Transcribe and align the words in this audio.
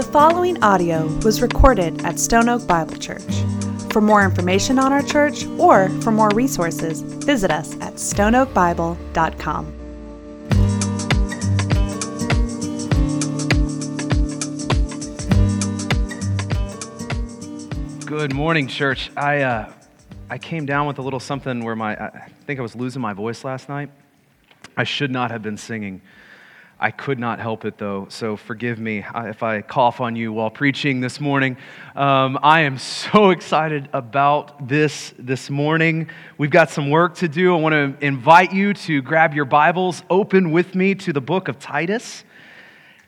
The 0.00 0.06
following 0.12 0.62
audio 0.62 1.06
was 1.26 1.42
recorded 1.42 2.02
at 2.06 2.18
Stone 2.18 2.48
Oak 2.48 2.66
Bible 2.66 2.96
Church. 2.96 3.20
For 3.92 4.00
more 4.00 4.24
information 4.24 4.78
on 4.78 4.94
our 4.94 5.02
church 5.02 5.44
or 5.58 5.90
for 6.00 6.10
more 6.10 6.30
resources, 6.30 7.02
visit 7.02 7.50
us 7.50 7.74
at 7.82 7.96
stoneoakbible.com. 7.96 9.66
Good 18.06 18.34
morning, 18.34 18.68
church. 18.68 19.10
I, 19.18 19.42
uh, 19.42 19.70
I 20.30 20.38
came 20.38 20.64
down 20.64 20.86
with 20.86 20.98
a 20.98 21.02
little 21.02 21.20
something 21.20 21.62
where 21.62 21.76
my, 21.76 21.94
I 21.94 22.30
think 22.46 22.58
I 22.58 22.62
was 22.62 22.74
losing 22.74 23.02
my 23.02 23.12
voice 23.12 23.44
last 23.44 23.68
night. 23.68 23.90
I 24.78 24.84
should 24.84 25.10
not 25.10 25.30
have 25.30 25.42
been 25.42 25.58
singing. 25.58 26.00
I 26.82 26.90
could 26.90 27.18
not 27.18 27.40
help 27.40 27.66
it 27.66 27.76
though, 27.76 28.06
so 28.08 28.38
forgive 28.38 28.78
me 28.78 29.02
uh, 29.02 29.24
if 29.24 29.42
I 29.42 29.60
cough 29.60 30.00
on 30.00 30.16
you 30.16 30.32
while 30.32 30.48
preaching 30.48 31.02
this 31.02 31.20
morning. 31.20 31.58
Um, 31.94 32.38
I 32.42 32.60
am 32.60 32.78
so 32.78 33.28
excited 33.36 33.90
about 33.92 34.66
this 34.66 35.12
this 35.18 35.50
morning. 35.50 36.08
We've 36.38 36.50
got 36.50 36.70
some 36.70 36.88
work 36.88 37.16
to 37.16 37.28
do. 37.28 37.54
I 37.54 37.60
want 37.60 37.74
to 37.74 37.94
invite 38.02 38.54
you 38.54 38.72
to 38.72 39.02
grab 39.02 39.34
your 39.34 39.44
Bibles, 39.44 40.02
open 40.08 40.52
with 40.52 40.74
me 40.74 40.94
to 40.94 41.12
the 41.12 41.20
book 41.20 41.48
of 41.48 41.58
Titus, 41.58 42.24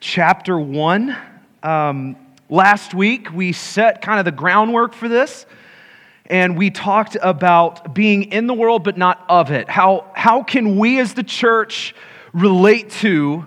chapter 0.01 0.61
1. 0.61 1.17
Um, 1.63 2.17
last 2.51 2.93
week, 2.93 3.33
we 3.33 3.53
set 3.53 4.03
kind 4.03 4.19
of 4.19 4.27
the 4.27 4.33
groundwork 4.33 4.93
for 4.93 5.09
this 5.09 5.47
and 6.27 6.59
we 6.59 6.69
talked 6.69 7.17
about 7.23 7.95
being 7.95 8.25
in 8.33 8.47
the 8.47 8.55
world 8.55 8.85
but 8.85 8.99
not 8.99 9.25
of 9.31 9.51
it. 9.51 9.71
How, 9.71 10.11
how 10.15 10.43
can 10.43 10.77
we 10.77 11.01
as 11.01 11.15
the 11.15 11.25
church 11.25 11.95
relate 12.35 12.91
to 12.91 13.47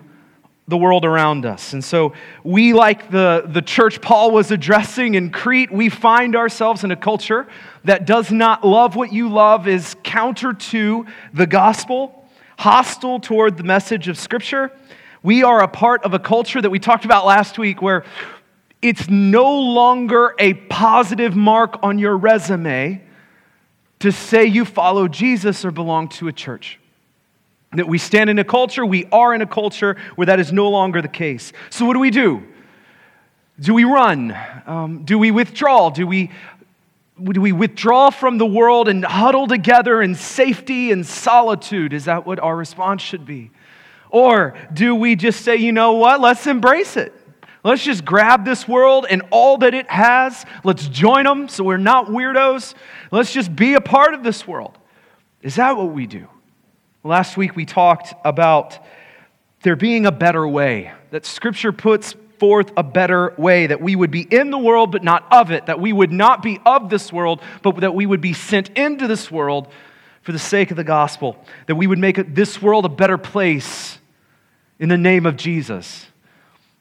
the 0.68 0.76
world 0.76 1.04
around 1.04 1.46
us. 1.46 1.72
And 1.72 1.84
so 1.84 2.12
we, 2.42 2.72
like 2.72 3.10
the, 3.10 3.44
the 3.46 3.62
church 3.62 4.00
Paul 4.00 4.32
was 4.32 4.50
addressing 4.50 5.14
in 5.14 5.30
Crete, 5.30 5.70
we 5.70 5.88
find 5.88 6.34
ourselves 6.34 6.82
in 6.82 6.90
a 6.90 6.96
culture 6.96 7.46
that 7.84 8.04
does 8.04 8.32
not 8.32 8.66
love 8.66 8.96
what 8.96 9.12
you 9.12 9.28
love, 9.28 9.68
is 9.68 9.94
counter 10.02 10.52
to 10.52 11.06
the 11.32 11.46
gospel, 11.46 12.28
hostile 12.58 13.20
toward 13.20 13.56
the 13.56 13.62
message 13.62 14.08
of 14.08 14.18
Scripture. 14.18 14.72
We 15.22 15.44
are 15.44 15.62
a 15.62 15.68
part 15.68 16.02
of 16.02 16.14
a 16.14 16.18
culture 16.18 16.60
that 16.60 16.70
we 16.70 16.80
talked 16.80 17.04
about 17.04 17.26
last 17.26 17.58
week 17.58 17.80
where 17.80 18.04
it's 18.82 19.08
no 19.08 19.60
longer 19.60 20.34
a 20.38 20.54
positive 20.54 21.36
mark 21.36 21.78
on 21.82 21.98
your 21.98 22.16
resume 22.16 23.02
to 24.00 24.12
say 24.12 24.44
you 24.44 24.64
follow 24.64 25.06
Jesus 25.06 25.64
or 25.64 25.70
belong 25.70 26.08
to 26.08 26.28
a 26.28 26.32
church. 26.32 26.80
That 27.76 27.88
we 27.88 27.98
stand 27.98 28.30
in 28.30 28.38
a 28.38 28.44
culture, 28.44 28.84
we 28.84 29.06
are 29.06 29.34
in 29.34 29.42
a 29.42 29.46
culture 29.46 29.96
where 30.14 30.26
that 30.26 30.40
is 30.40 30.52
no 30.52 30.70
longer 30.70 31.00
the 31.00 31.08
case. 31.08 31.52
So, 31.70 31.84
what 31.84 31.94
do 31.94 32.00
we 32.00 32.10
do? 32.10 32.42
Do 33.58 33.72
we 33.72 33.84
run? 33.84 34.36
Um, 34.66 35.04
do 35.04 35.18
we 35.18 35.30
withdraw? 35.30 35.90
Do 35.90 36.06
we, 36.06 36.30
do 37.22 37.40
we 37.40 37.52
withdraw 37.52 38.10
from 38.10 38.36
the 38.36 38.46
world 38.46 38.88
and 38.88 39.04
huddle 39.04 39.46
together 39.46 40.02
in 40.02 40.14
safety 40.14 40.92
and 40.92 41.06
solitude? 41.06 41.94
Is 41.94 42.04
that 42.04 42.26
what 42.26 42.38
our 42.38 42.54
response 42.54 43.00
should 43.00 43.24
be? 43.24 43.50
Or 44.10 44.54
do 44.72 44.94
we 44.94 45.16
just 45.16 45.42
say, 45.42 45.56
you 45.56 45.72
know 45.72 45.94
what, 45.94 46.20
let's 46.20 46.46
embrace 46.46 46.96
it? 46.96 47.14
Let's 47.64 47.82
just 47.82 48.04
grab 48.04 48.44
this 48.44 48.68
world 48.68 49.06
and 49.10 49.22
all 49.30 49.58
that 49.58 49.74
it 49.74 49.90
has. 49.90 50.44
Let's 50.62 50.86
join 50.86 51.24
them 51.24 51.48
so 51.48 51.64
we're 51.64 51.78
not 51.78 52.06
weirdos. 52.06 52.74
Let's 53.10 53.32
just 53.32 53.56
be 53.56 53.74
a 53.74 53.80
part 53.80 54.14
of 54.14 54.22
this 54.22 54.46
world. 54.46 54.78
Is 55.42 55.56
that 55.56 55.76
what 55.76 55.90
we 55.90 56.06
do? 56.06 56.28
Last 57.06 57.36
week 57.36 57.54
we 57.54 57.64
talked 57.64 58.14
about 58.24 58.80
there 59.62 59.76
being 59.76 60.06
a 60.06 60.10
better 60.10 60.46
way, 60.46 60.90
that 61.12 61.24
Scripture 61.24 61.70
puts 61.70 62.16
forth 62.40 62.72
a 62.76 62.82
better 62.82 63.32
way, 63.38 63.68
that 63.68 63.80
we 63.80 63.94
would 63.94 64.10
be 64.10 64.22
in 64.22 64.50
the 64.50 64.58
world 64.58 64.90
but 64.90 65.04
not 65.04 65.24
of 65.30 65.52
it, 65.52 65.66
that 65.66 65.78
we 65.78 65.92
would 65.92 66.10
not 66.10 66.42
be 66.42 66.58
of 66.66 66.90
this 66.90 67.12
world, 67.12 67.40
but 67.62 67.76
that 67.76 67.94
we 67.94 68.06
would 68.06 68.20
be 68.20 68.32
sent 68.32 68.70
into 68.70 69.06
this 69.06 69.30
world 69.30 69.68
for 70.22 70.32
the 70.32 70.38
sake 70.38 70.72
of 70.72 70.76
the 70.76 70.82
gospel, 70.82 71.36
that 71.66 71.76
we 71.76 71.86
would 71.86 72.00
make 72.00 72.34
this 72.34 72.60
world 72.60 72.84
a 72.84 72.88
better 72.88 73.18
place 73.18 73.98
in 74.80 74.88
the 74.88 74.98
name 74.98 75.26
of 75.26 75.36
Jesus. 75.36 76.06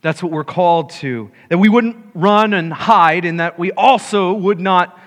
That's 0.02 0.24
what 0.24 0.32
we're 0.32 0.44
called 0.44 0.90
to. 0.92 1.30
That 1.50 1.60
we 1.60 1.70
wouldn't 1.70 1.98
run 2.16 2.56
and 2.56 2.74
hide, 2.74 3.26
and 3.26 3.40
that 3.40 3.60
we 3.60 3.72
also 3.74 4.34
would 4.34 4.60
not 4.60 5.00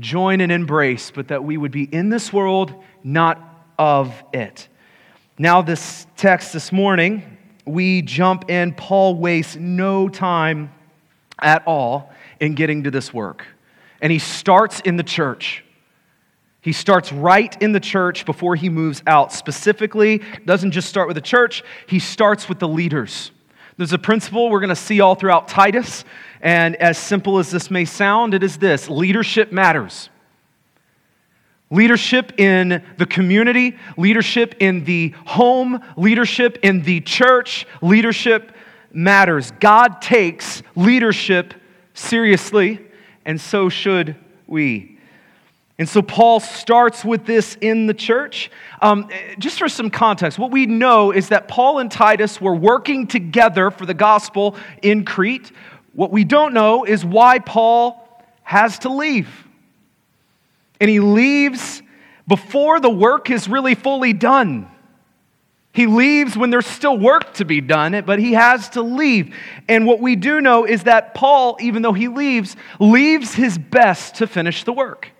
join 0.00 0.40
and 0.40 0.50
embrace, 0.50 1.12
but 1.12 1.28
that 1.28 1.44
we 1.44 1.56
would 1.56 1.70
be 1.70 1.84
in 1.84 2.08
this 2.08 2.32
world, 2.32 2.74
not 3.04 3.52
of 3.78 4.12
it. 4.32 4.68
Now, 5.38 5.62
this 5.62 6.06
text 6.16 6.52
this 6.52 6.72
morning, 6.72 7.38
we 7.66 8.02
jump 8.02 8.50
in. 8.50 8.72
Paul 8.72 9.16
wastes 9.16 9.56
no 9.56 10.08
time 10.08 10.72
at 11.40 11.62
all 11.66 12.12
in 12.40 12.54
getting 12.54 12.84
to 12.84 12.90
this 12.90 13.12
work. 13.12 13.46
And 14.00 14.12
he 14.12 14.18
starts 14.18 14.80
in 14.80 14.96
the 14.96 15.02
church. 15.02 15.64
He 16.60 16.72
starts 16.72 17.12
right 17.12 17.56
in 17.62 17.72
the 17.72 17.80
church 17.80 18.24
before 18.24 18.56
he 18.56 18.68
moves 18.68 19.02
out. 19.06 19.32
Specifically, 19.32 20.22
doesn't 20.44 20.72
just 20.72 20.88
start 20.88 21.06
with 21.06 21.14
the 21.14 21.20
church, 21.20 21.62
he 21.86 21.98
starts 21.98 22.48
with 22.48 22.58
the 22.58 22.68
leaders. 22.68 23.30
There's 23.76 23.92
a 23.92 23.98
principle 23.98 24.48
we're 24.48 24.60
going 24.60 24.70
to 24.70 24.76
see 24.76 25.00
all 25.00 25.14
throughout 25.14 25.48
Titus, 25.48 26.04
and 26.40 26.76
as 26.76 26.96
simple 26.96 27.38
as 27.38 27.50
this 27.50 27.70
may 27.70 27.84
sound, 27.84 28.32
it 28.32 28.42
is 28.42 28.56
this 28.56 28.88
leadership 28.88 29.52
matters. 29.52 30.08
Leadership 31.70 32.38
in 32.38 32.84
the 32.96 33.06
community, 33.06 33.76
leadership 33.96 34.54
in 34.60 34.84
the 34.84 35.12
home, 35.26 35.82
leadership 35.96 36.58
in 36.62 36.82
the 36.82 37.00
church, 37.00 37.66
leadership 37.82 38.52
matters. 38.92 39.50
God 39.58 40.00
takes 40.00 40.62
leadership 40.76 41.54
seriously, 41.92 42.80
and 43.24 43.40
so 43.40 43.68
should 43.68 44.14
we. 44.46 44.96
And 45.78 45.88
so 45.88 46.00
Paul 46.00 46.40
starts 46.40 47.04
with 47.04 47.26
this 47.26 47.56
in 47.60 47.86
the 47.86 47.94
church. 47.94 48.50
Um, 48.80 49.08
just 49.38 49.58
for 49.58 49.68
some 49.68 49.90
context, 49.90 50.38
what 50.38 50.50
we 50.50 50.66
know 50.66 51.10
is 51.10 51.28
that 51.28 51.48
Paul 51.48 51.80
and 51.80 51.90
Titus 51.90 52.40
were 52.40 52.54
working 52.54 53.06
together 53.06 53.70
for 53.70 53.84
the 53.84 53.92
gospel 53.92 54.56
in 54.82 55.04
Crete. 55.04 55.52
What 55.92 56.12
we 56.12 56.24
don't 56.24 56.54
know 56.54 56.84
is 56.84 57.04
why 57.04 57.40
Paul 57.40 58.24
has 58.42 58.78
to 58.80 58.88
leave 58.88 59.45
and 60.80 60.90
he 60.90 61.00
leaves 61.00 61.82
before 62.28 62.80
the 62.80 62.90
work 62.90 63.30
is 63.30 63.48
really 63.48 63.74
fully 63.74 64.12
done. 64.12 64.68
He 65.72 65.86
leaves 65.86 66.38
when 66.38 66.48
there's 66.48 66.66
still 66.66 66.98
work 66.98 67.34
to 67.34 67.44
be 67.44 67.60
done, 67.60 68.02
but 68.06 68.18
he 68.18 68.32
has 68.32 68.70
to 68.70 68.82
leave. 68.82 69.36
And 69.68 69.86
what 69.86 70.00
we 70.00 70.16
do 70.16 70.40
know 70.40 70.64
is 70.64 70.84
that 70.84 71.12
Paul, 71.12 71.58
even 71.60 71.82
though 71.82 71.92
he 71.92 72.08
leaves, 72.08 72.56
leaves 72.80 73.34
his 73.34 73.58
best 73.58 74.14
to 74.16 74.26
finish 74.26 74.64
the 74.64 74.72
work. 74.72 75.10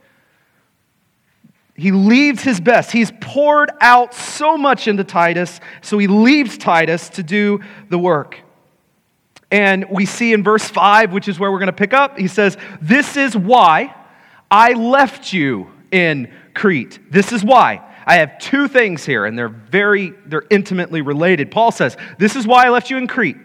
He 1.75 1.93
leaves 1.93 2.43
his 2.43 2.59
best. 2.59 2.91
He's 2.91 3.12
poured 3.21 3.71
out 3.83 4.15
so 4.15 4.56
much 4.56 4.88
into 4.88 5.05
Titus, 5.05 5.61
so 5.83 5.99
he 5.99 6.06
leaves 6.06 6.56
Titus 6.56 7.11
to 7.11 7.23
do 7.23 7.61
the 7.91 7.99
work. 7.99 8.41
And 9.50 9.84
we 9.91 10.06
see 10.06 10.33
in 10.33 10.43
verse 10.43 10.65
5, 10.65 11.12
which 11.12 11.28
is 11.28 11.38
where 11.38 11.53
we're 11.53 11.59
going 11.59 11.67
to 11.67 11.73
pick 11.75 11.93
up, 11.93 12.19
he 12.19 12.28
says, 12.28 12.56
This 12.81 13.19
is 13.19 13.37
why 13.37 13.94
I 14.50 14.72
left 14.72 15.32
you 15.32 15.70
in 15.90 16.32
Crete. 16.54 16.98
This 17.10 17.32
is 17.32 17.44
why. 17.44 17.82
I 18.06 18.16
have 18.16 18.38
two 18.38 18.68
things 18.68 19.04
here, 19.04 19.26
and 19.26 19.36
they're 19.36 19.48
very, 19.48 20.12
they're 20.26 20.44
intimately 20.48 21.02
related. 21.02 21.50
Paul 21.50 21.72
says, 21.72 21.96
This 22.18 22.36
is 22.36 22.46
why 22.46 22.66
I 22.66 22.68
left 22.68 22.88
you 22.88 22.96
in 22.98 23.08
Crete, 23.08 23.36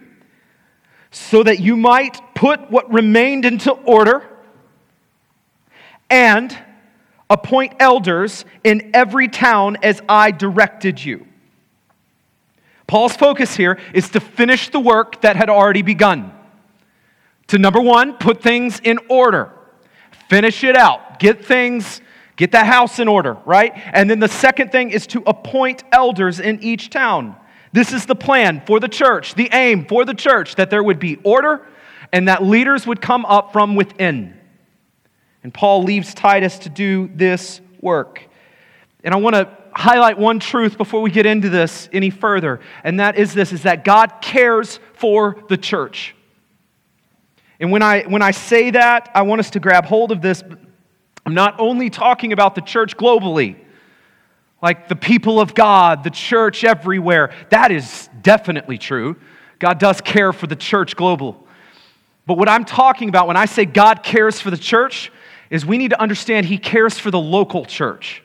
so 1.10 1.42
that 1.42 1.58
you 1.58 1.76
might 1.76 2.20
put 2.34 2.70
what 2.70 2.92
remained 2.92 3.44
into 3.44 3.72
order 3.72 4.28
and 6.08 6.56
appoint 7.28 7.74
elders 7.80 8.44
in 8.62 8.90
every 8.94 9.26
town 9.26 9.78
as 9.82 10.00
I 10.08 10.30
directed 10.30 11.02
you. 11.02 11.26
Paul's 12.86 13.16
focus 13.16 13.56
here 13.56 13.80
is 13.94 14.10
to 14.10 14.20
finish 14.20 14.68
the 14.68 14.78
work 14.78 15.22
that 15.22 15.34
had 15.34 15.48
already 15.48 15.82
begun. 15.82 16.32
To 17.48 17.58
number 17.58 17.80
one, 17.80 18.14
put 18.18 18.42
things 18.42 18.80
in 18.84 18.98
order. 19.08 19.50
Finish 20.32 20.64
it 20.64 20.78
out. 20.78 21.18
Get 21.18 21.44
things, 21.44 22.00
get 22.36 22.52
that 22.52 22.64
house 22.64 22.98
in 22.98 23.06
order, 23.06 23.36
right? 23.44 23.70
And 23.92 24.08
then 24.08 24.18
the 24.18 24.28
second 24.28 24.72
thing 24.72 24.88
is 24.90 25.06
to 25.08 25.22
appoint 25.26 25.84
elders 25.92 26.40
in 26.40 26.62
each 26.62 26.88
town. 26.88 27.36
This 27.74 27.92
is 27.92 28.06
the 28.06 28.14
plan 28.14 28.62
for 28.64 28.80
the 28.80 28.88
church, 28.88 29.34
the 29.34 29.50
aim 29.52 29.84
for 29.84 30.06
the 30.06 30.14
church, 30.14 30.54
that 30.54 30.70
there 30.70 30.82
would 30.82 30.98
be 30.98 31.16
order 31.16 31.66
and 32.14 32.28
that 32.28 32.42
leaders 32.42 32.86
would 32.86 33.02
come 33.02 33.26
up 33.26 33.52
from 33.52 33.74
within. 33.74 34.34
And 35.42 35.52
Paul 35.52 35.82
leaves 35.82 36.14
Titus 36.14 36.60
to 36.60 36.70
do 36.70 37.10
this 37.14 37.60
work. 37.82 38.26
And 39.04 39.12
I 39.12 39.18
want 39.18 39.34
to 39.34 39.54
highlight 39.72 40.16
one 40.16 40.40
truth 40.40 40.78
before 40.78 41.02
we 41.02 41.10
get 41.10 41.26
into 41.26 41.50
this 41.50 41.90
any 41.92 42.08
further, 42.08 42.60
and 42.84 43.00
that 43.00 43.18
is 43.18 43.34
this 43.34 43.52
is 43.52 43.64
that 43.64 43.84
God 43.84 44.22
cares 44.22 44.80
for 44.94 45.36
the 45.50 45.58
church. 45.58 46.14
And 47.62 47.70
when 47.70 47.80
I, 47.80 48.02
when 48.02 48.22
I 48.22 48.32
say 48.32 48.72
that, 48.72 49.08
I 49.14 49.22
want 49.22 49.38
us 49.38 49.50
to 49.50 49.60
grab 49.60 49.84
hold 49.84 50.10
of 50.10 50.20
this. 50.20 50.42
I'm 51.24 51.32
not 51.32 51.60
only 51.60 51.90
talking 51.90 52.32
about 52.32 52.56
the 52.56 52.60
church 52.60 52.96
globally, 52.96 53.56
like 54.60 54.88
the 54.88 54.96
people 54.96 55.40
of 55.40 55.54
God, 55.54 56.02
the 56.02 56.10
church 56.10 56.64
everywhere. 56.64 57.32
That 57.50 57.70
is 57.70 58.10
definitely 58.20 58.78
true. 58.78 59.14
God 59.60 59.78
does 59.78 60.00
care 60.00 60.32
for 60.32 60.48
the 60.48 60.56
church 60.56 60.96
global. 60.96 61.46
But 62.26 62.36
what 62.36 62.48
I'm 62.48 62.64
talking 62.64 63.08
about 63.08 63.28
when 63.28 63.36
I 63.36 63.44
say 63.44 63.64
God 63.64 64.02
cares 64.02 64.40
for 64.40 64.50
the 64.50 64.56
church 64.56 65.12
is 65.48 65.64
we 65.64 65.78
need 65.78 65.90
to 65.90 66.02
understand 66.02 66.46
He 66.46 66.58
cares 66.58 66.98
for 66.98 67.12
the 67.12 67.20
local 67.20 67.64
church. 67.64 68.24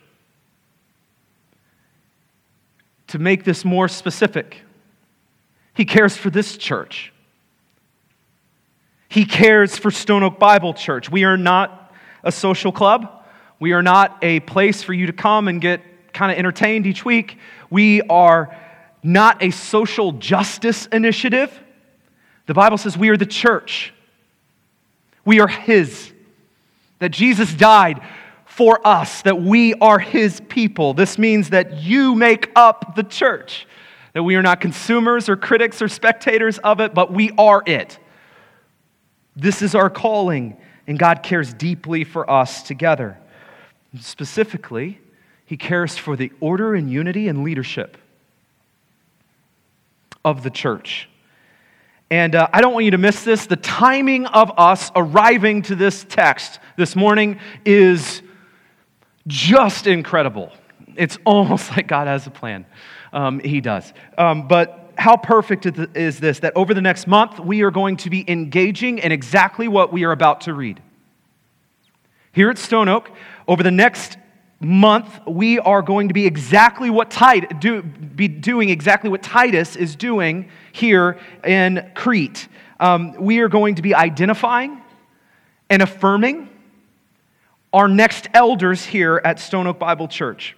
To 3.10 3.19
make 3.19 3.44
this 3.44 3.63
more 3.63 3.88
specific, 3.88 4.62
He 5.75 5.86
cares 5.86 6.18
for 6.18 6.31
this 6.31 6.57
church. 6.57 7.13
He 9.09 9.25
cares 9.25 9.77
for 9.77 9.92
Stone 9.92 10.24
Oak 10.24 10.39
Bible 10.39 10.74
Church. 10.74 11.09
We 11.09 11.24
are 11.24 11.38
not 11.38 11.94
a 12.24 12.31
social 12.31 12.71
club. 12.71 13.25
We 13.59 13.71
are 13.71 13.81
not 13.81 14.18
a 14.21 14.42
place 14.42 14.83
for 14.83 14.94
you 14.94 15.07
to 15.07 15.13
come 15.13 15.48
and 15.48 15.62
get 15.62 15.81
kind 16.13 16.31
of 16.31 16.38
entertained 16.38 16.86
each 16.86 17.06
week. 17.06 17.38
We 17.69 18.01
are 18.04 18.56
not 19.04 19.42
a 19.42 19.51
social 19.51 20.12
justice 20.12 20.88
initiative. 20.88 21.57
The 22.48 22.54
Bible 22.54 22.77
says 22.77 22.98
we 22.98 23.09
are 23.09 23.18
the 23.18 23.25
church. 23.25 23.94
We 25.25 25.39
are 25.39 25.48
His. 25.48 26.12
That 27.00 27.09
Jesus 27.09 27.54
died 27.54 28.01
for 28.45 28.86
us, 28.86 29.21
that 29.21 29.39
we 29.39 29.75
are 29.75 30.00
His 30.00 30.42
people. 30.50 30.94
This 30.94 31.18
means 31.18 31.51
that 31.51 31.81
you 31.81 32.15
make 32.15 32.51
up 32.56 32.95
the 32.95 33.04
church, 33.04 33.68
that 34.13 34.24
we 34.24 34.36
are 34.36 34.42
not 34.42 34.59
consumers 34.62 35.30
or 35.30 35.38
critics 35.38 35.81
or 35.81 35.88
spectators 35.88 36.57
of 36.59 36.80
it, 36.80 36.94
but 36.94 37.13
we 37.13 37.31
are 37.38 37.62
it. 37.65 38.00
This 39.39 39.62
is 39.62 39.75
our 39.75 39.92
calling, 39.92 40.57
and 40.88 40.98
God 40.98 41.22
cares 41.22 41.54
deeply 41.54 42.04
for 42.04 42.28
us 42.30 42.63
together. 42.63 43.19
Specifically, 44.00 45.00
He 45.45 45.57
cares 45.57 45.95
for 45.95 46.16
the 46.16 46.31
order 46.39 46.74
and 46.74 46.92
unity 46.92 47.28
and 47.28 47.44
leadership 47.44 47.98
of 50.25 50.42
the 50.42 50.50
church. 50.50 51.07
And 52.10 52.34
uh, 52.34 52.48
I 52.51 52.62
don't 52.62 52.74
want 52.74 52.86
you 52.86 52.92
to 52.92 52.98
miss 52.98 53.24
this. 53.24 53.45
The 53.45 53.57
timing 53.57 54.25
of 54.25 54.51
us 54.57 54.92
arriving 54.95 55.62
to 55.63 55.75
this 55.75 56.04
text 56.10 56.60
this 56.75 56.95
morning 56.95 57.40
is 57.63 58.24
just 59.28 59.86
incredible. 59.86 60.51
It's 60.95 61.19
almost 61.25 61.69
like 61.78 61.88
God 61.88 62.07
has 62.07 62.25
a 62.25 62.31
plan. 62.31 62.66
Um, 63.13 63.40
he 63.40 63.62
does. 63.62 63.94
Um, 64.18 64.48
but 64.48 64.87
how 64.97 65.15
perfect 65.15 65.65
is 65.95 66.19
this 66.19 66.39
that 66.39 66.53
over 66.55 66.73
the 66.73 66.81
next 66.81 67.07
month 67.07 67.39
we 67.39 67.61
are 67.61 67.71
going 67.71 67.97
to 67.97 68.09
be 68.09 68.29
engaging 68.29 68.97
in 68.97 69.11
exactly 69.11 69.67
what 69.67 69.94
we 69.94 70.03
are 70.03 70.11
about 70.11 70.41
to 70.41 70.53
read? 70.53 70.81
Here 72.31 72.49
at 72.49 72.57
Stone 72.57 72.89
Oak, 72.89 73.11
over 73.47 73.63
the 73.63 73.71
next 73.71 74.17
month, 74.59 75.19
we 75.27 75.59
are 75.59 75.81
going 75.81 76.07
to 76.07 76.13
be 76.13 76.25
exactly 76.25 76.89
what 76.89 77.11
Titus, 77.11 77.49
do, 77.59 77.81
be 77.81 78.27
doing 78.27 78.69
exactly 78.69 79.09
what 79.09 79.21
Titus 79.21 79.75
is 79.75 79.95
doing 79.95 80.49
here 80.71 81.19
in 81.44 81.91
Crete. 81.95 82.47
Um, 82.79 83.13
we 83.19 83.39
are 83.39 83.49
going 83.49 83.75
to 83.75 83.81
be 83.81 83.94
identifying 83.94 84.81
and 85.69 85.81
affirming 85.81 86.49
our 87.73 87.88
next 87.88 88.27
elders 88.33 88.85
here 88.85 89.21
at 89.23 89.39
Stone 89.39 89.67
Oak 89.67 89.79
Bible 89.79 90.07
Church. 90.07 90.55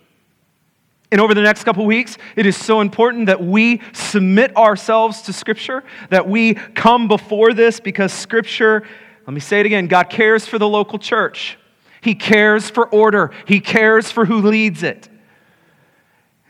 And 1.12 1.20
over 1.20 1.34
the 1.34 1.42
next 1.42 1.64
couple 1.64 1.86
weeks, 1.86 2.18
it 2.36 2.46
is 2.46 2.56
so 2.56 2.82
important 2.82 3.26
that 3.26 3.44
we 3.44 3.82
submit 3.94 4.56
ourselves 4.56 5.24
to 5.24 5.34
Scripture, 5.34 5.84
that 6.10 6.28
we 6.30 6.54
come 6.54 7.08
before 7.08 7.54
this 7.54 7.80
because 7.80 8.14
Scripture, 8.14 8.84
let 9.26 9.34
me 9.34 9.40
say 9.40 9.60
it 9.60 9.66
again, 9.66 9.88
God 9.88 10.10
cares 10.10 10.46
for 10.46 10.60
the 10.60 10.68
local 10.68 11.00
church. 11.00 11.58
He 12.02 12.16
cares 12.16 12.70
for 12.70 12.88
order, 12.88 13.32
He 13.46 13.60
cares 13.60 14.12
for 14.12 14.26
who 14.26 14.42
leads 14.42 14.84
it. 14.84 15.10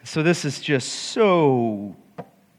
So 0.04 0.24
this 0.24 0.44
is 0.44 0.60
just 0.60 0.90
so, 0.90 1.96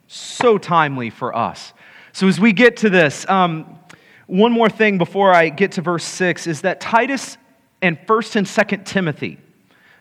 so 0.07 0.57
timely 0.57 1.11
for 1.11 1.37
us. 1.37 1.73
So 2.13 2.29
as 2.29 2.41
we 2.41 2.53
get 2.53 2.79
to 2.79 2.91
this, 2.91 3.29
um, 3.29 3.79
one 4.27 4.53
more 4.53 4.69
thing 4.69 4.99
before 4.99 5.33
I 5.33 5.49
get 5.49 5.73
to 5.73 5.83
verse 5.83 6.05
6 6.05 6.47
is 6.47 6.61
that 6.63 6.81
Titus 6.81 7.37
and 7.83 7.99
1st 8.07 8.37
and 8.37 8.47
2nd 8.47 8.85
Timothy, 8.85 9.39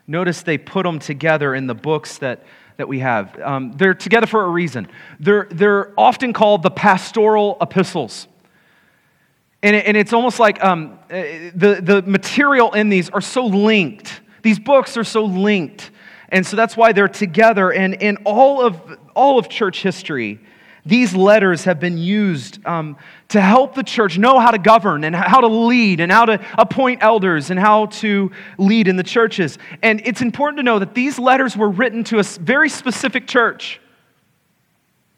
notice 0.09 0.41
they 0.41 0.57
put 0.57 0.83
them 0.83 0.99
together 0.99 1.53
in 1.53 1.67
the 1.67 1.75
books 1.75 2.17
that, 2.17 2.43
that 2.77 2.87
we 2.87 2.99
have. 2.99 3.39
Um, 3.39 3.73
they're 3.73 3.93
together 3.93 4.25
for 4.25 4.43
a 4.43 4.49
reason. 4.49 4.87
They're, 5.19 5.47
they're 5.51 5.93
often 5.97 6.33
called 6.33 6.63
the 6.63 6.71
pastoral 6.71 7.57
epistles. 7.61 8.27
And, 9.61 9.75
it, 9.75 9.85
and 9.85 9.95
it's 9.95 10.11
almost 10.11 10.39
like 10.39 10.63
um, 10.63 10.97
uh, 11.11 11.21
the, 11.53 11.79
the 11.81 12.01
material 12.01 12.73
in 12.73 12.89
these 12.89 13.09
are 13.09 13.21
so 13.21 13.45
linked. 13.45 14.21
These 14.41 14.59
books 14.59 14.97
are 14.97 15.03
so 15.03 15.25
linked. 15.25 15.91
And 16.29 16.45
so 16.45 16.55
that's 16.55 16.75
why 16.75 16.91
they're 16.91 17.07
together. 17.07 17.71
And 17.71 17.93
in 17.95 18.17
all 18.25 18.61
of, 18.61 18.97
all 19.15 19.37
of 19.37 19.47
church 19.47 19.83
history, 19.83 20.39
these 20.85 21.13
letters 21.13 21.65
have 21.65 21.79
been 21.79 21.97
used 21.97 22.65
um, 22.65 22.97
to 23.29 23.39
help 23.39 23.75
the 23.75 23.83
church 23.83 24.17
know 24.17 24.39
how 24.39 24.51
to 24.51 24.57
govern 24.57 25.03
and 25.03 25.15
how 25.15 25.39
to 25.39 25.47
lead 25.47 25.99
and 25.99 26.11
how 26.11 26.25
to 26.25 26.43
appoint 26.57 27.01
elders 27.03 27.51
and 27.51 27.59
how 27.59 27.85
to 27.85 28.31
lead 28.57 28.87
in 28.87 28.95
the 28.95 29.03
churches. 29.03 29.57
And 29.83 30.01
it's 30.03 30.21
important 30.21 30.57
to 30.57 30.63
know 30.63 30.79
that 30.79 30.95
these 30.95 31.19
letters 31.19 31.55
were 31.55 31.69
written 31.69 32.03
to 32.05 32.19
a 32.19 32.23
very 32.23 32.69
specific 32.69 33.27
church. 33.27 33.79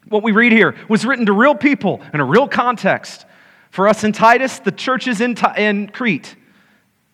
What 0.08 0.22
we 0.22 0.32
read 0.32 0.52
here 0.52 0.76
was 0.88 1.06
written 1.06 1.26
to 1.26 1.32
real 1.32 1.54
people 1.54 2.02
in 2.12 2.20
a 2.20 2.24
real 2.24 2.46
context. 2.46 3.24
For 3.70 3.88
us 3.88 4.04
in 4.04 4.12
Titus, 4.12 4.58
the 4.58 4.72
churches 4.72 5.22
in, 5.22 5.34
in 5.56 5.88
Crete, 5.88 6.36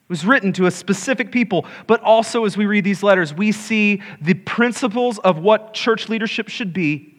was 0.08 0.24
written 0.24 0.52
to 0.54 0.66
a 0.66 0.70
specific 0.70 1.30
people, 1.30 1.66
but 1.86 2.00
also 2.02 2.44
as 2.44 2.56
we 2.56 2.66
read 2.66 2.82
these 2.82 3.02
letters, 3.02 3.32
we 3.32 3.52
see 3.52 4.02
the 4.20 4.34
principles 4.34 5.18
of 5.20 5.38
what 5.38 5.74
church 5.74 6.08
leadership 6.08 6.48
should 6.48 6.72
be 6.72 7.18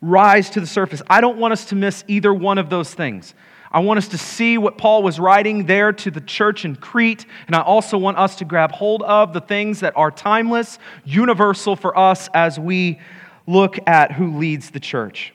rise 0.00 0.50
to 0.50 0.60
the 0.60 0.66
surface. 0.66 1.02
I 1.08 1.20
don't 1.20 1.38
want 1.38 1.52
us 1.52 1.66
to 1.66 1.74
miss 1.74 2.04
either 2.08 2.32
one 2.32 2.58
of 2.58 2.70
those 2.70 2.92
things. 2.92 3.34
I 3.72 3.80
want 3.80 3.98
us 3.98 4.08
to 4.08 4.18
see 4.18 4.58
what 4.58 4.78
Paul 4.78 5.02
was 5.02 5.20
writing 5.20 5.66
there 5.66 5.92
to 5.92 6.10
the 6.10 6.20
church 6.20 6.64
in 6.64 6.74
Crete, 6.74 7.24
and 7.46 7.54
I 7.54 7.60
also 7.60 7.98
want 7.98 8.18
us 8.18 8.36
to 8.36 8.44
grab 8.44 8.72
hold 8.72 9.02
of 9.02 9.32
the 9.32 9.40
things 9.40 9.80
that 9.80 9.96
are 9.96 10.10
timeless, 10.10 10.78
universal 11.04 11.76
for 11.76 11.96
us 11.96 12.28
as 12.34 12.58
we 12.58 12.98
look 13.46 13.78
at 13.86 14.10
who 14.12 14.38
leads 14.38 14.70
the 14.70 14.80
church. 14.80 15.32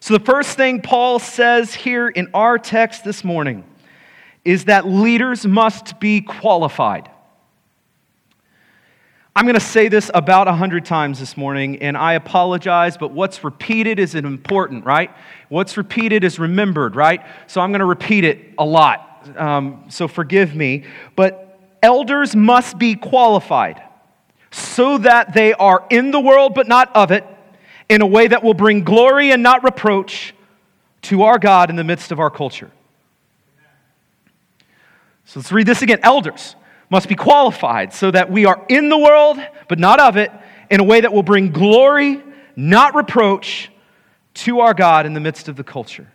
So, 0.00 0.16
the 0.16 0.24
first 0.24 0.56
thing 0.56 0.80
Paul 0.80 1.18
says 1.18 1.74
here 1.74 2.08
in 2.08 2.28
our 2.32 2.58
text 2.58 3.04
this 3.04 3.22
morning 3.22 3.64
is 4.44 4.66
that 4.66 4.86
leaders 4.86 5.46
must 5.46 5.98
be 6.00 6.20
qualified. 6.20 7.10
I'm 9.36 9.46
going 9.46 9.54
to 9.54 9.60
say 9.60 9.88
this 9.88 10.12
about 10.14 10.46
a 10.46 10.52
hundred 10.52 10.84
times 10.84 11.18
this 11.18 11.36
morning, 11.36 11.82
and 11.82 11.96
I 11.96 12.12
apologize, 12.12 12.96
but 12.96 13.10
what's 13.10 13.42
repeated 13.42 13.98
is 13.98 14.14
important, 14.14 14.84
right? 14.84 15.10
What's 15.48 15.76
repeated 15.76 16.22
is 16.22 16.38
remembered, 16.38 16.94
right? 16.94 17.26
So 17.48 17.60
I'm 17.60 17.72
going 17.72 17.80
to 17.80 17.84
repeat 17.84 18.22
it 18.22 18.54
a 18.58 18.64
lot. 18.64 19.28
Um, 19.36 19.86
so 19.88 20.06
forgive 20.06 20.54
me. 20.54 20.84
But 21.16 21.58
elders 21.82 22.36
must 22.36 22.78
be 22.78 22.94
qualified 22.94 23.82
so 24.52 24.98
that 24.98 25.34
they 25.34 25.52
are 25.52 25.84
in 25.90 26.12
the 26.12 26.20
world 26.20 26.54
but 26.54 26.68
not 26.68 26.94
of 26.94 27.10
it 27.10 27.26
in 27.88 28.02
a 28.02 28.06
way 28.06 28.28
that 28.28 28.44
will 28.44 28.54
bring 28.54 28.84
glory 28.84 29.32
and 29.32 29.42
not 29.42 29.64
reproach 29.64 30.32
to 31.02 31.22
our 31.24 31.40
God 31.40 31.70
in 31.70 31.76
the 31.76 31.82
midst 31.82 32.12
of 32.12 32.20
our 32.20 32.30
culture. 32.30 32.70
So 35.24 35.40
let's 35.40 35.50
read 35.50 35.66
this 35.66 35.82
again. 35.82 35.98
Elders 36.04 36.54
must 36.94 37.08
be 37.08 37.16
qualified 37.16 37.92
so 37.92 38.08
that 38.08 38.30
we 38.30 38.46
are 38.46 38.64
in 38.68 38.88
the 38.88 38.96
world, 38.96 39.36
but 39.68 39.80
not 39.80 39.98
of 39.98 40.16
it, 40.16 40.30
in 40.70 40.78
a 40.78 40.84
way 40.84 41.00
that 41.00 41.12
will 41.12 41.24
bring 41.24 41.50
glory, 41.50 42.22
not 42.54 42.94
reproach, 42.94 43.68
to 44.34 44.60
our 44.60 44.74
God 44.74 45.04
in 45.04 45.12
the 45.12 45.18
midst 45.20 45.48
of 45.48 45.56
the 45.56 45.64
culture. 45.64 46.06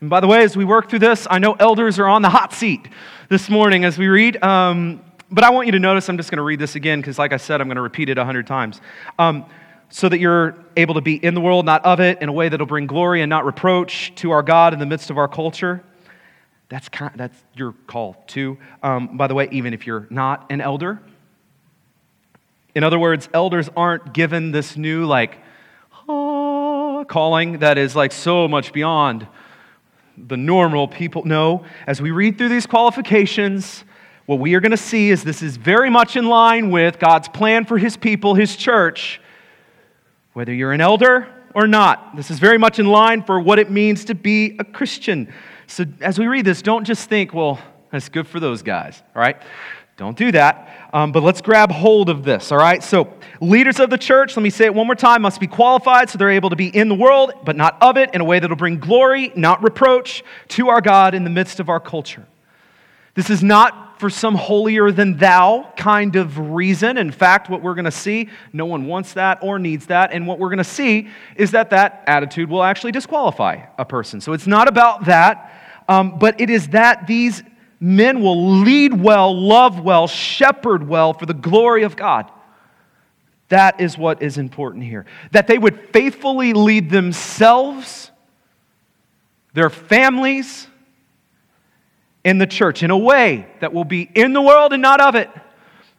And 0.00 0.08
by 0.08 0.20
the 0.20 0.28
way, 0.28 0.44
as 0.44 0.56
we 0.56 0.64
work 0.64 0.88
through 0.88 1.00
this, 1.00 1.26
I 1.28 1.40
know 1.40 1.54
elders 1.54 1.98
are 1.98 2.06
on 2.06 2.22
the 2.22 2.28
hot 2.28 2.52
seat 2.52 2.88
this 3.28 3.50
morning 3.50 3.84
as 3.84 3.98
we 3.98 4.06
read. 4.06 4.40
Um, 4.44 5.02
but 5.28 5.42
I 5.42 5.50
want 5.50 5.66
you 5.66 5.72
to 5.72 5.80
notice, 5.80 6.08
I'm 6.08 6.18
just 6.18 6.30
going 6.30 6.38
to 6.38 6.44
read 6.44 6.60
this 6.60 6.76
again 6.76 7.00
because, 7.00 7.18
like 7.18 7.32
I 7.32 7.36
said, 7.36 7.60
I'm 7.60 7.66
going 7.66 7.74
to 7.74 7.82
repeat 7.82 8.08
it 8.08 8.16
a 8.16 8.24
hundred 8.24 8.46
times. 8.46 8.80
Um, 9.18 9.44
so 9.88 10.08
that 10.08 10.20
you're 10.20 10.56
able 10.76 10.94
to 10.94 11.00
be 11.00 11.16
in 11.16 11.34
the 11.34 11.40
world, 11.40 11.66
not 11.66 11.84
of 11.84 11.98
it, 11.98 12.22
in 12.22 12.28
a 12.28 12.32
way 12.32 12.48
that'll 12.48 12.66
bring 12.66 12.86
glory 12.86 13.22
and 13.22 13.30
not 13.30 13.44
reproach 13.44 14.12
to 14.16 14.30
our 14.30 14.42
God 14.42 14.72
in 14.72 14.78
the 14.78 14.86
midst 14.86 15.10
of 15.10 15.18
our 15.18 15.28
culture. 15.28 15.82
That's, 16.68 16.88
kind, 16.88 17.12
that's 17.16 17.36
your 17.54 17.72
call, 17.86 18.16
too. 18.26 18.58
Um, 18.82 19.16
by 19.16 19.26
the 19.26 19.34
way, 19.34 19.48
even 19.52 19.74
if 19.74 19.86
you're 19.86 20.06
not 20.10 20.46
an 20.50 20.60
elder. 20.60 21.00
In 22.74 22.82
other 22.82 22.98
words, 22.98 23.28
elders 23.32 23.68
aren't 23.76 24.12
given 24.12 24.50
this 24.50 24.76
new, 24.76 25.04
like, 25.04 25.38
ah, 26.08 27.04
calling 27.04 27.58
that 27.58 27.78
is 27.78 27.94
like 27.94 28.12
so 28.12 28.48
much 28.48 28.72
beyond 28.72 29.26
the 30.16 30.36
normal 30.36 30.88
people. 30.88 31.24
No, 31.24 31.64
as 31.86 32.00
we 32.00 32.10
read 32.10 32.38
through 32.38 32.48
these 32.48 32.66
qualifications, 32.66 33.84
what 34.26 34.38
we 34.38 34.54
are 34.54 34.60
going 34.60 34.70
to 34.70 34.76
see 34.76 35.10
is 35.10 35.22
this 35.22 35.42
is 35.42 35.56
very 35.56 35.90
much 35.90 36.16
in 36.16 36.26
line 36.26 36.70
with 36.70 36.98
God's 36.98 37.28
plan 37.28 37.64
for 37.64 37.78
his 37.78 37.96
people, 37.96 38.34
his 38.34 38.56
church 38.56 39.20
whether 40.34 40.52
you're 40.52 40.72
an 40.72 40.80
elder 40.80 41.28
or 41.54 41.66
not. 41.66 42.14
This 42.16 42.30
is 42.30 42.38
very 42.38 42.58
much 42.58 42.78
in 42.78 42.86
line 42.86 43.22
for 43.22 43.40
what 43.40 43.58
it 43.58 43.70
means 43.70 44.04
to 44.06 44.14
be 44.14 44.56
a 44.58 44.64
Christian. 44.64 45.32
So 45.66 45.84
as 46.00 46.18
we 46.18 46.26
read 46.26 46.44
this, 46.44 46.62
don't 46.62 46.84
just 46.84 47.08
think, 47.08 47.34
well, 47.34 47.60
that's 47.90 48.08
good 48.08 48.26
for 48.26 48.40
those 48.40 48.62
guys, 48.62 49.02
all 49.14 49.22
right? 49.22 49.40
Don't 49.96 50.18
do 50.18 50.32
that. 50.32 50.90
Um, 50.92 51.12
but 51.12 51.22
let's 51.22 51.40
grab 51.40 51.70
hold 51.70 52.10
of 52.10 52.24
this, 52.24 52.50
all 52.50 52.58
right? 52.58 52.82
So, 52.82 53.12
leaders 53.40 53.78
of 53.78 53.90
the 53.90 53.98
church, 53.98 54.36
let 54.36 54.42
me 54.42 54.50
say 54.50 54.64
it 54.64 54.74
one 54.74 54.86
more 54.86 54.96
time, 54.96 55.22
must 55.22 55.40
be 55.40 55.46
qualified 55.46 56.10
so 56.10 56.18
they're 56.18 56.30
able 56.30 56.50
to 56.50 56.56
be 56.56 56.66
in 56.66 56.88
the 56.88 56.94
world, 56.94 57.32
but 57.44 57.54
not 57.54 57.76
of 57.80 57.96
it, 57.96 58.12
in 58.14 58.20
a 58.20 58.24
way 58.24 58.40
that'll 58.40 58.56
bring 58.56 58.78
glory, 58.78 59.32
not 59.36 59.62
reproach, 59.62 60.24
to 60.48 60.68
our 60.68 60.80
God 60.80 61.14
in 61.14 61.22
the 61.22 61.30
midst 61.30 61.60
of 61.60 61.68
our 61.68 61.78
culture. 61.78 62.26
This 63.14 63.30
is 63.30 63.42
not 63.42 64.00
for 64.00 64.10
some 64.10 64.34
holier 64.34 64.90
than 64.90 65.16
thou 65.16 65.72
kind 65.76 66.16
of 66.16 66.36
reason. 66.38 66.98
In 66.98 67.12
fact, 67.12 67.48
what 67.48 67.62
we're 67.62 67.74
going 67.74 67.84
to 67.84 67.92
see, 67.92 68.28
no 68.52 68.66
one 68.66 68.86
wants 68.86 69.12
that 69.12 69.38
or 69.40 69.58
needs 69.60 69.86
that. 69.86 70.12
And 70.12 70.26
what 70.26 70.40
we're 70.40 70.48
going 70.48 70.58
to 70.58 70.64
see 70.64 71.08
is 71.36 71.52
that 71.52 71.70
that 71.70 72.02
attitude 72.08 72.50
will 72.50 72.64
actually 72.64 72.92
disqualify 72.92 73.64
a 73.78 73.84
person. 73.84 74.20
So 74.20 74.32
it's 74.32 74.48
not 74.48 74.66
about 74.66 75.04
that, 75.04 75.53
um, 75.88 76.18
but 76.18 76.40
it 76.40 76.50
is 76.50 76.68
that 76.68 77.06
these 77.06 77.42
men 77.80 78.20
will 78.20 78.60
lead 78.60 78.94
well, 78.94 79.38
love 79.38 79.80
well, 79.80 80.06
shepherd 80.06 80.86
well 80.86 81.12
for 81.12 81.26
the 81.26 81.34
glory 81.34 81.82
of 81.82 81.96
God. 81.96 82.30
That 83.48 83.80
is 83.80 83.98
what 83.98 84.22
is 84.22 84.38
important 84.38 84.84
here. 84.84 85.04
That 85.32 85.46
they 85.46 85.58
would 85.58 85.90
faithfully 85.90 86.54
lead 86.54 86.90
themselves, 86.90 88.10
their 89.52 89.70
families, 89.70 90.66
in 92.24 92.38
the 92.38 92.46
church 92.46 92.82
in 92.82 92.90
a 92.90 92.98
way 92.98 93.46
that 93.60 93.72
will 93.72 93.84
be 93.84 94.10
in 94.14 94.32
the 94.32 94.40
world 94.40 94.72
and 94.72 94.82
not 94.82 95.00
of 95.00 95.14
it, 95.14 95.30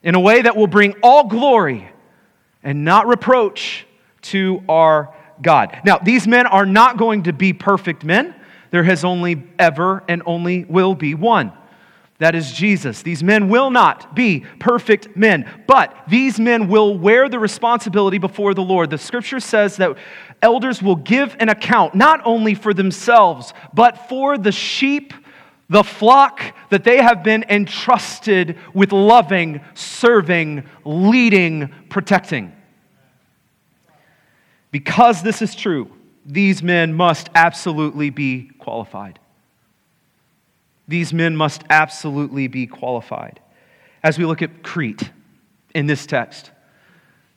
in 0.03 0.15
a 0.15 0.19
way 0.19 0.41
that 0.41 0.57
will 0.57 0.67
bring 0.67 0.93
all 1.03 1.27
glory 1.27 1.89
and 2.63 2.83
not 2.83 3.07
reproach 3.07 3.85
to 4.23 4.63
our 4.67 5.13
God. 5.41 5.81
Now, 5.85 5.99
these 5.99 6.27
men 6.27 6.47
are 6.47 6.65
not 6.65 6.97
going 6.97 7.23
to 7.23 7.33
be 7.33 7.53
perfect 7.53 8.03
men. 8.03 8.34
There 8.75 8.83
has 8.83 9.05
only 9.05 9.41
ever 9.57 10.03
and 10.09 10.21
only 10.25 10.65
will 10.65 10.95
be 10.95 11.15
one. 11.15 11.53
That 12.17 12.35
is 12.35 12.51
Jesus. 12.51 13.03
These 13.03 13.23
men 13.23 13.47
will 13.47 13.71
not 13.71 14.13
be 14.13 14.41
perfect 14.59 15.15
men, 15.15 15.49
but 15.65 15.95
these 16.09 16.41
men 16.41 16.67
will 16.67 16.97
wear 16.97 17.29
the 17.29 17.39
responsibility 17.39 18.17
before 18.17 18.53
the 18.53 18.63
Lord. 18.63 18.89
The 18.89 18.97
scripture 18.97 19.39
says 19.39 19.77
that 19.77 19.95
elders 20.41 20.83
will 20.83 20.97
give 20.97 21.37
an 21.39 21.47
account 21.47 21.95
not 21.95 22.19
only 22.25 22.53
for 22.53 22.73
themselves, 22.73 23.53
but 23.73 24.09
for 24.09 24.37
the 24.37 24.51
sheep, 24.51 25.13
the 25.69 25.81
flock 25.81 26.41
that 26.69 26.83
they 26.83 26.97
have 26.97 27.23
been 27.23 27.45
entrusted 27.47 28.57
with 28.73 28.91
loving, 28.91 29.61
serving, 29.73 30.65
leading, 30.83 31.73
protecting. 31.87 32.51
Because 34.69 35.23
this 35.23 35.41
is 35.41 35.55
true, 35.55 35.89
these 36.25 36.63
men 36.63 36.93
must 36.93 37.29
absolutely 37.35 38.09
be 38.09 38.49
qualified. 38.57 39.19
These 40.87 41.13
men 41.13 41.35
must 41.35 41.63
absolutely 41.69 42.47
be 42.47 42.67
qualified. 42.67 43.39
As 44.03 44.17
we 44.17 44.25
look 44.25 44.41
at 44.41 44.63
Crete 44.63 45.09
in 45.73 45.87
this 45.87 46.05
text, 46.05 46.51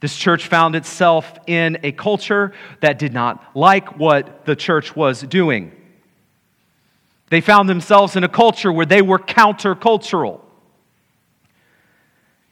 this 0.00 0.16
church 0.16 0.46
found 0.46 0.74
itself 0.76 1.38
in 1.46 1.78
a 1.82 1.92
culture 1.92 2.52
that 2.80 2.98
did 2.98 3.12
not 3.12 3.56
like 3.56 3.98
what 3.98 4.44
the 4.44 4.54
church 4.54 4.94
was 4.94 5.22
doing. 5.22 5.72
They 7.30 7.40
found 7.40 7.68
themselves 7.68 8.16
in 8.16 8.24
a 8.24 8.28
culture 8.28 8.72
where 8.72 8.86
they 8.86 9.02
were 9.02 9.18
countercultural. 9.18 10.40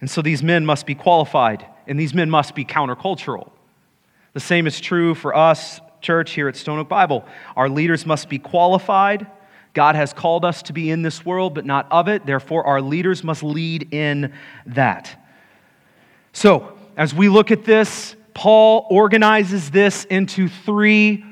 And 0.01 0.11
so 0.11 0.21
these 0.23 0.43
men 0.43 0.67
must 0.67 0.87
be 0.87 0.95
qualified, 0.95 1.65
and 1.87 1.99
these 1.99 2.13
men 2.13 2.29
must 2.29 2.55
be 2.55 2.65
countercultural. 2.65 3.51
The 4.35 4.41
same 4.41 4.67
is 4.67 4.81
true 4.81 5.15
for 5.15 5.35
us, 5.35 5.81
church, 6.01 6.33
here 6.33 6.49
at 6.49 6.57
Stone 6.57 6.79
Oak 6.79 6.89
Bible. 6.89 7.25
Our 7.57 7.69
leaders 7.69 8.07
must 8.07 8.29
be 8.29 8.39
qualified 8.39 9.27
God 9.77 9.95
has 9.95 10.15
called 10.15 10.47
us 10.47 10.63
to 10.63 10.73
be 10.73 10.91
in 10.91 11.03
this 11.03 11.23
world, 11.23 11.55
but 11.55 11.67
not 11.67 11.87
of 11.93 12.09
it. 12.09 12.25
Therefore, 12.25 12.65
our 12.65 12.81
leaders 12.81 13.23
must 13.23 13.43
lead 13.43 13.93
in 13.93 14.33
that. 14.65 15.23
So, 16.33 16.79
as 16.97 17.13
we 17.13 17.29
look 17.29 17.51
at 17.51 17.67
this, 17.67 18.17
Paul 18.33 18.87
organizes 18.89 19.71
this 19.71 20.07
into 20.07 20.49
three 20.49 21.23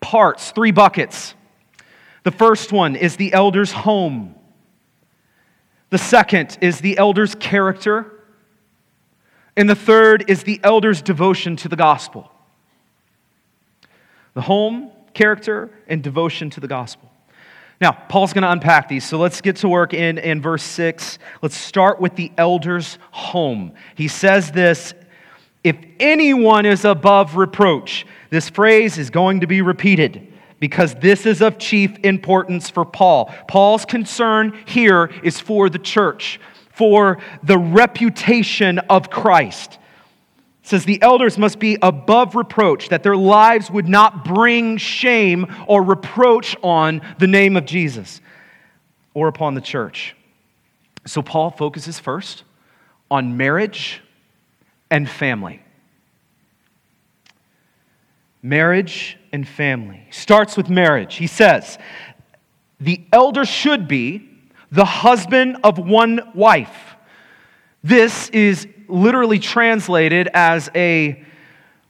parts, 0.00 0.50
three 0.50 0.72
buckets. 0.72 1.36
The 2.24 2.32
first 2.32 2.72
one 2.72 2.96
is 2.96 3.14
the 3.14 3.32
elder's 3.32 3.70
home. 3.70 4.34
The 5.90 5.98
second 5.98 6.58
is 6.60 6.80
the 6.80 6.98
elder's 6.98 7.36
character. 7.36 8.20
And 9.56 9.70
the 9.70 9.76
third 9.76 10.24
is 10.26 10.42
the 10.42 10.58
elder's 10.64 11.02
devotion 11.02 11.54
to 11.58 11.68
the 11.68 11.76
gospel. 11.76 12.32
The 14.36 14.42
home, 14.42 14.90
character, 15.14 15.70
and 15.88 16.02
devotion 16.02 16.50
to 16.50 16.60
the 16.60 16.68
gospel. 16.68 17.10
Now, 17.80 17.92
Paul's 17.92 18.34
going 18.34 18.42
to 18.42 18.52
unpack 18.52 18.86
these, 18.86 19.02
so 19.02 19.16
let's 19.16 19.40
get 19.40 19.56
to 19.56 19.68
work 19.68 19.94
in, 19.94 20.18
in 20.18 20.42
verse 20.42 20.62
6. 20.62 21.18
Let's 21.40 21.56
start 21.56 22.02
with 22.02 22.16
the 22.16 22.30
elder's 22.36 22.98
home. 23.12 23.72
He 23.94 24.08
says 24.08 24.50
this 24.50 24.92
if 25.64 25.74
anyone 25.98 26.66
is 26.66 26.84
above 26.84 27.36
reproach, 27.36 28.04
this 28.28 28.50
phrase 28.50 28.98
is 28.98 29.08
going 29.08 29.40
to 29.40 29.46
be 29.46 29.62
repeated 29.62 30.30
because 30.60 30.94
this 30.96 31.24
is 31.24 31.40
of 31.40 31.56
chief 31.56 31.96
importance 32.04 32.68
for 32.68 32.84
Paul. 32.84 33.34
Paul's 33.48 33.86
concern 33.86 34.52
here 34.66 35.10
is 35.22 35.40
for 35.40 35.70
the 35.70 35.78
church, 35.78 36.38
for 36.72 37.22
the 37.42 37.56
reputation 37.56 38.80
of 38.80 39.08
Christ 39.08 39.78
says 40.66 40.84
the 40.84 41.00
elders 41.00 41.38
must 41.38 41.60
be 41.60 41.78
above 41.80 42.34
reproach, 42.34 42.88
that 42.88 43.04
their 43.04 43.16
lives 43.16 43.70
would 43.70 43.88
not 43.88 44.24
bring 44.24 44.76
shame 44.78 45.46
or 45.68 45.80
reproach 45.80 46.56
on 46.60 47.00
the 47.20 47.28
name 47.28 47.56
of 47.56 47.64
Jesus 47.64 48.20
or 49.14 49.28
upon 49.28 49.54
the 49.54 49.60
church. 49.60 50.16
So 51.06 51.22
Paul 51.22 51.52
focuses 51.52 52.00
first 52.00 52.42
on 53.12 53.36
marriage 53.36 54.02
and 54.90 55.08
family. 55.08 55.62
Marriage 58.42 59.16
and 59.32 59.46
family. 59.46 60.08
Starts 60.10 60.56
with 60.56 60.68
marriage. 60.68 61.14
He 61.14 61.28
says, 61.28 61.78
the 62.80 63.04
elder 63.12 63.44
should 63.44 63.86
be 63.86 64.28
the 64.72 64.84
husband 64.84 65.58
of 65.62 65.78
one 65.78 66.32
wife. 66.34 66.96
This 67.84 68.28
is 68.30 68.66
literally 68.88 69.38
translated 69.38 70.28
as 70.32 70.70
a 70.74 71.24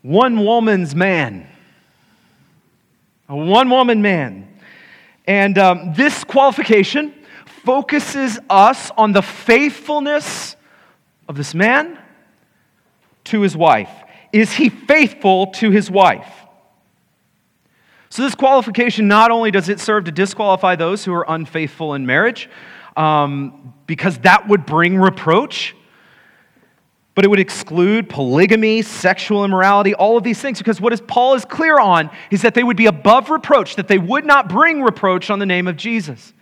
one 0.03 0.45
woman's 0.45 0.95
man. 0.95 1.47
A 3.29 3.37
one 3.37 3.71
woman 3.71 4.03
man. 4.03 4.49
And 5.27 5.59
um, 5.59 5.95
this 5.95 6.23
qualification 6.25 7.13
focuses 7.65 8.39
us 8.49 8.91
on 8.97 9.13
the 9.13 9.23
faithfulness 9.23 10.57
of 11.29 11.37
this 11.37 11.55
man 11.55 11.99
to 13.25 13.41
his 13.41 13.57
wife. 13.57 13.91
Is 14.33 14.53
he 14.53 14.69
faithful 14.69 15.49
to 15.49 15.71
his 15.71 15.91
wife? 15.91 16.33
So, 18.09 18.23
this 18.23 18.35
qualification 18.35 19.09
not 19.09 19.31
only 19.31 19.51
does 19.51 19.69
it 19.69 19.81
serve 19.81 20.05
to 20.05 20.13
disqualify 20.13 20.77
those 20.77 21.05
who 21.05 21.13
are 21.13 21.25
unfaithful 21.29 21.95
in 21.95 22.07
marriage, 22.07 22.49
um, 22.97 23.75
because 23.87 24.19
that 24.19 24.49
would 24.49 24.65
bring 24.65 24.97
reproach 24.97 25.75
but 27.17 27.25
it 27.25 27.29
would 27.29 27.41
exclude 27.41 28.11
polygamy, 28.11 28.83
sexual 28.83 29.43
immorality, 29.43 29.95
all 29.95 30.19
of 30.19 30.23
these 30.23 30.39
things, 30.39 30.59
because 30.59 30.83
what 30.83 30.93
is 30.93 31.01
Paul 31.01 31.35
is 31.35 31.47
clear 31.47 31.81
on 31.81 32.11
is 32.31 32.43
that 32.43 32.53
they 32.53 32.63
would 32.63 32.77
be 32.77 32.85
above 32.85 33.31
reproach, 33.31 33.77
that 33.77 33.89
they 33.89 33.99
would 33.99 34.27
not 34.27 34.51
bring 34.51 34.83
reproach 34.83 35.31
on 35.31 35.39
the 35.39 35.47
name 35.47 35.67
of 35.67 35.79
Jesus. 35.79 36.35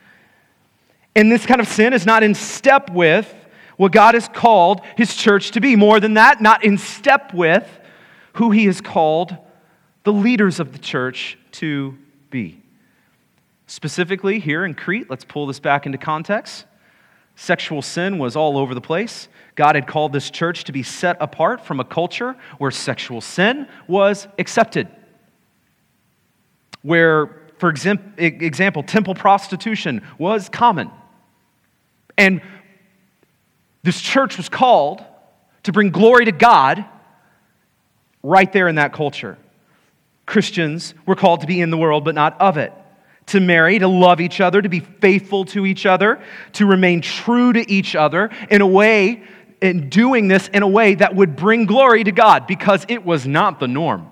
And 1.15 1.31
this 1.31 1.47
kind 1.47 1.61
of 1.61 1.69
sin 1.69 1.93
is 1.93 2.05
not 2.05 2.25
in 2.25 2.35
step 2.35 2.91
with 2.91 3.33
what 3.77 3.93
God 3.93 4.15
has 4.15 4.27
called 4.27 4.81
his 4.97 5.15
church 5.15 5.53
to 5.53 5.61
be. 5.61 5.77
More 5.77 6.01
than 6.01 6.15
that, 6.15 6.41
not 6.43 6.65
in 6.65 6.77
step 6.77 7.33
with 7.33 7.69
who 8.35 8.51
he 8.51 8.67
has 8.67 8.81
called 8.81 9.37
the 10.03 10.13
leaders 10.13 10.59
of 10.59 10.73
the 10.73 10.79
church 10.81 11.39
to 11.53 11.97
be. 12.31 12.61
Specifically, 13.69 14.41
here 14.41 14.65
in 14.65 14.75
Crete, 14.75 15.09
let's 15.09 15.25
pull 15.25 15.47
this 15.47 15.61
back 15.61 15.87
into 15.87 15.99
context. 15.99 16.65
Sexual 17.37 17.83
sin 17.83 18.19
was 18.19 18.37
all 18.37 18.57
over 18.57 18.75
the 18.75 18.81
place. 18.81 19.29
God 19.57 19.75
had 19.75 19.87
called 19.87 20.13
this 20.13 20.31
church 20.31 20.65
to 20.65 20.73
be 20.73 20.83
set 20.83 21.17
apart 21.21 21.65
from 21.65 21.81
a 21.81 21.85
culture 21.85 22.37
where 22.59 22.71
sexual 22.71 23.21
sin 23.21 23.69
was 23.89 24.27
accepted. 24.39 24.89
Where, 26.83 27.27
for 27.59 27.71
example, 27.71 28.83
temple 28.83 29.15
prostitution 29.15 30.03
was 30.19 30.49
common. 30.49 30.91
And 32.17 32.41
this 33.83 34.01
church 34.01 34.37
was 34.37 34.49
called 34.49 35.05
to 35.65 35.73
bring 35.73 35.91
glory 35.91 36.27
to 36.27 36.33
God 36.33 36.85
right 38.23 38.53
there 38.53 38.69
in 38.69 38.77
that 38.77 38.93
culture. 38.93 39.39
Christians 40.27 40.95
were 41.05 41.17
called 41.17 41.41
to 41.41 41.47
be 41.47 41.61
in 41.61 41.71
the 41.71 41.77
world, 41.77 42.05
but 42.05 42.15
not 42.15 42.41
of 42.41 42.57
it 42.59 42.73
to 43.27 43.41
marry, 43.41 43.79
to 43.79 43.89
love 43.89 44.21
each 44.21 44.41
other, 44.41 44.61
to 44.61 44.69
be 44.69 44.81
faithful 44.81 45.45
to 45.47 45.65
each 45.67 45.87
other, 45.87 46.23
to 46.53 46.67
remain 46.67 47.01
true 47.01 47.53
to 47.53 47.71
each 47.71 47.97
other 47.97 48.31
in 48.51 48.61
a 48.61 48.67
way, 48.67 49.23
in 49.63 49.89
doing 49.89 50.29
this 50.29 50.49
in 50.49 50.63
a 50.63 50.69
way 50.69 50.95
that 50.95 51.15
would 51.15 51.37
bring 51.37 51.65
glory 51.65 52.05
to 52.05 52.13
God 52.13 52.47
because 52.47 52.85
it 52.89 53.05
was 53.05 53.27
not 53.27 53.61
the 53.61 53.69
norm. 53.69 54.11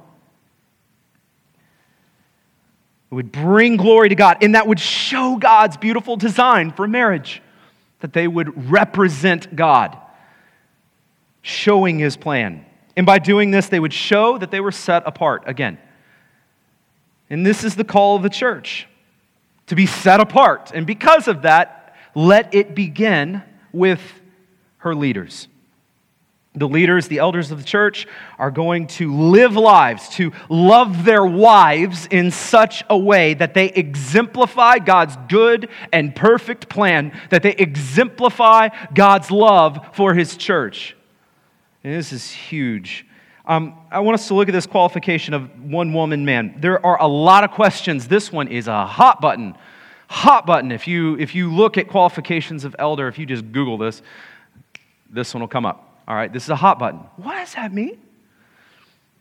It 3.11 3.15
would 3.15 3.31
bring 3.31 3.77
glory 3.77 4.09
to 4.09 4.15
God 4.15 4.39
and 4.41 4.55
that 4.55 4.67
would 4.67 4.81
show 4.81 5.37
God's 5.37 5.77
beautiful 5.77 6.17
design 6.17 6.73
for 6.73 6.89
marriage. 6.89 7.43
that 8.03 8.13
they 8.13 8.27
would 8.27 8.71
represent 8.71 9.55
God, 9.55 9.97
showing 11.41 12.01
his 12.01 12.17
plan. 12.17 12.67
And 12.97 13.07
by 13.07 13.21
doing 13.21 13.53
this, 13.53 13.69
they 13.69 13.79
would 13.79 13.93
show 13.93 14.39
that 14.39 14.51
they 14.51 14.61
were 14.61 14.73
set 14.73 15.05
apart 15.07 15.45
again. 15.47 15.79
And 17.31 17.47
this 17.47 17.63
is 17.65 17.77
the 17.77 17.85
call 17.85 18.17
of 18.17 18.23
the 18.23 18.29
church 18.29 18.89
to 19.73 19.77
be 19.77 19.87
set 19.87 20.21
apart. 20.21 20.71
And 20.75 20.87
because 20.87 21.29
of 21.29 21.43
that, 21.43 21.97
let 22.15 22.55
it 22.55 22.75
begin 22.75 23.43
with 23.73 24.03
her 24.77 24.95
leaders. 24.95 25.49
The 26.55 26.69
leaders, 26.69 27.09
the 27.09 27.21
elders 27.21 27.51
of 27.51 27.57
the 27.57 27.65
church, 27.65 28.07
are 28.39 28.51
going 28.51 28.89
to 28.89 29.17
live 29.17 29.57
lives, 29.57 30.11
to 30.11 30.33
love 30.51 31.07
their 31.07 31.25
wives 31.25 32.05
in 32.11 32.31
such 32.31 32.85
a 32.91 32.99
way 32.99 33.33
that 33.33 33.55
they 33.55 33.71
exemplify 33.71 34.79
God's 34.79 35.17
good 35.31 35.71
and 35.91 36.15
perfect 36.15 36.69
plan, 36.69 37.19
that 37.31 37.43
they 37.43 37.55
exemplify 37.55 38.69
God's 38.93 39.31
love 39.31 39.89
for 39.95 40.13
His 40.13 40.37
church. 40.37 40.95
And 41.83 41.95
this 41.95 42.13
is 42.13 42.31
huge. 42.31 43.07
Um, 43.45 43.75
I 43.91 44.01
want 44.01 44.15
us 44.15 44.29
to 44.29 44.35
look 44.35 44.49
at 44.49 44.53
this 44.53 44.67
qualification 44.67 45.35
of 45.35 45.51
one 45.61 45.93
woman 45.93 46.25
man. 46.25 46.57
There 46.59 46.85
are 46.85 47.01
a 47.01 47.09
lot 47.09 47.43
of 47.43 47.51
questions. 47.51 48.07
This 48.07 48.31
one 48.31 48.47
is 48.49 48.69
a 48.69 48.87
hot 48.87 49.21
button. 49.21 49.57
Hot 50.09 50.47
button. 50.47 50.71
If 50.71 50.87
you, 50.87 51.19
if 51.19 51.35
you 51.35 51.53
look 51.53 51.77
at 51.77 51.89
qualifications 51.89 52.65
of 52.65 52.77
elder, 52.79 53.09
if 53.09 53.19
you 53.19 53.27
just 53.27 53.51
Google 53.51 53.79
this, 53.79 54.03
this 55.11 55.35
one 55.35 55.41
will 55.41 55.49
come 55.49 55.67
up. 55.67 56.03
All 56.07 56.15
right, 56.15 56.33
this 56.33 56.45
is 56.45 56.51
a 56.51 56.57
hot 56.57 56.79
button. 56.79 57.01
What 57.17 57.35
does 57.35 57.55
that 57.55 57.73
mean? 57.73 57.99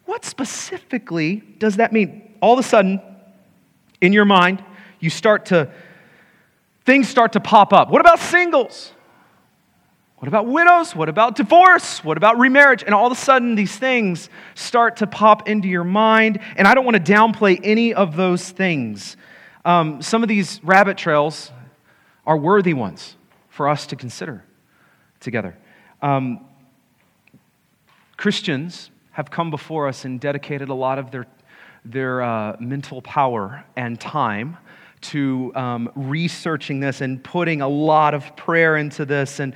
What 0.06 0.24
specifically 0.26 1.38
does 1.58 1.78
that 1.78 1.92
mean? 1.92 2.36
All 2.42 2.54
of 2.54 2.60
a 2.60 2.64
sudden, 2.64 3.02
in 4.02 4.14
your 4.14 4.26
mind, 4.26 4.64
you 5.00 5.10
start 5.10 5.48
to, 5.48 5.72
things 6.86 7.08
start 7.10 7.34
to 7.34 7.40
pop 7.40 7.74
up. 7.74 7.90
What 7.90 8.02
about 8.02 8.20
singles? 8.20 8.92
What 10.22 10.28
about 10.28 10.46
widows? 10.46 10.96
What 10.96 11.10
about 11.10 11.36
divorce? 11.36 12.04
What 12.04 12.16
about 12.16 12.38
remarriage? 12.38 12.84
And 12.84 12.94
all 12.94 13.08
of 13.08 13.12
a 13.12 13.16
sudden, 13.16 13.56
these 13.56 13.76
things 13.76 14.30
start 14.54 14.98
to 14.98 15.08
pop 15.08 15.50
into 15.50 15.68
your 15.68 15.84
mind. 15.84 16.40
And 16.58 16.68
I 16.68 16.76
don't 16.76 16.86
want 16.86 17.04
to 17.04 17.12
downplay 17.12 17.60
any 17.64 17.96
of 17.96 18.16
those 18.16 18.48
things. 18.52 19.18
Um, 19.66 20.00
some 20.04 20.22
of 20.22 20.30
these 20.30 20.64
rabbit 20.64 20.96
trails 20.96 21.52
are 22.24 22.38
worthy 22.38 22.76
ones 22.76 23.16
for 23.50 23.68
us 23.68 23.88
to 23.88 23.96
consider 23.96 24.46
together. 25.20 25.58
Um, 26.04 26.46
Christians 28.16 28.92
have 29.14 29.32
come 29.32 29.50
before 29.50 29.88
us 29.88 30.06
and 30.06 30.20
dedicated 30.20 30.70
a 30.70 30.76
lot 30.76 31.00
of 31.00 31.10
their, 31.10 31.26
their 31.84 32.22
uh, 32.22 32.58
mental 32.60 33.02
power 33.02 33.66
and 33.76 34.00
time 34.00 34.58
to 35.02 35.52
um, 35.56 35.92
researching 35.96 36.80
this 36.80 37.02
and 37.02 37.24
putting 37.24 37.62
a 37.62 37.68
lot 37.68 38.14
of 38.14 38.36
prayer 38.36 38.78
into 38.78 39.04
this 39.04 39.40
and 39.40 39.56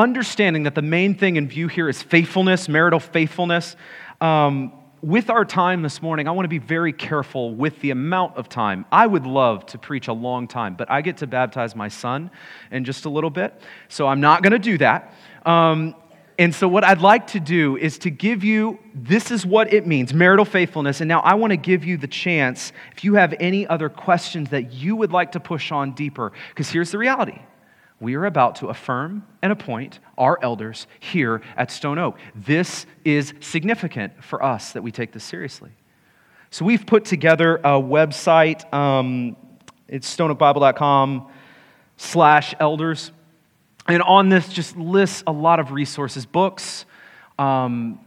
understanding 0.00 0.62
that 0.62 0.74
the 0.74 0.82
main 0.82 1.14
thing 1.14 1.36
in 1.36 1.46
view 1.46 1.68
here 1.68 1.88
is 1.88 2.02
faithfulness, 2.02 2.68
marital 2.68 3.00
faithfulness. 3.00 3.76
Um, 4.20 4.72
with 5.02 5.30
our 5.30 5.44
time 5.44 5.82
this 5.82 6.02
morning, 6.02 6.26
I 6.28 6.30
want 6.32 6.44
to 6.44 6.50
be 6.50 6.58
very 6.58 6.92
careful 6.92 7.54
with 7.54 7.80
the 7.80 7.90
amount 7.90 8.36
of 8.36 8.48
time. 8.48 8.84
I 8.90 9.06
would 9.06 9.26
love 9.26 9.64
to 9.66 9.78
preach 9.78 10.08
a 10.08 10.12
long 10.12 10.48
time, 10.48 10.74
but 10.74 10.90
I 10.90 11.00
get 11.02 11.18
to 11.18 11.26
baptize 11.26 11.76
my 11.76 11.88
son 11.88 12.30
in 12.70 12.84
just 12.84 13.04
a 13.04 13.08
little 13.08 13.30
bit, 13.30 13.60
so 13.88 14.06
I'm 14.06 14.20
not 14.20 14.42
going 14.42 14.52
to 14.52 14.58
do 14.58 14.78
that. 14.78 15.14
Um, 15.46 15.94
and 16.38 16.54
so, 16.54 16.66
what 16.68 16.84
I'd 16.84 17.02
like 17.02 17.26
to 17.28 17.40
do 17.40 17.76
is 17.76 17.98
to 17.98 18.10
give 18.10 18.42
you 18.42 18.78
this 18.94 19.30
is 19.30 19.44
what 19.44 19.72
it 19.72 19.86
means 19.86 20.14
marital 20.14 20.46
faithfulness. 20.46 21.02
And 21.02 21.08
now 21.08 21.20
I 21.20 21.34
want 21.34 21.50
to 21.50 21.58
give 21.58 21.84
you 21.84 21.98
the 21.98 22.08
chance, 22.08 22.72
if 22.92 23.04
you 23.04 23.14
have 23.14 23.34
any 23.38 23.66
other 23.66 23.90
questions 23.90 24.48
that 24.50 24.72
you 24.72 24.96
would 24.96 25.12
like 25.12 25.32
to 25.32 25.40
push 25.40 25.70
on 25.70 25.92
deeper, 25.92 26.32
because 26.48 26.70
here's 26.70 26.90
the 26.90 26.98
reality 26.98 27.40
we 28.00 28.14
are 28.14 28.24
about 28.24 28.56
to 28.56 28.68
affirm 28.68 29.26
and 29.42 29.52
appoint 29.52 30.00
our 30.16 30.38
elders 30.42 30.86
here 30.98 31.42
at 31.56 31.70
Stone 31.70 31.98
Oak. 31.98 32.18
This 32.34 32.86
is 33.04 33.34
significant 33.40 34.24
for 34.24 34.42
us 34.42 34.72
that 34.72 34.82
we 34.82 34.90
take 34.90 35.12
this 35.12 35.22
seriously. 35.22 35.70
So 36.50 36.64
we've 36.64 36.84
put 36.84 37.04
together 37.04 37.58
a 37.58 37.80
website. 37.80 38.72
Um, 38.72 39.36
it's 39.86 40.16
stoneoakbible.com 40.16 41.30
slash 41.98 42.54
elders. 42.58 43.12
And 43.86 44.02
on 44.02 44.30
this 44.30 44.48
just 44.48 44.76
lists 44.76 45.22
a 45.26 45.32
lot 45.32 45.60
of 45.60 45.70
resources, 45.70 46.24
books. 46.24 46.86
Um, 47.38 48.00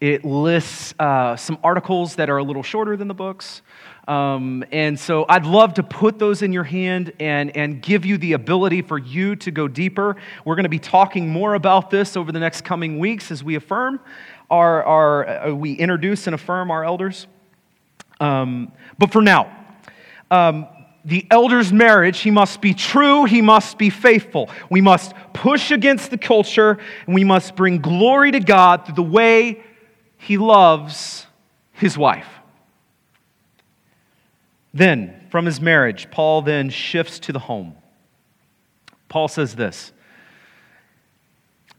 it 0.00 0.24
lists 0.24 0.94
uh, 0.98 1.36
some 1.36 1.58
articles 1.64 2.16
that 2.16 2.30
are 2.30 2.38
a 2.38 2.42
little 2.42 2.62
shorter 2.62 2.96
than 2.96 3.08
the 3.08 3.14
books. 3.14 3.62
Um, 4.10 4.64
and 4.72 4.98
so 4.98 5.24
I'd 5.28 5.46
love 5.46 5.74
to 5.74 5.84
put 5.84 6.18
those 6.18 6.42
in 6.42 6.52
your 6.52 6.64
hand 6.64 7.12
and, 7.20 7.56
and 7.56 7.80
give 7.80 8.04
you 8.04 8.18
the 8.18 8.32
ability 8.32 8.82
for 8.82 8.98
you 8.98 9.36
to 9.36 9.52
go 9.52 9.68
deeper. 9.68 10.16
We're 10.44 10.56
going 10.56 10.64
to 10.64 10.68
be 10.68 10.80
talking 10.80 11.28
more 11.28 11.54
about 11.54 11.90
this 11.90 12.16
over 12.16 12.32
the 12.32 12.40
next 12.40 12.62
coming 12.64 12.98
weeks 12.98 13.30
as 13.30 13.44
we 13.44 13.54
affirm 13.54 14.00
our, 14.50 14.82
our 14.82 15.28
uh, 15.28 15.54
we 15.54 15.74
introduce 15.74 16.26
and 16.26 16.34
affirm 16.34 16.72
our 16.72 16.84
elders. 16.84 17.28
Um, 18.18 18.72
but 18.98 19.12
for 19.12 19.22
now, 19.22 19.56
um, 20.28 20.66
the 21.04 21.24
elder's 21.30 21.72
marriage, 21.72 22.18
he 22.18 22.32
must 22.32 22.60
be 22.60 22.74
true, 22.74 23.26
he 23.26 23.40
must 23.40 23.78
be 23.78 23.90
faithful. 23.90 24.50
We 24.70 24.80
must 24.80 25.14
push 25.32 25.70
against 25.70 26.10
the 26.10 26.18
culture, 26.18 26.78
and 27.06 27.14
we 27.14 27.22
must 27.22 27.54
bring 27.54 27.80
glory 27.80 28.32
to 28.32 28.40
God 28.40 28.86
through 28.86 28.96
the 28.96 29.04
way 29.04 29.62
he 30.18 30.36
loves 30.36 31.28
his 31.70 31.96
wife. 31.96 32.39
Then, 34.72 35.26
from 35.30 35.46
his 35.46 35.60
marriage, 35.60 36.10
Paul 36.10 36.42
then 36.42 36.70
shifts 36.70 37.18
to 37.20 37.32
the 37.32 37.38
home. 37.38 37.74
Paul 39.08 39.28
says 39.28 39.54
this 39.54 39.92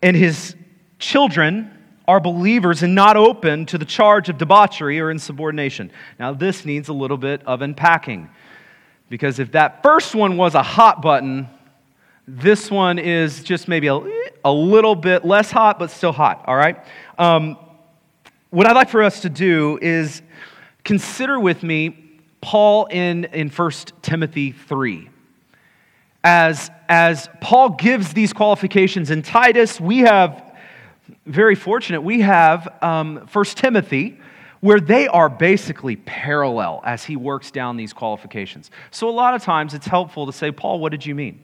And 0.02 0.16
his 0.16 0.56
children 1.00 1.78
are 2.08 2.20
believers 2.20 2.84
and 2.84 2.94
not 2.94 3.16
open 3.16 3.66
to 3.68 3.78
the 3.78 3.86
charge 3.86 4.28
of 4.28 4.38
debauchery 4.38 5.00
or 5.00 5.12
insubordination. 5.12 5.92
Now, 6.20 6.34
this 6.34 6.66
needs 6.66 6.90
a 6.90 6.94
little 6.94 7.18
bit 7.18 7.42
of 7.46 7.62
unpacking 7.62 8.30
because 9.10 9.40
if 9.40 9.52
that 9.52 9.84
first 9.84 10.16
one 10.16 10.38
was 10.38 10.56
a 10.56 10.64
hot 10.64 11.02
button, 11.02 11.48
this 12.28 12.72
one 12.72 12.98
is 13.00 13.44
just 13.44 13.68
maybe 13.68 13.88
a, 13.88 14.00
a 14.44 14.52
little 14.52 14.96
bit 14.96 15.26
less 15.26 15.52
hot, 15.52 15.80
but 15.80 15.92
still 15.92 16.12
hot, 16.12 16.44
all 16.48 16.56
right? 16.56 16.84
Um, 17.18 17.58
what 18.50 18.68
I'd 18.68 18.76
like 18.76 18.90
for 18.90 19.04
us 19.04 19.22
to 19.22 19.30
do 19.30 19.80
is 19.82 20.22
consider 20.84 21.40
with 21.40 21.62
me 21.64 22.01
Paul 22.42 22.88
in, 22.88 23.26
in 23.26 23.50
1 23.50 23.72
Timothy 24.02 24.52
3. 24.52 25.10
As, 26.24 26.70
as 26.90 27.30
Paul 27.40 27.70
gives 27.70 28.14
these 28.14 28.34
qualifications 28.34 29.10
in 29.10 29.22
Titus, 29.22 29.80
we 29.80 30.00
have, 30.00 30.54
very 31.26 31.56
fortunate, 31.56 32.02
we 32.02 32.22
have 32.22 32.68
um, 32.82 33.28
1 33.32 33.46
Timothy, 33.46 34.20
where 34.60 34.80
they 34.80 35.08
are 35.08 35.30
basically 35.30 35.96
parallel 35.96 36.82
as 36.86 37.04
he 37.04 37.16
works 37.16 37.50
down 37.50 37.78
these 37.78 37.94
qualifications. 37.94 38.70
So 38.92 39.10
a 39.10 39.12
lot 39.12 39.34
of 39.34 39.42
times 39.42 39.74
it's 39.74 39.88
helpful 39.88 40.28
to 40.28 40.34
say, 40.34 40.52
Paul, 40.52 40.80
what 40.80 40.92
did 40.92 41.06
you 41.06 41.16
mean? 41.16 41.40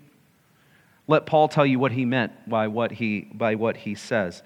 Let 1.08 1.26
Paul 1.26 1.48
tell 1.48 1.66
you 1.66 1.80
what 1.80 1.92
he 1.92 2.06
meant 2.06 2.50
by 2.50 2.68
what 2.68 2.92
he, 2.92 3.22
by 3.34 3.56
what 3.56 3.78
he 3.78 3.96
says. 3.96 4.44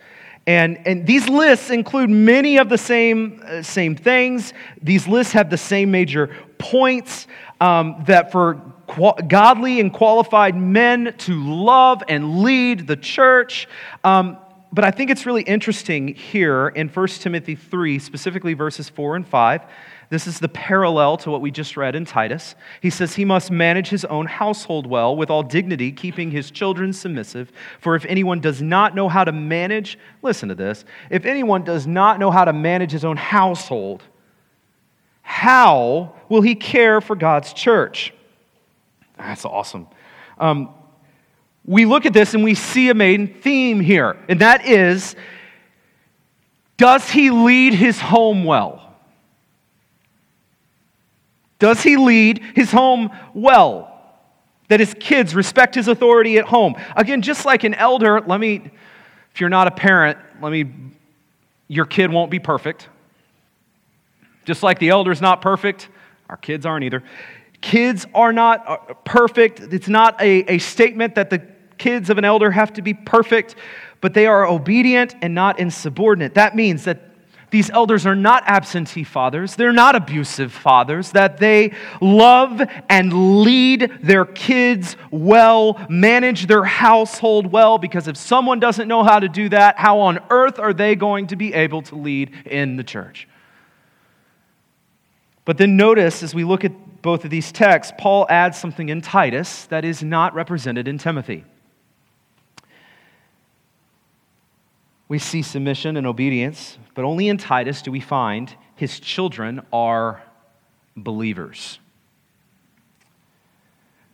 And, 0.47 0.80
and 0.88 1.06
these 1.06 1.30
lists 1.30 1.69
include 1.69 2.10
many 2.10 2.58
of 2.58 2.67
the 2.67 2.77
same, 2.77 3.43
uh, 3.45 3.62
same 3.62 3.95
things. 3.95 4.54
These 4.82 5.08
lists 5.08 5.34
have 5.34 5.49
the 5.49 5.58
same 5.58 5.91
major 5.91 6.36
points 6.58 7.27
um, 7.60 8.04
that 8.08 8.32
for 8.32 8.62
godly 9.27 9.80
and 9.80 9.93
qualified 9.93 10.56
men 10.56 11.13
to 11.19 11.34
love 11.34 12.04
and 12.08 12.41
lead 12.41 12.88
the 12.88 12.97
church. 12.97 13.67
Um, 14.04 14.38
but 14.73 14.84
I 14.84 14.91
think 14.91 15.12
it's 15.12 15.25
really 15.25 15.43
interesting 15.43 16.10
here 16.10 16.69
in 16.69 16.88
1 16.88 17.08
Timothy 17.08 17.56
3, 17.56 17.99
specifically 17.99 18.54
verses 18.54 18.89
4 18.89 19.17
and 19.17 19.27
5. 19.27 19.62
This 20.12 20.28
is 20.28 20.39
the 20.39 20.50
parallel 20.50 21.15
to 21.19 21.32
what 21.32 21.39
we 21.39 21.52
just 21.52 21.78
read 21.78 21.95
in 21.95 22.04
Titus. 22.04 22.56
He 22.82 22.89
says 22.89 23.15
he 23.15 23.24
must 23.24 23.50
manage 23.50 23.88
his 23.88 24.04
own 24.04 24.26
household 24.26 24.86
well 24.86 25.15
with 25.15 25.30
all 25.30 25.41
dignity, 25.41 25.93
keeping 25.93 26.32
his 26.32 26.52
children 26.52 26.91
submissive. 26.91 27.50
For 27.80 27.95
if 27.95 28.04
anyone 28.04 28.41
does 28.41 28.62
not 28.62 28.93
know 28.93 29.08
how 29.08 29.24
to 29.24 29.32
manage, 29.32 29.97
listen 30.21 30.50
to 30.50 30.56
this, 30.56 30.84
if 31.10 31.24
anyone 31.24 31.63
does 31.63 31.88
not 31.88 32.19
know 32.19 32.30
how 32.30 32.43
to 32.43 32.52
manage 32.52 32.91
his 32.91 33.06
own 33.06 33.15
household, 33.15 34.04
how 35.21 36.13
will 36.28 36.41
he 36.41 36.56
care 36.56 37.00
for 37.00 37.15
God's 37.15 37.54
church? 37.54 38.13
That's 39.17 39.45
awesome. 39.45 39.88
Um, 40.38 40.74
we 41.63 41.86
look 41.86 42.06
at 42.06 42.12
this 42.12 42.34
and 42.34 42.43
we 42.43 42.54
see 42.54 42.89
a 42.89 42.93
main 42.93 43.34
theme 43.36 43.80
here, 43.80 44.17
and 44.28 44.41
that 44.41 44.67
is 44.67 45.15
does 46.76 47.10
he 47.10 47.30
lead 47.30 47.74
his 47.74 47.97
home 47.97 48.43
well? 48.43 48.81
Does 51.62 51.84
he 51.84 51.95
lead 51.95 52.41
his 52.56 52.71
home 52.71 53.12
well? 53.36 53.88
That 54.69 54.80
his 54.80 54.95
kids 55.00 55.36
respect 55.36 55.76
his 55.76 55.88
authority 55.88 56.39
at 56.39 56.45
home. 56.45 56.74
Again, 56.95 57.21
just 57.21 57.45
like 57.45 57.63
an 57.63 57.76
elder, 57.76 58.19
let 58.19 58.39
me, 58.39 58.71
if 59.32 59.39
you're 59.39 59.50
not 59.50 59.67
a 59.67 59.71
parent, 59.71 60.17
let 60.41 60.52
me, 60.52 60.65
your 61.67 61.86
kid 61.86 62.12
won't 62.12 62.32
be 62.32 62.39
perfect. 62.39 62.89
Just 64.43 64.63
like 64.63 64.80
the 64.80 64.89
elder's 64.89 65.21
not 65.21 65.39
perfect, 65.43 65.88
our 66.30 66.38
kids 66.38 66.65
aren't 66.65 66.84
either. 66.84 67.04
Kids 67.62 68.08
are 68.15 68.34
not 68.34 68.67
uh, 68.67 68.78
perfect. 69.06 69.60
It's 69.60 69.88
not 69.88 70.19
a, 70.19 70.56
a 70.56 70.58
statement 70.58 71.13
that 71.13 71.30
the 71.30 71.45
kids 71.78 72.10
of 72.10 72.17
an 72.17 72.26
elder 72.26 72.50
have 72.50 72.74
to 72.74 72.82
be 72.82 72.95
perfect, 72.95 73.54
but 74.00 74.15
they 74.15 74.26
are 74.26 74.47
obedient 74.47 75.13
and 75.21 75.36
not 75.36 75.60
insubordinate. 75.60 76.34
That 76.34 76.56
means 76.56 76.86
that 76.86 77.11
these 77.51 77.69
elders 77.69 78.05
are 78.05 78.15
not 78.15 78.43
absentee 78.47 79.03
fathers, 79.03 79.55
they're 79.55 79.73
not 79.73 79.95
abusive 79.95 80.51
fathers, 80.51 81.11
that 81.11 81.37
they 81.37 81.73
love 81.99 82.61
and 82.89 83.41
lead 83.43 83.91
their 84.01 84.25
kids 84.25 84.95
well, 85.11 85.85
manage 85.89 86.47
their 86.47 86.63
household 86.63 87.51
well, 87.51 87.77
because 87.77 88.07
if 88.07 88.17
someone 88.17 88.59
doesn't 88.59 88.87
know 88.87 89.03
how 89.03 89.19
to 89.19 89.29
do 89.29 89.49
that, 89.49 89.77
how 89.77 89.99
on 89.99 90.19
earth 90.29 90.59
are 90.59 90.73
they 90.73 90.95
going 90.95 91.27
to 91.27 91.35
be 91.35 91.53
able 91.53 91.81
to 91.83 91.95
lead 91.95 92.31
in 92.45 92.77
the 92.77 92.83
church? 92.83 93.27
But 95.43 95.57
then 95.57 95.75
notice 95.75 96.23
as 96.23 96.33
we 96.33 96.43
look 96.43 96.63
at 96.63 97.01
both 97.01 97.25
of 97.25 97.31
these 97.31 97.51
texts, 97.51 97.93
Paul 97.97 98.27
adds 98.29 98.57
something 98.57 98.89
in 98.89 99.01
Titus 99.01 99.65
that 99.65 99.83
is 99.83 100.01
not 100.03 100.33
represented 100.33 100.87
in 100.87 100.97
Timothy. 100.97 101.43
We 105.12 105.19
see 105.19 105.41
submission 105.41 105.97
and 105.97 106.08
obedience, 106.08 106.78
but 106.95 107.04
only 107.04 107.28
in 107.28 107.38
Titus 107.38 107.82
do 107.82 107.91
we 107.91 108.00
find 108.00 108.56
his 108.78 108.97
children 108.97 109.62
are 109.74 110.24
believers. 110.95 111.80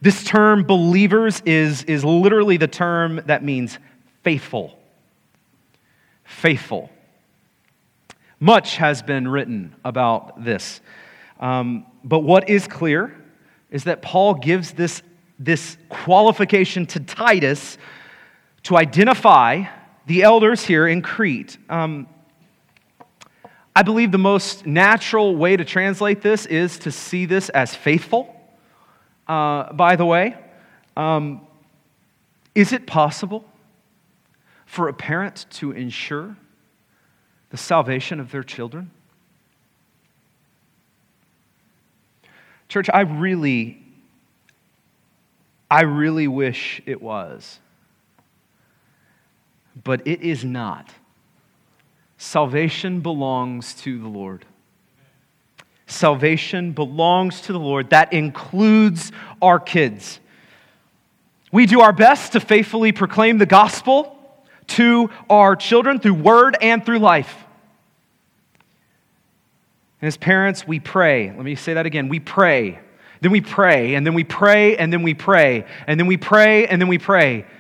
This 0.02 0.24
term, 0.24 0.64
believers, 0.64 1.44
is, 1.46 1.84
is 1.84 2.04
literally 2.04 2.58
the 2.58 2.68
term 2.68 3.22
that 3.28 3.44
means 3.44 3.78
faithful. 4.24 4.76
Faithful. 6.24 6.90
Much 8.40 8.78
has 8.78 9.04
been 9.04 9.28
written 9.28 9.76
about 9.86 10.44
this. 10.44 10.82
Um, 11.40 11.86
but 12.04 12.22
what 12.22 12.50
is 12.50 12.68
clear 12.68 13.16
is 13.70 13.84
that 13.84 14.02
Paul 14.02 14.34
gives 14.34 14.72
this, 14.72 15.04
this 15.38 15.78
qualification 15.90 16.88
to 16.88 17.00
Titus 17.00 17.78
to 18.64 18.76
identify 18.76 19.77
the 20.08 20.24
elders 20.24 20.63
here 20.63 20.88
in 20.88 21.02
Crete. 21.02 21.58
Um, 21.70 22.08
I 23.76 23.84
believe 23.84 24.12
the 24.12 24.17
most 24.17 24.65
natural 24.65 25.36
way 25.36 25.58
to 25.58 25.65
translate 25.65 26.22
this 26.22 26.46
is 26.46 26.80
to 26.80 26.91
see 26.91 27.26
this 27.26 27.50
as 27.50 27.76
faithful. 27.76 28.34
Uh, 29.28 29.72
by 29.74 29.98
the 29.98 30.06
way, 30.06 30.36
um, 30.96 31.46
is 32.56 32.72
it 32.72 32.88
possible 32.88 33.46
for 34.65 34.88
a 34.88 34.93
parent 34.93 35.46
to 35.52 35.74
ensure 35.74 36.38
the 37.50 37.58
salvation 37.58 38.22
of 38.22 38.32
their 38.32 38.43
children? 38.43 38.89
Church, 42.70 42.89
I 42.93 43.02
really, 43.02 43.84
I 45.70 45.82
really 45.82 46.30
wish 46.30 46.82
it 46.86 47.02
was 47.02 47.60
but 49.84 50.06
it 50.08 50.22
is 50.22 50.44
not. 50.44 50.90
Salvation 52.18 53.02
belongs 53.02 53.74
to 53.76 54.00
the 54.00 54.08
Lord. 54.08 54.46
Salvation 55.86 56.72
belongs 56.72 57.42
to 57.42 57.54
the 57.54 57.60
Lord. 57.60 57.92
That 57.92 58.12
includes 58.12 59.12
our 59.42 59.60
kids. 59.60 60.20
We 61.52 61.66
do 61.66 61.82
our 61.82 61.94
best 61.94 62.34
to 62.34 62.40
faithfully 62.40 62.92
proclaim 62.92 63.38
the 63.38 63.46
gospel 63.46 64.13
to 64.68 65.10
our 65.30 65.56
children 65.56 66.00
through 66.00 66.16
word 66.16 66.58
and 66.62 66.86
through 66.86 67.00
life. 67.00 67.46
And 70.02 70.08
as 70.08 70.18
parents, 70.18 70.68
we 70.68 70.80
pray. 70.80 71.30
Let 71.30 71.44
me 71.44 71.56
say 71.56 71.76
that 71.76 71.86
again. 71.86 72.10
We 72.10 72.20
pray. 72.20 72.80
Then 73.22 73.32
we 73.32 73.42
pray, 73.42 73.96
and 73.96 74.06
then 74.06 74.13
we 74.13 74.24
pray, 74.24 74.78
and 74.78 74.94
then 74.94 75.02
we 75.02 75.13
pray, 75.13 75.66
and 75.88 76.00
then 76.00 76.06
we 76.06 76.18
pray, 76.18 76.68
and 76.68 76.80
then 76.80 76.88
we 76.88 76.98
pray. 76.98 77.38
And 77.40 77.44
we 77.44 77.44
pray 77.44 77.57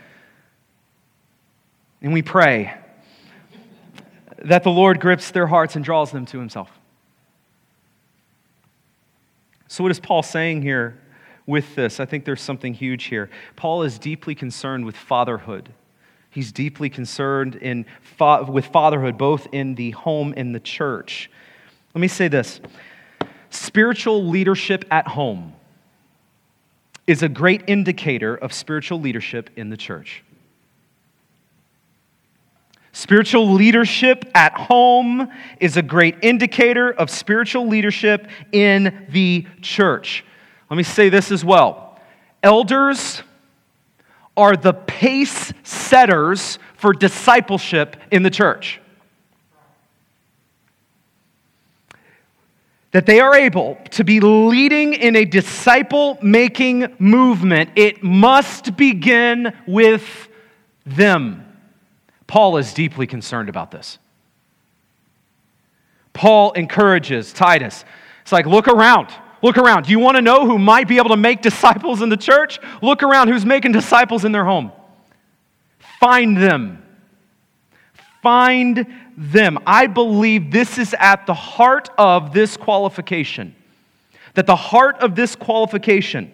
that 4.43 4.63
the 4.63 4.69
Lord 4.69 4.99
grips 4.99 5.31
their 5.31 5.47
hearts 5.47 5.75
and 5.75 5.83
draws 5.83 6.11
them 6.11 6.25
to 6.27 6.39
himself. 6.39 6.69
So, 9.67 9.83
what 9.83 9.91
is 9.91 9.99
Paul 9.99 10.23
saying 10.23 10.61
here 10.61 10.97
with 11.45 11.75
this? 11.75 11.99
I 11.99 12.05
think 12.05 12.23
there's 12.23 12.41
something 12.41 12.73
huge 12.73 13.05
here. 13.05 13.29
Paul 13.55 13.83
is 13.83 13.99
deeply 13.99 14.35
concerned 14.35 14.85
with 14.85 14.95
fatherhood. 14.95 15.69
He's 16.29 16.51
deeply 16.51 16.89
concerned 16.89 17.55
in 17.55 17.85
fa- 18.01 18.45
with 18.47 18.67
fatherhood, 18.67 19.17
both 19.17 19.47
in 19.51 19.75
the 19.75 19.91
home 19.91 20.33
and 20.37 20.53
the 20.53 20.59
church. 20.59 21.29
Let 21.93 22.01
me 22.01 22.07
say 22.07 22.27
this 22.27 22.61
spiritual 23.49 24.25
leadership 24.25 24.85
at 24.91 25.07
home 25.07 25.53
is 27.07 27.23
a 27.23 27.29
great 27.29 27.63
indicator 27.67 28.35
of 28.35 28.53
spiritual 28.53 28.99
leadership 28.99 29.49
in 29.55 29.69
the 29.69 29.77
church. 29.77 30.23
Spiritual 32.97 33.53
leadership 33.53 34.25
at 34.33 34.57
home 34.57 35.31
is 35.59 35.77
a 35.77 35.83
great 35.83 36.15
indicator 36.23 36.91
of 36.91 37.11
spiritual 37.11 37.67
leadership 37.67 38.27
in 38.51 39.05
the 39.09 39.45
church. 39.61 40.25
Let 40.71 40.77
me 40.77 40.81
say 40.81 41.09
this 41.09 41.31
as 41.31 41.45
well. 41.45 41.99
Elders 42.41 43.21
are 44.35 44.57
the 44.57 44.73
pace 44.73 45.53
setters 45.61 46.57
for 46.73 46.91
discipleship 46.91 47.97
in 48.09 48.23
the 48.23 48.31
church. 48.31 48.81
That 52.93 53.05
they 53.05 53.19
are 53.19 53.35
able 53.35 53.77
to 53.91 54.03
be 54.03 54.19
leading 54.21 54.95
in 54.95 55.15
a 55.15 55.23
disciple 55.23 56.17
making 56.23 56.95
movement, 56.97 57.69
it 57.75 58.01
must 58.01 58.75
begin 58.75 59.53
with 59.67 60.29
them. 60.83 61.46
Paul 62.27 62.57
is 62.57 62.73
deeply 62.73 63.07
concerned 63.07 63.49
about 63.49 63.71
this. 63.71 63.97
Paul 66.13 66.51
encourages 66.53 67.31
Titus. 67.31 67.85
It's 68.21 68.31
like, 68.31 68.45
look 68.45 68.67
around. 68.67 69.09
Look 69.41 69.57
around. 69.57 69.85
Do 69.85 69.91
you 69.91 69.99
want 69.99 70.17
to 70.17 70.21
know 70.21 70.45
who 70.45 70.57
might 70.59 70.87
be 70.87 70.97
able 70.97 71.09
to 71.09 71.17
make 71.17 71.41
disciples 71.43 72.01
in 72.01 72.09
the 72.09 72.17
church? 72.17 72.59
Look 72.81 73.01
around 73.01 73.29
who's 73.29 73.45
making 73.45 73.71
disciples 73.71 74.25
in 74.25 74.31
their 74.31 74.43
home. 74.43 74.71
Find 75.99 76.35
them. 76.35 76.83
Find 78.21 78.85
them. 79.15 79.59
I 79.65 79.87
believe 79.87 80.51
this 80.51 80.77
is 80.77 80.93
at 80.99 81.25
the 81.27 81.33
heart 81.33 81.89
of 81.97 82.33
this 82.33 82.57
qualification. 82.57 83.55
That 84.33 84.47
the 84.47 84.55
heart 84.55 84.97
of 84.97 85.15
this 85.15 85.35
qualification, 85.35 86.31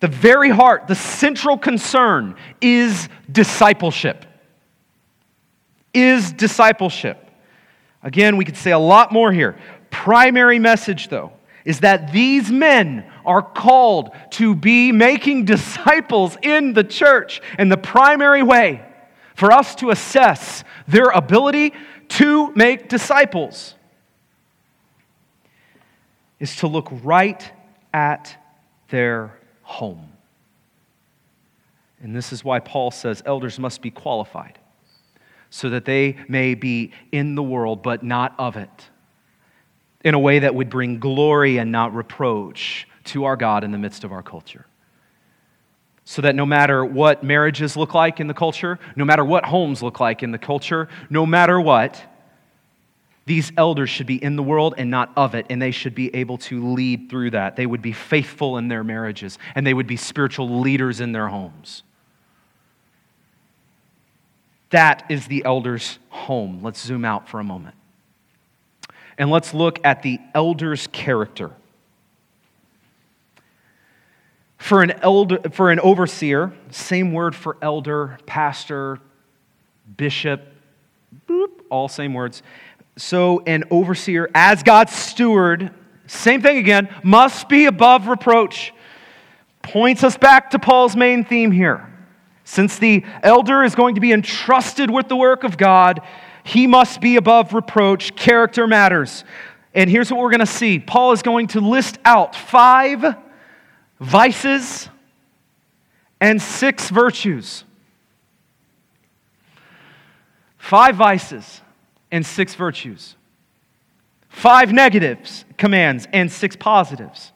the 0.00 0.08
very 0.08 0.50
heart, 0.50 0.88
the 0.88 0.94
central 0.94 1.56
concern 1.56 2.36
is 2.60 3.08
discipleship 3.30 4.26
is 5.94 6.32
discipleship. 6.32 7.30
Again, 8.02 8.36
we 8.36 8.44
could 8.44 8.56
say 8.56 8.72
a 8.72 8.78
lot 8.78 9.12
more 9.12 9.32
here. 9.32 9.56
Primary 9.90 10.58
message, 10.58 11.08
though, 11.08 11.32
is 11.64 11.80
that 11.80 12.12
these 12.12 12.50
men 12.50 13.10
are 13.24 13.42
called 13.42 14.10
to 14.30 14.54
be 14.54 14.92
making 14.92 15.44
disciples 15.46 16.36
in 16.42 16.74
the 16.74 16.84
church. 16.84 17.40
And 17.56 17.72
the 17.72 17.76
primary 17.76 18.42
way 18.42 18.84
for 19.34 19.52
us 19.52 19.74
to 19.76 19.90
assess 19.90 20.64
their 20.86 21.06
ability 21.06 21.72
to 22.08 22.52
make 22.54 22.88
disciples 22.88 23.74
is 26.38 26.56
to 26.56 26.66
look 26.66 26.88
right 27.02 27.50
at 27.92 28.36
their 28.90 29.38
home. 29.62 30.12
And 32.02 32.14
this 32.14 32.32
is 32.32 32.44
why 32.44 32.60
Paul 32.60 32.90
says 32.90 33.22
elders 33.24 33.58
must 33.58 33.80
be 33.80 33.90
qualified 33.90 34.58
so 35.54 35.70
that 35.70 35.84
they 35.84 36.16
may 36.26 36.56
be 36.56 36.90
in 37.12 37.36
the 37.36 37.42
world, 37.42 37.80
but 37.80 38.02
not 38.02 38.34
of 38.40 38.56
it, 38.56 38.90
in 40.04 40.12
a 40.12 40.18
way 40.18 40.40
that 40.40 40.52
would 40.52 40.68
bring 40.68 40.98
glory 40.98 41.58
and 41.58 41.70
not 41.70 41.94
reproach 41.94 42.88
to 43.04 43.22
our 43.22 43.36
God 43.36 43.62
in 43.62 43.70
the 43.70 43.78
midst 43.78 44.02
of 44.02 44.10
our 44.10 44.20
culture. 44.20 44.66
So 46.04 46.22
that 46.22 46.34
no 46.34 46.44
matter 46.44 46.84
what 46.84 47.22
marriages 47.22 47.76
look 47.76 47.94
like 47.94 48.18
in 48.18 48.26
the 48.26 48.34
culture, 48.34 48.80
no 48.96 49.04
matter 49.04 49.24
what 49.24 49.44
homes 49.44 49.80
look 49.80 50.00
like 50.00 50.24
in 50.24 50.32
the 50.32 50.38
culture, 50.38 50.88
no 51.08 51.24
matter 51.24 51.60
what, 51.60 52.02
these 53.24 53.52
elders 53.56 53.90
should 53.90 54.08
be 54.08 54.20
in 54.20 54.34
the 54.34 54.42
world 54.42 54.74
and 54.76 54.90
not 54.90 55.12
of 55.16 55.36
it, 55.36 55.46
and 55.50 55.62
they 55.62 55.70
should 55.70 55.94
be 55.94 56.12
able 56.16 56.38
to 56.38 56.74
lead 56.74 57.08
through 57.08 57.30
that. 57.30 57.54
They 57.54 57.66
would 57.66 57.80
be 57.80 57.92
faithful 57.92 58.58
in 58.58 58.66
their 58.66 58.82
marriages, 58.82 59.38
and 59.54 59.64
they 59.64 59.72
would 59.72 59.86
be 59.86 59.96
spiritual 59.96 60.58
leaders 60.58 61.00
in 61.00 61.12
their 61.12 61.28
homes. 61.28 61.84
That 64.74 65.04
is 65.08 65.28
the 65.28 65.44
elder's 65.44 66.00
home. 66.08 66.58
Let's 66.60 66.84
zoom 66.84 67.04
out 67.04 67.28
for 67.28 67.38
a 67.38 67.44
moment. 67.44 67.76
And 69.16 69.30
let's 69.30 69.54
look 69.54 69.78
at 69.84 70.02
the 70.02 70.18
elder's 70.34 70.88
character. 70.88 71.52
For 74.58 74.82
an, 74.82 74.90
elder, 74.90 75.48
for 75.52 75.70
an 75.70 75.78
overseer, 75.78 76.52
same 76.72 77.12
word 77.12 77.36
for 77.36 77.56
elder, 77.62 78.18
pastor, 78.26 78.98
bishop, 79.96 80.42
boop, 81.28 81.52
all 81.70 81.86
same 81.86 82.12
words. 82.12 82.42
So, 82.96 83.44
an 83.46 83.62
overseer, 83.70 84.28
as 84.34 84.64
God's 84.64 84.92
steward, 84.92 85.70
same 86.08 86.42
thing 86.42 86.58
again, 86.58 86.92
must 87.04 87.48
be 87.48 87.66
above 87.66 88.08
reproach. 88.08 88.74
Points 89.62 90.02
us 90.02 90.16
back 90.16 90.50
to 90.50 90.58
Paul's 90.58 90.96
main 90.96 91.24
theme 91.24 91.52
here 91.52 91.93
Since 92.44 92.78
the 92.78 93.04
elder 93.22 93.62
is 93.62 93.74
going 93.74 93.94
to 93.94 94.00
be 94.00 94.12
entrusted 94.12 94.90
with 94.90 95.08
the 95.08 95.16
work 95.16 95.44
of 95.44 95.56
God, 95.56 96.02
he 96.44 96.66
must 96.66 97.00
be 97.00 97.16
above 97.16 97.54
reproach. 97.54 98.14
Character 98.14 98.66
matters. 98.66 99.24
And 99.74 99.90
here's 99.90 100.10
what 100.10 100.20
we're 100.20 100.30
going 100.30 100.40
to 100.40 100.46
see 100.46 100.78
Paul 100.78 101.12
is 101.12 101.22
going 101.22 101.48
to 101.48 101.60
list 101.60 101.98
out 102.04 102.36
five 102.36 103.16
vices 103.98 104.88
and 106.20 106.40
six 106.40 106.90
virtues. 106.90 107.64
Five 110.58 110.96
vices 110.96 111.60
and 112.10 112.24
six 112.24 112.54
virtues. 112.54 113.16
Five 114.28 114.72
negatives, 114.72 115.44
commands, 115.56 116.06
and 116.12 116.30
six 116.30 116.56
positives. 116.56 117.32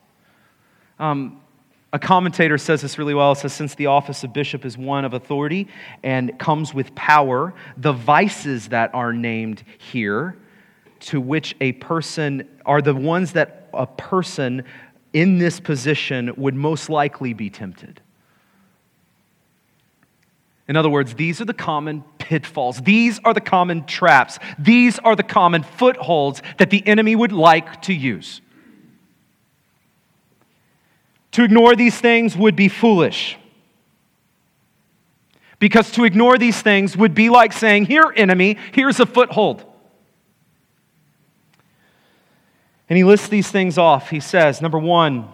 Um, 0.99 1.41
a 1.93 1.99
commentator 1.99 2.59
says 2.59 2.83
this 2.83 2.99
really 2.99 3.15
well. 3.15 3.33
It 3.33 3.37
says, 3.37 3.53
Since 3.53 3.75
the 3.75 3.87
office 3.87 4.23
of 4.25 4.33
bishop 4.33 4.65
is 4.65 4.77
one 4.77 5.05
of 5.05 5.15
authority 5.15 5.69
and 6.03 6.39
comes 6.39 6.75
with 6.75 6.95
power, 6.95 7.55
the 7.77 7.93
vices 7.93 8.69
that 8.69 8.95
are 8.95 9.13
named 9.13 9.63
here, 9.79 10.37
to 11.01 11.21
which 11.21 11.57
a 11.61 11.73
person 11.73 12.49
are 12.67 12.83
the 12.83 12.95
ones 12.95 13.33
that 13.33 13.71
a 13.73 13.87
person 13.87 14.65
in 15.13 15.39
this 15.39 15.61
position 15.61 16.33
would 16.37 16.55
most 16.55 16.91
likely 16.91 17.33
be 17.33 17.49
tempted. 17.49 18.01
In 20.67 20.77
other 20.77 20.91
words, 20.91 21.15
these 21.15 21.41
are 21.41 21.47
the 21.47 21.55
common 21.55 22.05
pitfalls. 22.19 22.83
These 22.83 23.19
are 23.25 23.33
the 23.33 23.41
common 23.41 23.87
traps. 23.87 24.39
These 24.59 24.99
are 24.99 25.17
the 25.17 25.23
common 25.23 25.63
footholds 25.63 26.43
that 26.59 26.69
the 26.69 26.87
enemy 26.87 27.17
would 27.17 27.33
like 27.33 27.81
to 27.83 27.95
use. 27.95 28.43
To 31.39 31.45
ignore 31.45 31.77
these 31.77 31.97
things 31.97 32.37
would 32.37 32.57
be 32.57 32.67
foolish. 32.67 33.39
Because 35.61 35.89
to 35.93 36.03
ignore 36.03 36.37
these 36.37 36.61
things 36.61 36.97
would 36.97 37.15
be 37.15 37.31
like 37.31 37.53
saying, 37.53 37.87
Here, 37.87 38.13
enemy, 38.17 38.59
here's 38.73 38.99
a 38.99 39.07
foothold. 39.07 39.65
And 42.89 42.97
he 42.97 43.05
lists 43.05 43.29
these 43.29 43.49
things 43.49 43.79
off. 43.79 44.11
He 44.11 44.19
says, 44.19 44.61
Number 44.61 44.81
one, 44.81 45.29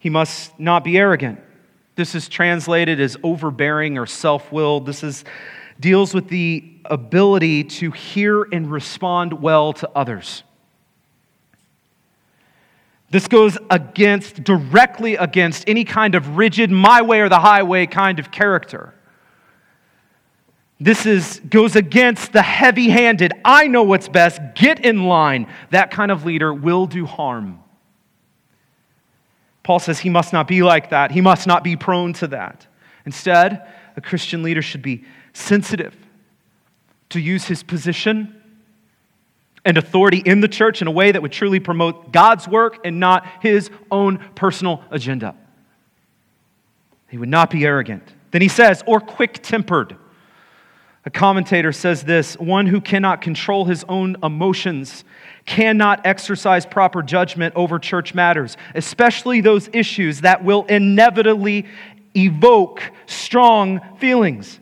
he 0.00 0.10
must 0.10 0.58
not 0.58 0.82
be 0.82 0.98
arrogant. 0.98 1.38
This 1.94 2.16
is 2.16 2.28
translated 2.28 3.00
as 3.00 3.16
overbearing 3.22 3.98
or 3.98 4.06
self 4.06 4.50
willed. 4.50 4.84
This 4.84 5.04
is, 5.04 5.24
deals 5.78 6.12
with 6.12 6.26
the 6.26 6.76
ability 6.86 7.62
to 7.62 7.92
hear 7.92 8.42
and 8.42 8.68
respond 8.68 9.32
well 9.32 9.72
to 9.74 9.88
others. 9.94 10.42
This 13.10 13.28
goes 13.28 13.56
against, 13.70 14.42
directly 14.42 15.14
against 15.14 15.68
any 15.68 15.84
kind 15.84 16.14
of 16.14 16.36
rigid, 16.36 16.70
my 16.70 17.02
way 17.02 17.20
or 17.20 17.28
the 17.28 17.38
highway 17.38 17.86
kind 17.86 18.18
of 18.18 18.30
character. 18.30 18.94
This 20.78 21.06
is, 21.06 21.40
goes 21.48 21.76
against 21.76 22.32
the 22.32 22.42
heavy 22.42 22.90
handed, 22.90 23.32
I 23.44 23.68
know 23.68 23.84
what's 23.84 24.08
best, 24.08 24.40
get 24.54 24.84
in 24.84 25.04
line. 25.04 25.46
That 25.70 25.90
kind 25.90 26.10
of 26.10 26.26
leader 26.26 26.52
will 26.52 26.86
do 26.86 27.06
harm. 27.06 27.60
Paul 29.62 29.78
says 29.78 29.98
he 29.98 30.10
must 30.10 30.32
not 30.32 30.46
be 30.46 30.62
like 30.62 30.90
that. 30.90 31.10
He 31.10 31.20
must 31.20 31.46
not 31.46 31.64
be 31.64 31.76
prone 31.76 32.12
to 32.14 32.26
that. 32.28 32.66
Instead, 33.04 33.66
a 33.96 34.00
Christian 34.00 34.42
leader 34.42 34.62
should 34.62 34.82
be 34.82 35.04
sensitive 35.32 35.96
to 37.08 37.20
use 37.20 37.44
his 37.46 37.62
position 37.62 38.42
and 39.66 39.76
authority 39.76 40.22
in 40.24 40.40
the 40.40 40.48
church 40.48 40.80
in 40.80 40.88
a 40.88 40.90
way 40.90 41.12
that 41.12 41.20
would 41.20 41.32
truly 41.32 41.60
promote 41.60 42.12
God's 42.12 42.48
work 42.48 42.78
and 42.84 42.98
not 42.98 43.26
his 43.42 43.68
own 43.90 44.18
personal 44.34 44.82
agenda. 44.90 45.34
He 47.08 47.18
would 47.18 47.28
not 47.28 47.50
be 47.50 47.66
arrogant. 47.66 48.02
Then 48.30 48.42
he 48.42 48.48
says, 48.48 48.82
or 48.86 49.00
quick 49.00 49.42
tempered. 49.42 49.96
A 51.04 51.10
commentator 51.10 51.72
says 51.72 52.02
this 52.02 52.36
one 52.38 52.66
who 52.66 52.80
cannot 52.80 53.20
control 53.20 53.64
his 53.64 53.84
own 53.88 54.16
emotions 54.22 55.04
cannot 55.44 56.04
exercise 56.04 56.66
proper 56.66 57.02
judgment 57.02 57.54
over 57.54 57.78
church 57.78 58.14
matters, 58.14 58.56
especially 58.74 59.40
those 59.40 59.68
issues 59.72 60.22
that 60.22 60.42
will 60.42 60.64
inevitably 60.64 61.66
evoke 62.16 62.82
strong 63.06 63.80
feelings. 63.98 64.58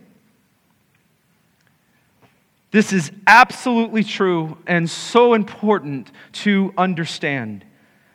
This 2.74 2.92
is 2.92 3.12
absolutely 3.28 4.02
true 4.02 4.58
and 4.66 4.90
so 4.90 5.34
important 5.34 6.10
to 6.32 6.74
understand. 6.76 7.64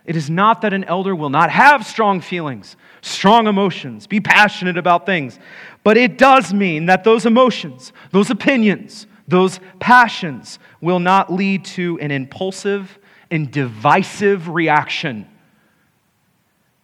It 0.04 0.18
is 0.18 0.30
not 0.30 0.64
that 0.64 0.74
an 0.74 0.84
elder 0.84 1.16
will 1.16 1.30
not 1.30 1.50
have 1.50 1.86
strong 1.86 2.20
feelings, 2.20 2.76
strong 3.00 3.48
emotions, 3.48 4.06
be 4.06 4.20
passionate 4.20 4.76
about 4.76 5.06
things, 5.06 5.40
but 5.82 5.96
it 5.96 6.18
does 6.18 6.54
mean 6.54 6.88
that 6.88 7.06
those 7.06 7.26
emotions, 7.26 7.94
those 8.12 8.30
opinions, 8.30 9.08
those 9.30 9.62
passions 9.80 10.60
will 10.82 11.00
not 11.00 11.32
lead 11.32 11.64
to 11.64 11.98
an 12.02 12.12
impulsive 12.12 13.00
and 13.32 13.50
divisive 13.50 14.50
reaction 14.50 15.26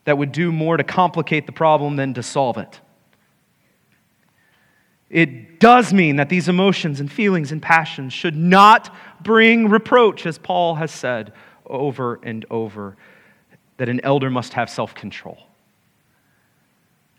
that 0.06 0.18
would 0.18 0.32
do 0.32 0.50
more 0.50 0.78
to 0.78 0.84
complicate 0.86 1.46
the 1.46 1.52
problem 1.52 1.98
than 1.98 2.14
to 2.14 2.24
solve 2.24 2.58
it. 2.58 2.80
It 5.10 5.60
does 5.60 5.94
mean 5.94 6.16
that 6.16 6.30
these 6.30 6.50
emotions 6.50 7.00
and 7.00 7.12
feelings 7.12 7.52
and 7.52 7.62
passions 7.62 8.14
should 8.14 8.36
not 8.36 8.94
bring 9.22 9.70
reproach, 9.70 10.26
as 10.26 10.38
Paul 10.38 10.76
has 10.76 10.92
said 10.92 11.34
over 11.66 12.20
and 12.24 12.46
over, 12.50 12.96
that 13.78 13.90
an 13.90 14.02
elder 14.04 14.30
must 14.30 14.54
have 14.54 14.70
self 14.70 14.96
control. 14.96 15.38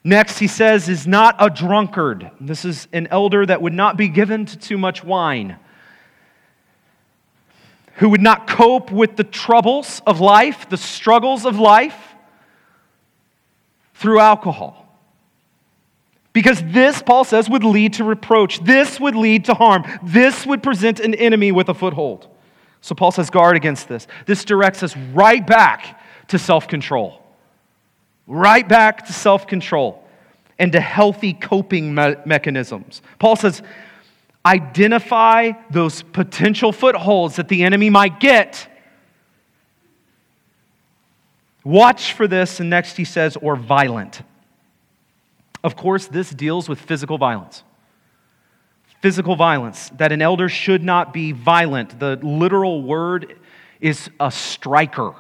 Next, 0.03 0.39
he 0.39 0.47
says, 0.47 0.89
is 0.89 1.07
not 1.07 1.35
a 1.41 1.51
drunkard. 1.51 2.31
This 2.41 2.65
is 2.65 2.87
an 2.93 3.09
elder 3.11 3.45
that 3.45 3.61
would 3.61 3.73
not 3.73 3.97
be 3.97 4.09
given 4.09 4.47
to 4.47 4.57
too 4.57 4.79
much 4.79 5.03
wine, 5.03 5.57
who 7.95 8.09
would 8.11 8.21
not 8.21 8.47
cope 8.47 8.93
with 8.93 9.17
the 9.17 9.25
troubles 9.25 10.01
of 10.07 10.21
life, 10.21 10.69
the 10.69 10.77
struggles 10.77 11.45
of 11.45 11.59
life, 11.59 12.15
through 13.95 14.21
alcohol. 14.21 14.86
Because 16.37 16.63
this, 16.65 17.01
Paul 17.01 17.25
says, 17.25 17.49
would 17.49 17.65
lead 17.65 17.95
to 17.95 18.05
reproach. 18.05 18.61
This 18.61 19.01
would 19.01 19.15
lead 19.15 19.47
to 19.47 19.55
harm. 19.55 19.85
This 20.03 20.45
would 20.45 20.63
present 20.63 21.01
an 21.01 21.15
enemy 21.15 21.51
with 21.51 21.71
a 21.71 21.75
foothold. 21.75 22.29
So 22.83 22.95
Paul 22.95 23.11
says, 23.11 23.31
guard 23.31 23.57
against 23.57 23.89
this. 23.89 24.07
This 24.27 24.45
directs 24.45 24.83
us 24.83 24.95
right 25.15 25.47
back 25.47 25.99
to 26.29 26.39
self 26.39 26.69
control, 26.69 27.23
right 28.27 28.69
back 28.69 29.07
to 29.07 29.15
self 29.15 29.47
control 29.47 30.07
and 30.59 30.73
to 30.73 30.79
healthy 30.79 31.33
coping 31.33 31.95
me- 31.95 32.17
mechanisms. 32.27 33.01
Paul 33.19 33.37
says, 33.37 33.63
identify 34.45 35.53
those 35.71 36.03
potential 36.03 36.71
footholds 36.71 37.37
that 37.37 37.49
the 37.49 37.65
enemy 37.65 37.89
might 37.89 38.21
get. 38.21 38.69
Watch 41.65 42.13
for 42.13 42.29
this, 42.29 42.61
and 42.61 42.69
next 42.69 42.99
he 42.99 43.07
says, 43.07 43.39
or 43.41 43.57
violent. 43.57 44.21
Of 45.67 45.75
course, 45.75 46.07
this 46.07 46.31
deals 46.31 46.69
with 46.69 46.81
physical 46.81 47.19
violence. 47.19 47.65
Physical 49.03 49.35
violence, 49.35 49.89
that 49.97 50.13
an 50.13 50.23
elder 50.23 50.49
should 50.49 50.85
not 50.85 51.13
be 51.13 51.33
violent. 51.33 51.99
The 51.99 52.21
literal 52.23 52.85
word 52.85 53.37
is 53.81 54.09
a 54.21 54.31
striker, 54.31 55.17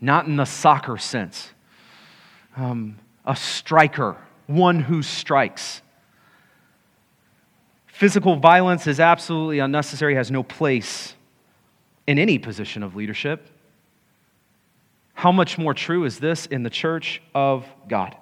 not 0.00 0.24
in 0.24 0.36
the 0.36 0.46
soccer 0.46 0.96
sense. 0.96 1.50
Um, 2.56 2.98
a 3.26 3.36
striker, 3.36 4.16
one 4.46 4.80
who 4.80 5.02
strikes. 5.02 5.82
Physical 7.86 8.36
violence 8.36 8.86
is 8.86 9.00
absolutely 9.00 9.58
unnecessary, 9.58 10.14
has 10.14 10.30
no 10.30 10.42
place 10.42 11.14
in 12.06 12.18
any 12.18 12.38
position 12.38 12.82
of 12.82 12.96
leadership. 12.96 13.50
How 15.12 15.30
much 15.30 15.58
more 15.58 15.74
true 15.74 16.06
is 16.06 16.20
this 16.20 16.46
in 16.46 16.62
the 16.62 16.70
church 16.70 17.20
of 17.34 17.66
God? 17.86 18.16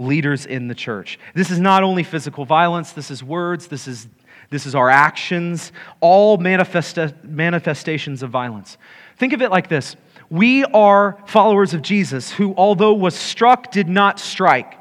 Leaders 0.00 0.46
in 0.46 0.66
the 0.66 0.74
church. 0.74 1.18
This 1.34 1.50
is 1.50 1.60
not 1.60 1.84
only 1.84 2.02
physical 2.02 2.44
violence, 2.44 2.92
this 2.92 3.10
is 3.10 3.22
words, 3.22 3.68
this 3.68 3.86
is, 3.86 4.08
this 4.48 4.66
is 4.66 4.74
our 4.74 4.88
actions, 4.88 5.72
all 6.00 6.38
manifesta- 6.38 7.22
manifestations 7.22 8.22
of 8.22 8.30
violence. 8.30 8.78
Think 9.18 9.34
of 9.34 9.42
it 9.42 9.50
like 9.50 9.68
this 9.68 9.96
We 10.30 10.64
are 10.64 11.18
followers 11.26 11.74
of 11.74 11.82
Jesus 11.82 12.32
who, 12.32 12.54
although 12.56 12.94
was 12.94 13.14
struck, 13.14 13.70
did 13.70 13.88
not 13.88 14.18
strike, 14.18 14.74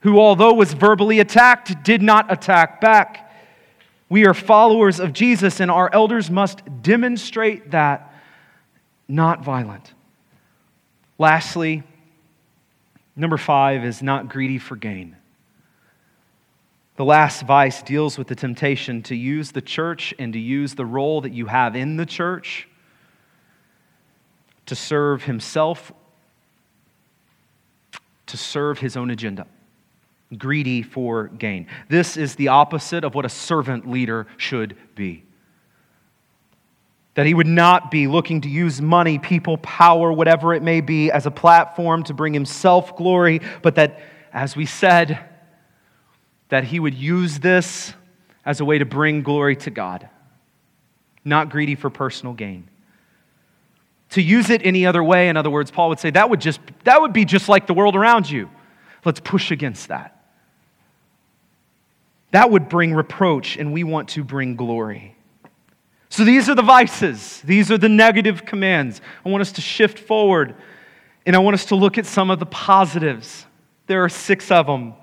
who, 0.00 0.18
although 0.18 0.54
was 0.54 0.72
verbally 0.72 1.20
attacked, 1.20 1.84
did 1.84 2.00
not 2.00 2.32
attack 2.32 2.80
back. 2.80 3.30
We 4.08 4.26
are 4.26 4.34
followers 4.34 4.98
of 4.98 5.12
Jesus, 5.12 5.60
and 5.60 5.70
our 5.70 5.88
elders 5.92 6.30
must 6.30 6.62
demonstrate 6.82 7.70
that 7.70 8.12
not 9.06 9.44
violent. 9.44 9.92
Lastly, 11.18 11.84
Number 13.20 13.36
five 13.36 13.84
is 13.84 14.02
not 14.02 14.30
greedy 14.30 14.56
for 14.56 14.76
gain. 14.76 15.14
The 16.96 17.04
last 17.04 17.42
vice 17.42 17.82
deals 17.82 18.16
with 18.16 18.28
the 18.28 18.34
temptation 18.34 19.02
to 19.02 19.14
use 19.14 19.52
the 19.52 19.60
church 19.60 20.14
and 20.18 20.32
to 20.32 20.38
use 20.38 20.74
the 20.74 20.86
role 20.86 21.20
that 21.20 21.34
you 21.34 21.44
have 21.44 21.76
in 21.76 21.98
the 21.98 22.06
church 22.06 22.66
to 24.64 24.74
serve 24.74 25.24
himself, 25.24 25.92
to 28.26 28.38
serve 28.38 28.78
his 28.78 28.96
own 28.96 29.10
agenda. 29.10 29.46
greedy 30.38 30.82
for 30.82 31.28
gain. 31.28 31.66
This 31.88 32.16
is 32.16 32.36
the 32.36 32.48
opposite 32.48 33.04
of 33.04 33.14
what 33.14 33.24
a 33.24 33.28
servant 33.28 33.86
leader 33.86 34.26
should 34.36 34.76
be. 34.94 35.24
That 37.20 37.26
he 37.26 37.34
would 37.34 37.46
not 37.46 37.90
be 37.90 38.06
looking 38.06 38.40
to 38.40 38.48
use 38.48 38.80
money, 38.80 39.18
people, 39.18 39.58
power, 39.58 40.10
whatever 40.10 40.54
it 40.54 40.62
may 40.62 40.80
be, 40.80 41.10
as 41.10 41.26
a 41.26 41.30
platform 41.30 42.02
to 42.04 42.14
bring 42.14 42.32
himself 42.32 42.96
glory, 42.96 43.42
but 43.60 43.74
that, 43.74 44.00
as 44.32 44.56
we 44.56 44.64
said, 44.64 45.22
that 46.48 46.64
he 46.64 46.80
would 46.80 46.94
use 46.94 47.38
this 47.38 47.92
as 48.42 48.60
a 48.60 48.64
way 48.64 48.78
to 48.78 48.86
bring 48.86 49.22
glory 49.22 49.54
to 49.56 49.70
God, 49.70 50.08
not 51.22 51.50
greedy 51.50 51.74
for 51.74 51.90
personal 51.90 52.32
gain. 52.32 52.70
To 54.12 54.22
use 54.22 54.48
it 54.48 54.64
any 54.64 54.86
other 54.86 55.04
way, 55.04 55.28
in 55.28 55.36
other 55.36 55.50
words, 55.50 55.70
Paul 55.70 55.90
would 55.90 56.00
say 56.00 56.08
that 56.12 56.30
would 56.30 56.40
just 56.40 56.58
that 56.84 57.02
would 57.02 57.12
be 57.12 57.26
just 57.26 57.50
like 57.50 57.66
the 57.66 57.74
world 57.74 57.96
around 57.96 58.30
you. 58.30 58.48
Let's 59.04 59.20
push 59.20 59.50
against 59.50 59.88
that. 59.88 60.24
That 62.30 62.50
would 62.50 62.70
bring 62.70 62.94
reproach, 62.94 63.58
and 63.58 63.74
we 63.74 63.84
want 63.84 64.08
to 64.08 64.24
bring 64.24 64.56
glory. 64.56 65.18
So 66.10 66.24
these 66.24 66.48
are 66.48 66.56
the 66.56 66.62
vices, 66.62 67.40
these 67.42 67.70
are 67.70 67.78
the 67.78 67.88
negative 67.88 68.44
commands. 68.44 69.00
I 69.24 69.28
want 69.28 69.42
us 69.42 69.52
to 69.52 69.60
shift 69.60 69.96
forward, 69.98 70.56
and 71.24 71.36
I 71.36 71.38
want 71.38 71.54
us 71.54 71.66
to 71.66 71.76
look 71.76 71.98
at 71.98 72.04
some 72.04 72.30
of 72.30 72.40
the 72.40 72.46
positives. 72.46 73.46
There 73.86 74.04
are 74.04 74.08
six 74.08 74.50
of 74.50 74.66
them. 74.66 74.94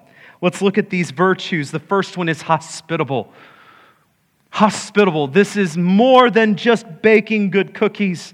Let's 0.41 0.61
look 0.61 0.77
at 0.77 0.89
these 0.89 1.11
virtues. 1.11 1.71
The 1.71 1.79
first 1.79 2.17
one 2.17 2.27
is 2.27 2.41
hospitable. 2.41 3.31
Hospitable. 4.49 5.27
This 5.27 5.55
is 5.55 5.77
more 5.77 6.29
than 6.29 6.57
just 6.57 6.85
baking 7.01 7.51
good 7.51 7.73
cookies, 7.73 8.33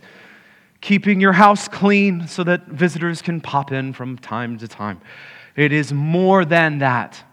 keeping 0.82 1.22
your 1.22 1.34
house 1.34 1.68
clean 1.68 2.28
so 2.28 2.44
that 2.44 2.68
visitors 2.68 3.22
can 3.22 3.40
pop 3.40 3.72
in 3.72 3.94
from 3.94 4.18
time 4.18 4.58
to 4.58 4.68
time. 4.68 5.00
It 5.56 5.72
is 5.72 5.94
more 5.94 6.44
than 6.44 6.80
that. 6.80 7.24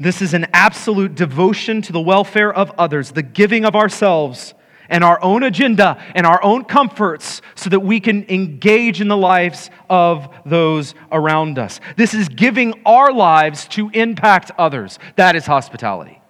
This 0.00 0.22
is 0.22 0.32
an 0.32 0.46
absolute 0.54 1.14
devotion 1.14 1.82
to 1.82 1.92
the 1.92 2.00
welfare 2.00 2.50
of 2.50 2.72
others, 2.78 3.12
the 3.12 3.22
giving 3.22 3.66
of 3.66 3.76
ourselves 3.76 4.54
and 4.88 5.04
our 5.04 5.22
own 5.22 5.42
agenda 5.42 6.02
and 6.14 6.26
our 6.26 6.42
own 6.42 6.64
comforts 6.64 7.42
so 7.54 7.68
that 7.68 7.80
we 7.80 8.00
can 8.00 8.24
engage 8.30 9.02
in 9.02 9.08
the 9.08 9.16
lives 9.16 9.70
of 9.90 10.34
those 10.46 10.94
around 11.12 11.58
us. 11.58 11.80
This 11.96 12.14
is 12.14 12.30
giving 12.30 12.80
our 12.86 13.12
lives 13.12 13.68
to 13.68 13.90
impact 13.90 14.50
others. 14.58 14.98
That 15.16 15.36
is 15.36 15.44
hospitality. 15.44 16.20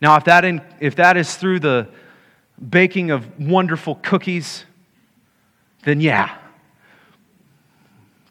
Now, 0.00 0.16
if 0.16 0.24
that, 0.24 0.46
in, 0.46 0.62
if 0.80 0.96
that 0.96 1.18
is 1.18 1.34
through 1.36 1.60
the 1.60 1.88
baking 2.70 3.10
of 3.10 3.38
wonderful 3.38 3.96
cookies, 3.96 4.64
then 5.84 6.00
yeah, 6.00 6.36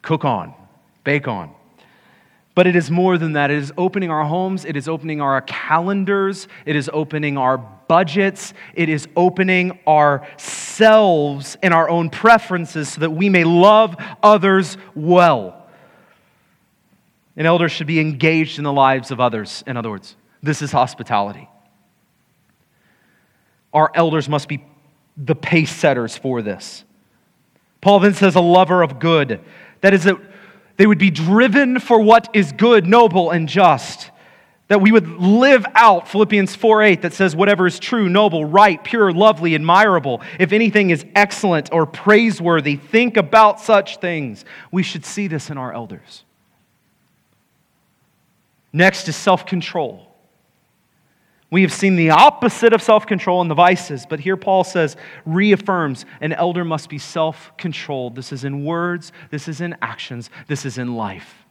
cook 0.02 0.26
on, 0.26 0.56
bake 1.04 1.28
on. 1.28 1.54
But 2.58 2.65
it 2.65 2.76
is 2.76 2.89
more 2.89 3.20
than 3.20 3.34
that. 3.34 3.52
It 3.52 3.60
is 3.60 3.72
opening 3.78 4.10
our 4.10 4.26
homes, 4.26 4.65
it 4.65 4.76
is 4.76 4.88
opening 4.88 5.22
our 5.22 5.41
calendars, 5.41 6.48
it 6.65 6.76
is 6.76 6.89
opening 6.91 7.38
our 7.38 7.60
budgets, 7.60 8.52
it 8.74 8.89
is 8.89 9.08
opening 9.15 9.78
ourselves 9.86 11.56
and 11.62 11.72
our 11.72 11.88
own 11.88 12.10
preferences 12.10 12.89
so 12.89 13.02
that 13.02 13.12
we 13.12 13.30
may 13.30 13.43
love 13.43 13.96
others 14.24 14.76
well. 14.96 15.67
An 17.36 17.46
elder 17.46 17.70
should 17.70 17.86
be 17.86 18.00
engaged 18.00 18.58
in 18.58 18.63
the 18.63 18.74
lives 18.74 19.12
of 19.12 19.20
others, 19.20 19.63
in 19.67 19.78
other 19.78 19.91
words. 19.91 20.15
This 20.41 20.63
is 20.63 20.72
hospitality. 20.72 21.48
Our 23.72 23.91
elders 23.93 24.28
must 24.28 24.48
be 24.48 24.65
the 25.15 25.36
pace 25.36 25.72
setters 25.72 26.17
for 26.17 26.41
this. 26.41 26.84
Paul 27.82 28.00
then 28.00 28.15
says, 28.15 28.34
a 28.34 28.41
lover 28.41 28.82
of 28.82 28.98
good. 28.98 29.41
That 29.82 29.93
is, 29.93 30.08
a 30.08 30.20
they 30.78 30.88
would 30.88 31.00
be 31.00 31.12
driven 31.12 31.80
for 31.80 32.00
what 32.00 32.30
is 32.34 32.52
good, 32.52 32.86
noble, 32.86 33.32
and 33.32 33.50
just. 33.50 34.12
That 34.68 34.82
we 34.82 34.92
would 34.92 35.08
live 35.08 35.66
out 35.76 36.08
Philippians 36.08 36.56
4 36.56 36.84
8 36.84 37.02
that 37.02 37.13
says, 37.13 37.36
whatever 37.36 37.68
is 37.68 37.80
true, 37.80 38.10
noble, 38.10 38.46
right, 38.46 38.84
pure, 38.84 39.12
lovely, 39.12 39.56
admirable, 39.56 40.22
if 40.40 40.52
anything 40.52 40.90
is 40.90 41.06
excellent 41.16 41.72
or 41.72 41.86
praiseworthy, 41.86 42.76
think 42.76 43.18
about 43.18 43.60
such 43.60 43.98
things. 43.98 44.46
We 44.72 44.84
should 44.84 45.06
see 45.06 45.28
this 45.28 45.50
in 45.50 45.58
our 45.58 45.74
elders. 45.74 46.24
Next 48.74 49.08
is 49.08 49.16
self 49.16 49.46
control. 49.46 50.07
We 51.49 51.62
have 51.62 51.71
seen 51.71 51.95
the 51.95 52.10
opposite 52.10 52.73
of 52.73 52.81
self 52.81 53.05
control 53.05 53.41
in 53.41 53.47
the 53.47 53.55
vices, 53.55 54.05
but 54.05 54.19
here 54.19 54.36
Paul 54.36 54.63
says, 54.63 54.97
reaffirms 55.25 56.05
an 56.19 56.33
elder 56.33 56.65
must 56.65 56.89
be 56.89 56.97
self 56.97 57.51
controlled. 57.57 58.15
This 58.15 58.33
is 58.33 58.43
in 58.43 58.65
words, 58.65 59.13
this 59.31 59.47
is 59.47 59.62
in 59.62 59.75
actions, 59.81 60.29
this 60.47 60.65
is 60.65 60.77
in 60.77 60.95
life. 60.95 61.45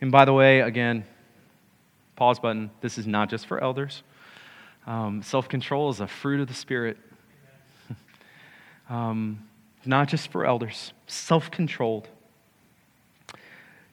And 0.00 0.10
by 0.10 0.24
the 0.24 0.32
way, 0.32 0.60
again, 0.60 1.04
pause 2.16 2.38
button, 2.38 2.70
this 2.80 2.96
is 2.96 3.06
not 3.06 3.28
just 3.28 3.46
for 3.46 3.62
elders. 3.62 4.02
Um, 4.86 5.22
self 5.22 5.48
control 5.48 5.90
is 5.90 6.00
a 6.00 6.06
fruit 6.06 6.40
of 6.40 6.48
the 6.48 6.54
Spirit. 6.54 6.96
um, 8.88 9.46
not 9.84 10.08
just 10.08 10.30
for 10.30 10.46
elders, 10.46 10.94
self 11.06 11.50
controlled. 11.50 12.08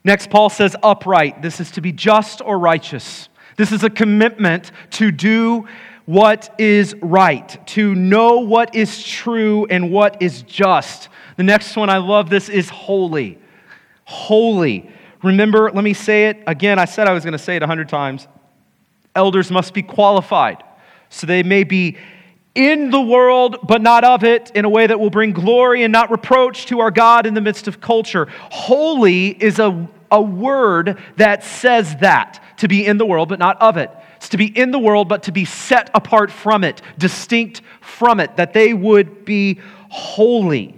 Next, 0.04 0.30
Paul 0.30 0.50
says 0.50 0.76
upright. 0.82 1.42
This 1.42 1.60
is 1.60 1.72
to 1.72 1.82
be 1.82 1.92
just 1.92 2.42
or 2.42 2.58
righteous. 2.58 3.30
This 3.58 3.72
is 3.72 3.84
a 3.84 3.90
commitment 3.90 4.72
to 4.92 5.12
do 5.12 5.68
what 6.06 6.54
is 6.58 6.96
right, 7.02 7.66
to 7.68 7.94
know 7.94 8.40
what 8.40 8.74
is 8.76 9.04
true 9.04 9.68
and 9.70 9.92
what 9.92 10.22
is 10.22 10.42
just. 10.42 11.10
The 11.38 11.44
next 11.44 11.76
one, 11.76 11.90
I 11.90 11.98
love 11.98 12.30
this, 12.30 12.50
is 12.50 12.70
holy. 12.70 13.38
Holy. 14.06 14.90
Remember, 15.24 15.72
let 15.72 15.84
me 15.84 15.94
say 15.94 16.28
it 16.30 16.44
again. 16.48 16.80
I 16.80 16.86
said 16.86 17.08
I 17.08 17.14
was 17.14 17.24
going 17.24 17.34
to 17.34 17.40
say 17.40 17.56
it 17.56 17.64
a 17.64 17.68
hundred 17.68 17.88
times. 17.88 18.28
Elders 19.16 19.52
must 19.52 19.74
be 19.74 19.84
qualified, 19.84 20.64
so 21.10 21.28
they 21.28 21.44
may 21.44 21.64
be 21.64 21.98
in 22.54 22.90
the 22.90 23.02
world, 23.02 23.58
but 23.64 23.82
not 23.82 24.04
of 24.04 24.24
it, 24.24 24.52
in 24.56 24.66
a 24.66 24.70
way 24.70 24.86
that 24.86 25.00
will 25.00 25.10
bring 25.10 25.32
glory 25.32 25.84
and 25.84 25.92
not 25.92 26.12
reproach 26.12 26.66
to 26.68 26.82
our 26.82 26.92
God 26.92 27.26
in 27.26 27.34
the 27.34 27.42
midst 27.42 27.68
of 27.68 27.80
culture. 27.80 28.28
Holy 28.52 29.30
is 29.30 29.60
a, 29.60 29.88
a 30.12 30.22
word 30.22 31.00
that 31.16 31.44
says 31.44 31.96
that 31.98 32.44
to 32.58 32.68
be 32.68 32.86
in 32.86 32.98
the 32.98 33.06
world, 33.06 33.30
but 33.30 33.40
not 33.40 33.62
of 33.62 33.78
it. 33.78 33.90
It's 34.18 34.30
to 34.30 34.38
be 34.38 34.46
in 34.46 34.72
the 34.72 34.80
world, 34.80 35.08
but 35.08 35.24
to 35.24 35.32
be 35.32 35.46
set 35.46 35.90
apart 35.94 36.30
from 36.30 36.64
it, 36.64 36.82
distinct 36.98 37.62
from 37.80 38.20
it, 38.20 38.36
that 38.36 38.54
they 38.54 38.74
would 38.74 39.26
be 39.26 39.60
holy. 39.90 40.76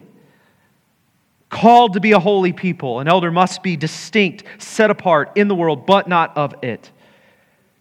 Called 1.49 1.93
to 1.93 1.99
be 1.99 2.13
a 2.13 2.19
holy 2.19 2.53
people. 2.53 2.99
An 2.99 3.07
elder 3.07 3.31
must 3.31 3.61
be 3.61 3.75
distinct, 3.75 4.43
set 4.59 4.89
apart 4.89 5.31
in 5.35 5.47
the 5.47 5.55
world, 5.55 5.85
but 5.85 6.07
not 6.07 6.37
of 6.37 6.55
it. 6.63 6.91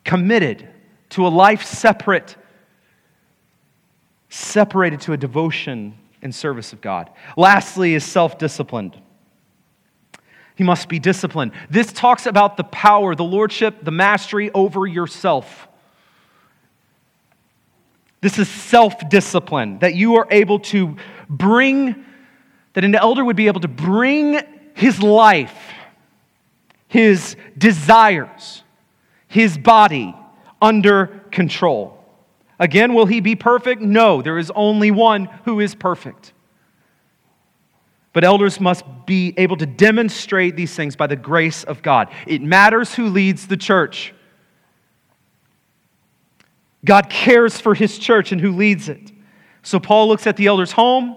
Committed 0.04 0.68
to 1.10 1.26
a 1.26 1.28
life 1.28 1.62
separate 1.62 2.36
separated 4.32 4.98
to 4.98 5.12
a 5.12 5.16
devotion 5.16 5.94
and 6.22 6.34
service 6.34 6.72
of 6.72 6.80
God. 6.80 7.10
Lastly, 7.36 7.94
is 7.94 8.02
self 8.02 8.38
disciplined. 8.38 8.98
He 10.54 10.64
must 10.64 10.88
be 10.88 10.98
disciplined. 10.98 11.52
This 11.68 11.92
talks 11.92 12.24
about 12.24 12.56
the 12.56 12.64
power, 12.64 13.14
the 13.14 13.24
lordship, 13.24 13.84
the 13.84 13.90
mastery 13.90 14.50
over 14.52 14.86
yourself. 14.86 15.68
This 18.22 18.38
is 18.38 18.48
self 18.48 19.06
discipline, 19.10 19.80
that 19.80 19.94
you 19.94 20.16
are 20.16 20.26
able 20.30 20.60
to 20.60 20.96
bring, 21.28 22.02
that 22.72 22.84
an 22.84 22.94
elder 22.94 23.22
would 23.22 23.36
be 23.36 23.48
able 23.48 23.60
to 23.60 23.68
bring 23.68 24.40
his 24.72 25.02
life, 25.02 25.58
his 26.88 27.36
desires, 27.58 28.62
his 29.28 29.58
body 29.58 30.14
under 30.62 31.08
control. 31.30 32.01
Again, 32.62 32.94
will 32.94 33.06
he 33.06 33.18
be 33.18 33.34
perfect? 33.34 33.82
No, 33.82 34.22
there 34.22 34.38
is 34.38 34.52
only 34.54 34.92
one 34.92 35.24
who 35.44 35.58
is 35.58 35.74
perfect. 35.74 36.32
But 38.12 38.22
elders 38.22 38.60
must 38.60 38.84
be 39.04 39.34
able 39.36 39.56
to 39.56 39.66
demonstrate 39.66 40.54
these 40.54 40.72
things 40.72 40.94
by 40.94 41.08
the 41.08 41.16
grace 41.16 41.64
of 41.64 41.82
God. 41.82 42.08
It 42.24 42.40
matters 42.40 42.94
who 42.94 43.08
leads 43.08 43.48
the 43.48 43.56
church. 43.56 44.14
God 46.84 47.10
cares 47.10 47.58
for 47.58 47.74
his 47.74 47.98
church 47.98 48.30
and 48.30 48.40
who 48.40 48.52
leads 48.52 48.88
it. 48.88 49.10
So 49.64 49.80
Paul 49.80 50.06
looks 50.06 50.28
at 50.28 50.36
the 50.36 50.46
elder's 50.46 50.70
home, 50.70 51.16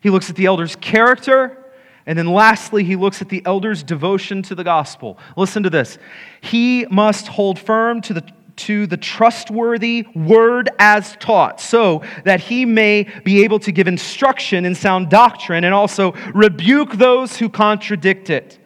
he 0.00 0.10
looks 0.10 0.30
at 0.30 0.34
the 0.34 0.46
elder's 0.46 0.74
character, 0.74 1.64
and 2.06 2.18
then 2.18 2.26
lastly, 2.26 2.82
he 2.82 2.96
looks 2.96 3.22
at 3.22 3.28
the 3.28 3.44
elder's 3.46 3.84
devotion 3.84 4.42
to 4.42 4.56
the 4.56 4.64
gospel. 4.64 5.16
Listen 5.36 5.62
to 5.62 5.70
this. 5.70 5.96
He 6.40 6.86
must 6.90 7.28
hold 7.28 7.56
firm 7.56 8.00
to 8.00 8.14
the 8.14 8.22
to 8.56 8.86
the 8.86 8.96
trustworthy 8.96 10.06
word 10.14 10.70
as 10.78 11.16
taught, 11.16 11.60
so 11.60 12.02
that 12.24 12.40
he 12.40 12.64
may 12.64 13.06
be 13.24 13.44
able 13.44 13.58
to 13.60 13.72
give 13.72 13.88
instruction 13.88 14.64
in 14.64 14.74
sound 14.74 15.10
doctrine 15.10 15.64
and 15.64 15.74
also 15.74 16.12
rebuke 16.34 16.92
those 16.94 17.36
who 17.36 17.48
contradict 17.48 18.30
it. 18.30 18.58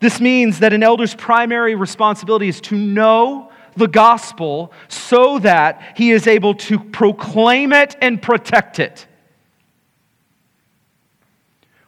This 0.00 0.20
means 0.20 0.58
that 0.58 0.72
an 0.72 0.82
elder's 0.82 1.14
primary 1.14 1.74
responsibility 1.74 2.48
is 2.48 2.60
to 2.62 2.76
know 2.76 3.50
the 3.76 3.88
gospel 3.88 4.72
so 4.88 5.38
that 5.40 5.94
he 5.96 6.10
is 6.10 6.26
able 6.26 6.54
to 6.54 6.78
proclaim 6.78 7.72
it 7.72 7.96
and 8.00 8.20
protect 8.20 8.78
it. 8.78 9.06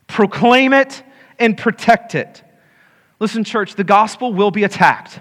proclaim 0.06 0.72
it, 0.72 1.02
and 1.38 1.58
protect 1.58 2.14
it. 2.14 2.42
Listen, 3.18 3.44
church, 3.44 3.74
the 3.74 3.84
gospel 3.84 4.32
will 4.32 4.50
be 4.50 4.64
attacked. 4.64 5.20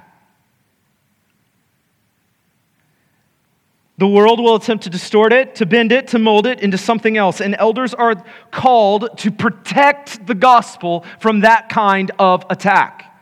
The 3.98 4.08
world 4.08 4.42
will 4.42 4.56
attempt 4.56 4.84
to 4.84 4.90
distort 4.90 5.32
it, 5.32 5.56
to 5.56 5.66
bend 5.66 5.94
it, 5.94 6.10
to 6.10 6.20
mold 6.20 6.48
it 6.48 6.60
into 6.60 6.78
something 6.78 7.16
else. 7.16 7.40
And 7.40 7.56
elders 7.58 7.94
are 7.94 8.16
called 8.52 9.18
to 9.20 9.32
protect 9.32 10.28
the 10.28 10.36
gospel 10.36 11.06
from 11.20 11.42
that 11.42 11.70
kind 11.70 12.12
of 12.20 12.46
attack. 12.50 13.14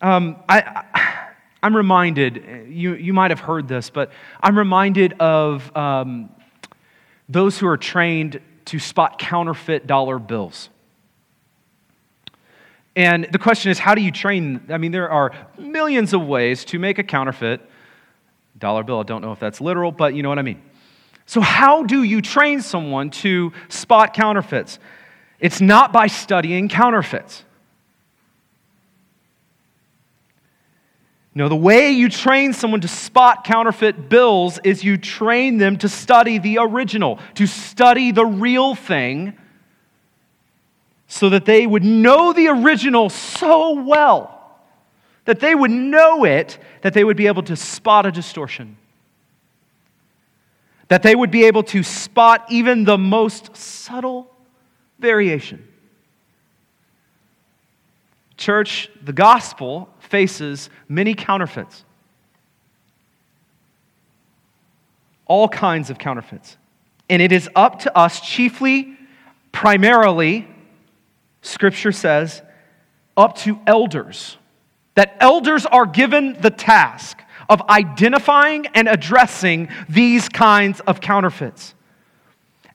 Um, 0.00 0.36
I, 0.48 0.84
am 1.64 1.74
reminded, 1.74 2.68
you, 2.68 2.94
you 2.94 3.12
might 3.12 3.32
have 3.32 3.40
heard 3.40 3.66
this, 3.66 3.90
but 3.90 4.12
I'm 4.40 4.56
reminded 4.56 5.14
of 5.14 5.74
um, 5.76 6.30
those 7.28 7.58
who 7.58 7.66
are 7.66 7.76
trained 7.76 8.40
to 8.66 8.78
spot 8.78 9.18
counterfeit 9.18 9.88
dollar 9.88 10.20
bills. 10.20 10.68
And 12.94 13.26
the 13.32 13.38
question 13.38 13.72
is, 13.72 13.80
how 13.80 13.96
do 13.96 14.00
you 14.00 14.12
train? 14.12 14.60
I 14.68 14.78
mean, 14.78 14.92
there 14.92 15.10
are 15.10 15.32
millions 15.58 16.14
of 16.14 16.24
ways 16.24 16.64
to 16.66 16.78
make 16.78 16.98
a 16.98 17.02
counterfeit 17.02 17.60
dollar 18.58 18.82
bill. 18.82 19.00
I 19.00 19.02
don't 19.02 19.22
know 19.22 19.32
if 19.32 19.40
that's 19.40 19.60
literal, 19.60 19.92
but 19.92 20.14
you 20.14 20.22
know 20.22 20.28
what 20.28 20.38
I 20.38 20.42
mean. 20.42 20.62
So, 21.26 21.40
how 21.40 21.82
do 21.82 22.02
you 22.02 22.22
train 22.22 22.62
someone 22.62 23.10
to 23.10 23.52
spot 23.68 24.14
counterfeits? 24.14 24.78
It's 25.40 25.60
not 25.60 25.92
by 25.92 26.06
studying 26.06 26.68
counterfeits. 26.68 27.44
No, 31.34 31.50
the 31.50 31.56
way 31.56 31.90
you 31.90 32.08
train 32.08 32.54
someone 32.54 32.80
to 32.80 32.88
spot 32.88 33.44
counterfeit 33.44 34.08
bills 34.08 34.58
is 34.64 34.82
you 34.82 34.96
train 34.96 35.58
them 35.58 35.76
to 35.78 35.88
study 35.88 36.38
the 36.38 36.58
original, 36.58 37.18
to 37.34 37.46
study 37.46 38.10
the 38.10 38.24
real 38.24 38.74
thing, 38.74 39.36
so 41.08 41.28
that 41.28 41.44
they 41.44 41.66
would 41.66 41.84
know 41.84 42.32
the 42.32 42.48
original 42.48 43.10
so 43.10 43.82
well 43.82 44.35
that 45.26 45.40
they 45.40 45.54
would 45.54 45.70
know 45.70 46.24
it, 46.24 46.58
that 46.80 46.94
they 46.94 47.04
would 47.04 47.16
be 47.16 47.26
able 47.26 47.42
to 47.42 47.56
spot 47.56 48.06
a 48.06 48.12
distortion. 48.12 48.76
That 50.88 51.02
they 51.02 51.14
would 51.14 51.30
be 51.30 51.44
able 51.44 51.64
to 51.64 51.82
spot 51.82 52.46
even 52.48 52.84
the 52.84 52.96
most 52.96 53.56
subtle 53.56 54.32
variation. 54.98 55.66
Church, 58.36 58.88
the 59.02 59.12
gospel 59.12 59.88
faces 59.98 60.70
many 60.88 61.14
counterfeits. 61.14 61.84
All 65.26 65.48
kinds 65.48 65.90
of 65.90 65.98
counterfeits. 65.98 66.56
And 67.10 67.20
it 67.20 67.32
is 67.32 67.48
up 67.56 67.80
to 67.80 67.96
us, 67.96 68.20
chiefly, 68.20 68.96
primarily, 69.50 70.46
Scripture 71.42 71.92
says, 71.92 72.42
up 73.16 73.36
to 73.38 73.58
elders 73.66 74.36
that 74.96 75.16
elders 75.20 75.64
are 75.64 75.86
given 75.86 76.36
the 76.40 76.50
task 76.50 77.22
of 77.48 77.62
identifying 77.68 78.66
and 78.74 78.88
addressing 78.88 79.68
these 79.88 80.28
kinds 80.28 80.80
of 80.80 81.00
counterfeits. 81.00 81.74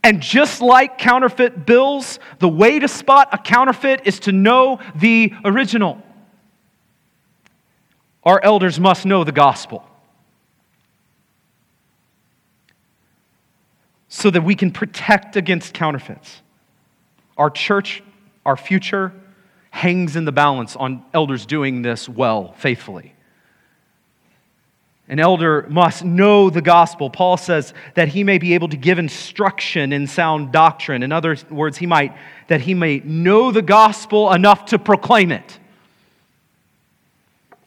And 0.03 0.21
just 0.21 0.61
like 0.61 0.97
counterfeit 0.97 1.65
bills, 1.65 2.19
the 2.39 2.47
way 2.47 2.79
to 2.79 2.87
spot 2.87 3.29
a 3.33 3.37
counterfeit 3.37 4.01
is 4.05 4.19
to 4.21 4.31
know 4.31 4.79
the 4.95 5.33
original. 5.43 6.01
Our 8.23 8.39
elders 8.43 8.79
must 8.79 9.05
know 9.05 9.23
the 9.23 9.31
gospel 9.31 9.87
so 14.07 14.29
that 14.29 14.43
we 14.43 14.55
can 14.55 14.71
protect 14.71 15.35
against 15.35 15.73
counterfeits. 15.73 16.41
Our 17.37 17.49
church, 17.49 18.03
our 18.45 18.57
future, 18.57 19.13
hangs 19.71 20.15
in 20.15 20.25
the 20.25 20.31
balance 20.31 20.75
on 20.75 21.03
elders 21.13 21.45
doing 21.45 21.81
this 21.81 22.07
well, 22.07 22.53
faithfully. 22.57 23.13
An 25.07 25.19
elder 25.19 25.65
must 25.67 26.05
know 26.05 26.49
the 26.49 26.61
gospel. 26.61 27.09
Paul 27.09 27.35
says 27.35 27.73
that 27.95 28.07
he 28.07 28.23
may 28.23 28.37
be 28.37 28.53
able 28.53 28.69
to 28.69 28.77
give 28.77 28.97
instruction 28.97 29.91
in 29.91 30.07
sound 30.07 30.53
doctrine. 30.53 31.03
In 31.03 31.11
other 31.11 31.35
words, 31.49 31.77
he 31.77 31.85
might 31.85 32.15
that 32.47 32.61
he 32.61 32.73
may 32.73 32.99
know 32.99 33.51
the 33.51 33.61
gospel 33.61 34.31
enough 34.31 34.65
to 34.67 34.79
proclaim 34.79 35.31
it. 35.31 35.59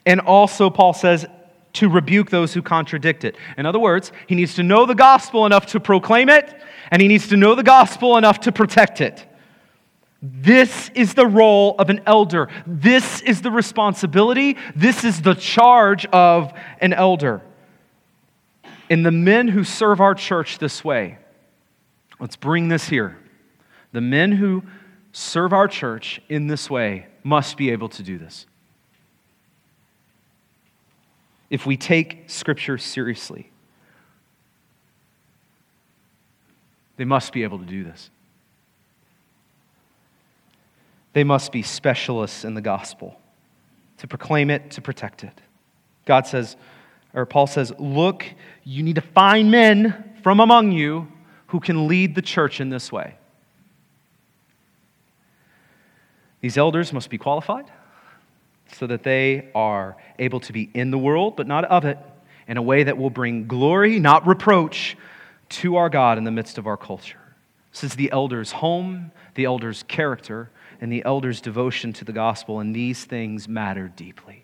And 0.05 0.21
also 0.21 0.69
Paul 0.69 0.93
says 0.93 1.25
to 1.73 1.89
rebuke 1.89 2.29
those 2.29 2.53
who 2.53 2.61
contradict 2.61 3.23
it. 3.23 3.35
In 3.57 3.65
other 3.65 3.79
words, 3.79 4.11
he 4.27 4.35
needs 4.35 4.55
to 4.55 4.63
know 4.63 4.85
the 4.85 4.95
gospel 4.95 5.45
enough 5.45 5.65
to 5.67 5.79
proclaim 5.79 6.29
it, 6.29 6.53
and 6.89 7.01
he 7.01 7.07
needs 7.07 7.27
to 7.27 7.37
know 7.37 7.53
the 7.53 7.63
gospel 7.63 8.17
enough 8.17 8.39
to 8.41 8.51
protect 8.51 9.01
it. 9.01 9.25
This 10.27 10.89
is 10.95 11.13
the 11.13 11.27
role 11.27 11.75
of 11.77 11.91
an 11.91 12.01
elder. 12.07 12.49
This 12.65 13.21
is 13.21 13.43
the 13.43 13.51
responsibility. 13.51 14.57
This 14.75 15.03
is 15.03 15.21
the 15.21 15.35
charge 15.35 16.07
of 16.07 16.51
an 16.79 16.93
elder. 16.93 17.43
And 18.89 19.05
the 19.05 19.11
men 19.11 19.47
who 19.47 19.63
serve 19.63 20.01
our 20.01 20.15
church 20.15 20.57
this 20.57 20.83
way, 20.83 21.19
let's 22.19 22.35
bring 22.35 22.69
this 22.69 22.89
here. 22.89 23.19
The 23.91 24.01
men 24.01 24.31
who 24.31 24.63
serve 25.11 25.53
our 25.53 25.67
church 25.67 26.19
in 26.27 26.47
this 26.47 26.71
way 26.71 27.05
must 27.23 27.55
be 27.55 27.69
able 27.69 27.89
to 27.89 28.01
do 28.01 28.17
this. 28.17 28.47
If 31.51 31.67
we 31.67 31.77
take 31.77 32.31
Scripture 32.31 32.79
seriously, 32.79 33.51
they 36.97 37.05
must 37.05 37.31
be 37.31 37.43
able 37.43 37.59
to 37.59 37.65
do 37.65 37.83
this. 37.83 38.09
They 41.15 41.23
must 41.23 41.53
be 41.53 41.61
specialists 41.61 42.43
in 42.43 42.55
the 42.55 42.61
gospel 42.61 43.17
to 43.99 44.07
proclaim 44.07 44.49
it, 44.49 44.71
to 44.71 44.81
protect 44.81 45.23
it. 45.23 45.39
God 46.05 46.27
says, 46.27 46.57
or 47.13 47.25
Paul 47.25 47.47
says, 47.47 47.71
Look, 47.79 48.25
you 48.65 48.83
need 48.83 48.95
to 48.95 49.01
find 49.01 49.49
men 49.49 50.17
from 50.23 50.41
among 50.41 50.73
you 50.73 51.07
who 51.47 51.61
can 51.61 51.87
lead 51.87 52.15
the 52.15 52.21
church 52.21 52.59
in 52.59 52.67
this 52.67 52.91
way. 52.91 53.15
These 56.41 56.57
elders 56.57 56.91
must 56.91 57.09
be 57.09 57.17
qualified 57.17 57.71
so 58.73 58.85
that 58.85 59.03
they 59.03 59.47
are 59.55 59.95
able 60.19 60.41
to 60.41 60.51
be 60.51 60.69
in 60.73 60.91
the 60.91 60.97
world, 60.97 61.37
but 61.37 61.47
not 61.47 61.63
of 61.63 61.85
it, 61.85 61.97
in 62.45 62.57
a 62.57 62.61
way 62.61 62.83
that 62.83 62.97
will 62.97 63.09
bring 63.09 63.47
glory, 63.47 64.01
not 64.01 64.27
reproach, 64.27 64.97
to 65.47 65.77
our 65.77 65.87
God 65.87 66.17
in 66.17 66.25
the 66.25 66.31
midst 66.31 66.57
of 66.57 66.67
our 66.67 66.75
culture. 66.75 67.21
This 67.71 67.85
is 67.85 67.95
the 67.95 68.11
elders' 68.11 68.51
home, 68.51 69.13
the 69.35 69.45
elders' 69.45 69.83
character, 69.83 70.49
and 70.81 70.91
the 70.91 71.03
elders' 71.05 71.41
devotion 71.41 71.93
to 71.93 72.05
the 72.05 72.13
gospel, 72.13 72.59
and 72.59 72.75
these 72.75 73.05
things 73.05 73.47
matter 73.47 73.87
deeply. 73.95 74.43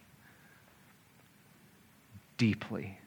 Deeply. 2.38 2.98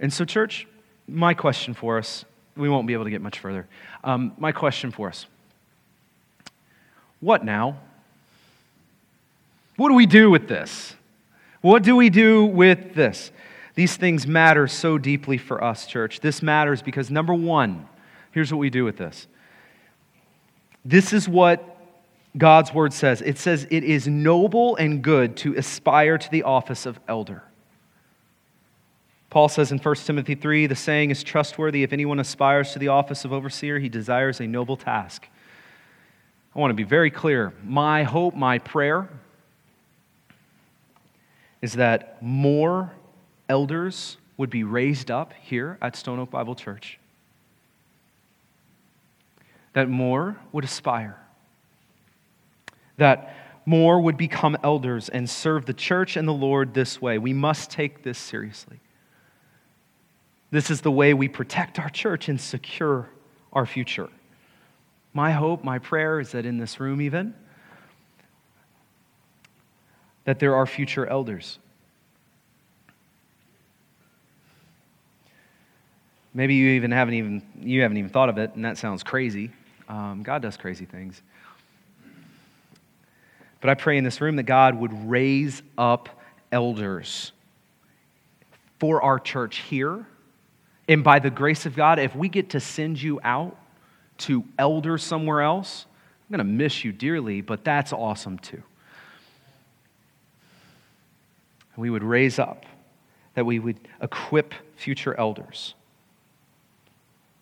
And 0.00 0.12
so, 0.12 0.24
church, 0.24 0.66
my 1.06 1.34
question 1.34 1.74
for 1.74 1.98
us, 1.98 2.24
we 2.56 2.68
won't 2.68 2.86
be 2.86 2.92
able 2.92 3.04
to 3.04 3.10
get 3.10 3.22
much 3.22 3.38
further. 3.38 3.66
Um, 4.02 4.32
my 4.38 4.52
question 4.52 4.90
for 4.90 5.08
us 5.08 5.26
what 7.20 7.44
now? 7.44 7.78
What 9.76 9.88
do 9.88 9.94
we 9.94 10.06
do 10.06 10.30
with 10.30 10.46
this? 10.46 10.94
What 11.62 11.82
do 11.82 11.96
we 11.96 12.10
do 12.10 12.44
with 12.44 12.94
this? 12.94 13.32
These 13.74 13.96
things 13.96 14.26
matter 14.26 14.68
so 14.68 14.98
deeply 14.98 15.38
for 15.38 15.64
us, 15.64 15.86
church. 15.86 16.20
This 16.20 16.42
matters 16.42 16.82
because, 16.82 17.10
number 17.10 17.34
one, 17.34 17.88
here's 18.30 18.52
what 18.52 18.58
we 18.58 18.70
do 18.70 18.84
with 18.84 18.98
this 18.98 19.26
this 20.84 21.12
is 21.12 21.28
what 21.28 21.70
God's 22.36 22.74
word 22.74 22.92
says 22.92 23.22
it 23.22 23.38
says, 23.38 23.66
It 23.70 23.84
is 23.84 24.06
noble 24.06 24.76
and 24.76 25.02
good 25.02 25.36
to 25.38 25.54
aspire 25.56 26.18
to 26.18 26.30
the 26.30 26.42
office 26.42 26.86
of 26.86 26.98
elder. 27.08 27.42
Paul 29.30 29.48
says 29.48 29.72
in 29.72 29.78
1 29.78 29.94
Timothy 29.96 30.34
3 30.34 30.66
the 30.66 30.76
saying 30.76 31.10
is 31.10 31.22
trustworthy. 31.22 31.82
If 31.82 31.92
anyone 31.92 32.20
aspires 32.20 32.72
to 32.72 32.78
the 32.78 32.88
office 32.88 33.24
of 33.24 33.32
overseer, 33.32 33.78
he 33.78 33.88
desires 33.88 34.40
a 34.40 34.46
noble 34.46 34.76
task. 34.76 35.26
I 36.54 36.58
want 36.60 36.70
to 36.70 36.74
be 36.74 36.84
very 36.84 37.10
clear. 37.10 37.52
My 37.64 38.04
hope, 38.04 38.34
my 38.36 38.58
prayer 38.58 39.08
is 41.60 41.72
that 41.72 42.22
more 42.22 42.92
elders 43.48 44.18
would 44.36 44.50
be 44.50 44.62
raised 44.62 45.10
up 45.10 45.32
here 45.32 45.78
at 45.82 45.96
Stone 45.96 46.20
Oak 46.20 46.30
Bible 46.30 46.54
Church 46.54 46.98
that 49.74 49.88
more 49.88 50.36
would 50.52 50.64
aspire, 50.64 51.18
that 52.96 53.36
more 53.66 54.00
would 54.00 54.16
become 54.16 54.56
elders 54.62 55.08
and 55.08 55.28
serve 55.28 55.66
the 55.66 55.74
church 55.74 56.16
and 56.16 56.26
the 56.26 56.32
Lord 56.32 56.74
this 56.74 57.02
way. 57.02 57.18
We 57.18 57.32
must 57.32 57.70
take 57.70 58.02
this 58.02 58.18
seriously. 58.18 58.78
This 60.50 60.70
is 60.70 60.80
the 60.80 60.90
way 60.90 61.12
we 61.12 61.28
protect 61.28 61.78
our 61.78 61.88
church 61.88 62.28
and 62.28 62.40
secure 62.40 63.08
our 63.52 63.66
future. 63.66 64.08
My 65.12 65.32
hope, 65.32 65.64
my 65.64 65.78
prayer 65.78 66.20
is 66.20 66.32
that 66.32 66.46
in 66.46 66.58
this 66.58 66.78
room, 66.78 67.00
even, 67.00 67.34
that 70.24 70.38
there 70.38 70.54
are 70.54 70.66
future 70.66 71.06
elders. 71.06 71.58
Maybe 76.32 76.54
you 76.54 76.70
even 76.70 76.90
haven't 76.90 77.14
even 77.14 77.42
you 77.60 77.82
haven't 77.82 77.96
even 77.96 78.10
thought 78.10 78.28
of 78.28 78.38
it, 78.38 78.54
and 78.54 78.64
that 78.64 78.76
sounds 78.76 79.02
crazy 79.02 79.50
Um, 79.88 80.22
God 80.22 80.42
does 80.42 80.56
crazy 80.56 80.84
things. 80.84 81.20
But 83.60 83.70
I 83.70 83.74
pray 83.74 83.96
in 83.96 84.04
this 84.04 84.20
room 84.20 84.36
that 84.36 84.42
God 84.42 84.74
would 84.74 85.08
raise 85.08 85.62
up 85.78 86.08
elders 86.52 87.32
for 88.78 89.02
our 89.02 89.18
church 89.18 89.58
here. 89.58 90.06
And 90.86 91.02
by 91.02 91.18
the 91.18 91.30
grace 91.30 91.64
of 91.64 91.74
God, 91.74 91.98
if 91.98 92.14
we 92.14 92.28
get 92.28 92.50
to 92.50 92.60
send 92.60 93.00
you 93.00 93.20
out 93.24 93.56
to 94.18 94.44
elders 94.58 95.02
somewhere 95.02 95.40
else, 95.40 95.86
I'm 96.28 96.36
going 96.36 96.46
to 96.46 96.52
miss 96.52 96.84
you 96.84 96.92
dearly, 96.92 97.40
but 97.40 97.64
that's 97.64 97.92
awesome 97.92 98.38
too. 98.38 98.62
We 101.76 101.90
would 101.90 102.04
raise 102.04 102.38
up, 102.38 102.66
that 103.34 103.46
we 103.46 103.58
would 103.58 103.80
equip 104.00 104.54
future 104.76 105.18
elders. 105.18 105.74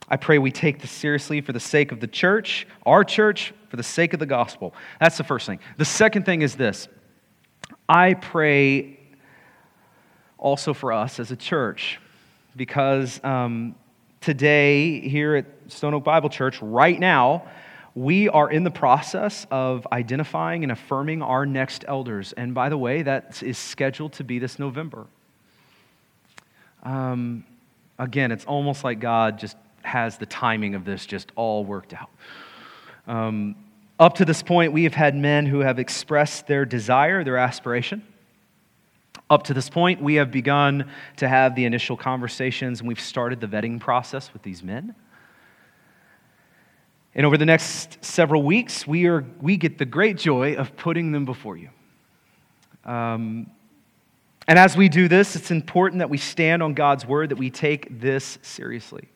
I 0.09 0.16
pray 0.16 0.38
we 0.38 0.50
take 0.50 0.80
this 0.80 0.90
seriously 0.90 1.40
for 1.40 1.53
the 1.53 1.61
sake 1.61 1.92
of 1.92 2.00
the 2.00 2.07
church, 2.07 2.66
our 2.84 3.05
church, 3.05 3.55
for 3.68 3.76
the 3.76 3.82
sake 3.82 4.12
of 4.12 4.20
the 4.20 4.26
gospel. 4.26 4.74
That's 5.00 5.16
the 5.16 5.24
first 5.24 5.46
thing. 5.46 5.61
The 5.78 5.84
second 5.84 6.26
thing 6.26 6.42
is 6.42 6.55
this 6.55 6.88
I 7.88 8.14
pray 8.14 8.98
also 10.38 10.74
for 10.74 10.92
us 10.92 11.20
as 11.20 11.30
a 11.30 11.36
church, 11.36 12.00
because 12.57 13.22
um, 13.24 13.74
today, 14.20 15.00
here 15.00 15.36
at 15.36 15.46
Stone 15.68 15.94
Oak 15.94 16.05
Bible 16.05 16.28
Church, 16.28 16.61
right 16.61 16.98
now, 16.98 17.44
we 17.94 18.28
are 18.28 18.50
in 18.50 18.64
the 18.64 18.70
process 18.70 19.46
of 19.50 19.86
identifying 19.92 20.62
and 20.62 20.72
affirming 20.72 21.22
our 21.22 21.44
next 21.44 21.84
elders. 21.86 22.32
And 22.32 22.55
by 22.55 22.68
the 22.68 22.78
way, 22.78 23.03
that 23.03 23.42
is 23.42 23.59
scheduled 23.59 24.14
to 24.14 24.24
be 24.24 24.38
this 24.38 24.59
November. 24.59 25.07
Um, 26.82 27.44
again, 27.98 28.32
it's 28.32 28.44
almost 28.46 28.82
like 28.82 28.98
God 28.98 29.38
just 29.38 29.57
has 29.82 30.18
the 30.18 30.26
timing 30.26 30.74
of 30.74 30.84
this 30.84 31.06
just 31.06 31.32
all 31.36 31.64
worked 31.64 31.94
out. 31.94 32.10
Um, 33.06 33.56
up 33.98 34.14
to 34.16 34.24
this 34.24 34.42
point, 34.42 34.72
we 34.72 34.84
have 34.84 34.94
had 34.94 35.14
men 35.14 35.46
who 35.46 35.60
have 35.60 35.78
expressed 35.78 36.46
their 36.46 36.64
desire, 36.64 37.24
their 37.24 37.36
aspiration. 37.36 38.02
Up 39.30 39.44
to 39.44 39.54
this 39.54 39.70
point, 39.70 40.02
we 40.02 40.14
have 40.14 40.30
begun 40.30 40.90
to 41.16 41.28
have 41.28 41.54
the 41.54 41.64
initial 41.64 41.96
conversations 41.96 42.80
and 42.80 42.88
we've 42.88 43.00
started 43.00 43.40
the 43.40 43.46
vetting 43.46 43.80
process 43.80 44.32
with 44.32 44.42
these 44.42 44.62
men. 44.62 44.94
And 47.14 47.26
over 47.26 47.36
the 47.36 47.46
next 47.46 48.02
several 48.04 48.42
weeks, 48.42 48.86
we, 48.86 49.06
are, 49.06 49.24
we 49.40 49.56
get 49.56 49.78
the 49.78 49.84
great 49.84 50.16
joy 50.16 50.54
of 50.54 50.76
putting 50.76 51.12
them 51.12 51.24
before 51.24 51.56
you. 51.56 51.68
Um, 52.84 53.50
and 54.48 54.58
as 54.58 54.76
we 54.76 54.88
do 54.88 55.08
this, 55.08 55.36
it's 55.36 55.50
important 55.50 56.00
that 56.00 56.10
we 56.10 56.18
stand 56.18 56.62
on 56.62 56.74
God's 56.74 57.06
word, 57.06 57.28
that 57.28 57.38
we 57.38 57.50
take 57.50 58.00
this 58.00 58.38
seriously. 58.42 59.08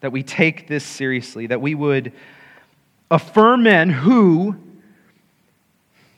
That 0.00 0.12
we 0.12 0.22
take 0.22 0.68
this 0.68 0.84
seriously, 0.84 1.46
that 1.48 1.60
we 1.60 1.74
would 1.74 2.12
affirm 3.10 3.64
men 3.64 3.90
who, 3.90 4.56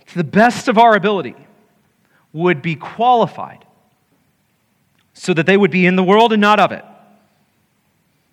to 0.07 0.15
the 0.17 0.25
best 0.25 0.69
of 0.69 0.77
our 0.77 0.95
ability, 0.95 1.37
would 2.33 2.63
be 2.63 2.77
qualified 2.77 3.65
so 5.15 5.35
that 5.35 5.47
they 5.47 5.57
would 5.57 5.71
be 5.71 5.87
in 5.87 5.97
the 5.97 6.03
world 6.03 6.33
and 6.33 6.41
not 6.41 6.61
of 6.61 6.73
it 6.73 6.85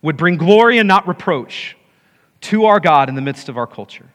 would 0.02 0.18
bring 0.18 0.38
glory 0.38 0.78
and 0.78 0.88
not 0.88 1.08
reproach 1.08 1.76
to 2.40 2.66
our 2.66 2.80
God 2.80 3.10
in 3.10 3.16
the 3.16 3.22
midst 3.22 3.50
of 3.50 3.58
our 3.58 3.68
culture. 3.68 4.06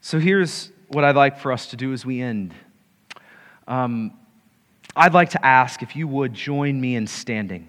So 0.00 0.18
here's 0.18 0.70
what 0.88 1.04
I'd 1.04 1.16
like 1.16 1.38
for 1.38 1.52
us 1.52 1.68
to 1.68 1.76
do 1.76 1.92
as 1.92 2.04
we 2.04 2.20
end. 2.20 2.54
Um, 3.66 4.12
I'd 4.94 5.14
like 5.14 5.30
to 5.30 5.44
ask 5.44 5.82
if 5.82 5.96
you 5.96 6.06
would 6.08 6.34
join 6.34 6.80
me 6.80 6.96
in 6.96 7.06
standing. 7.06 7.68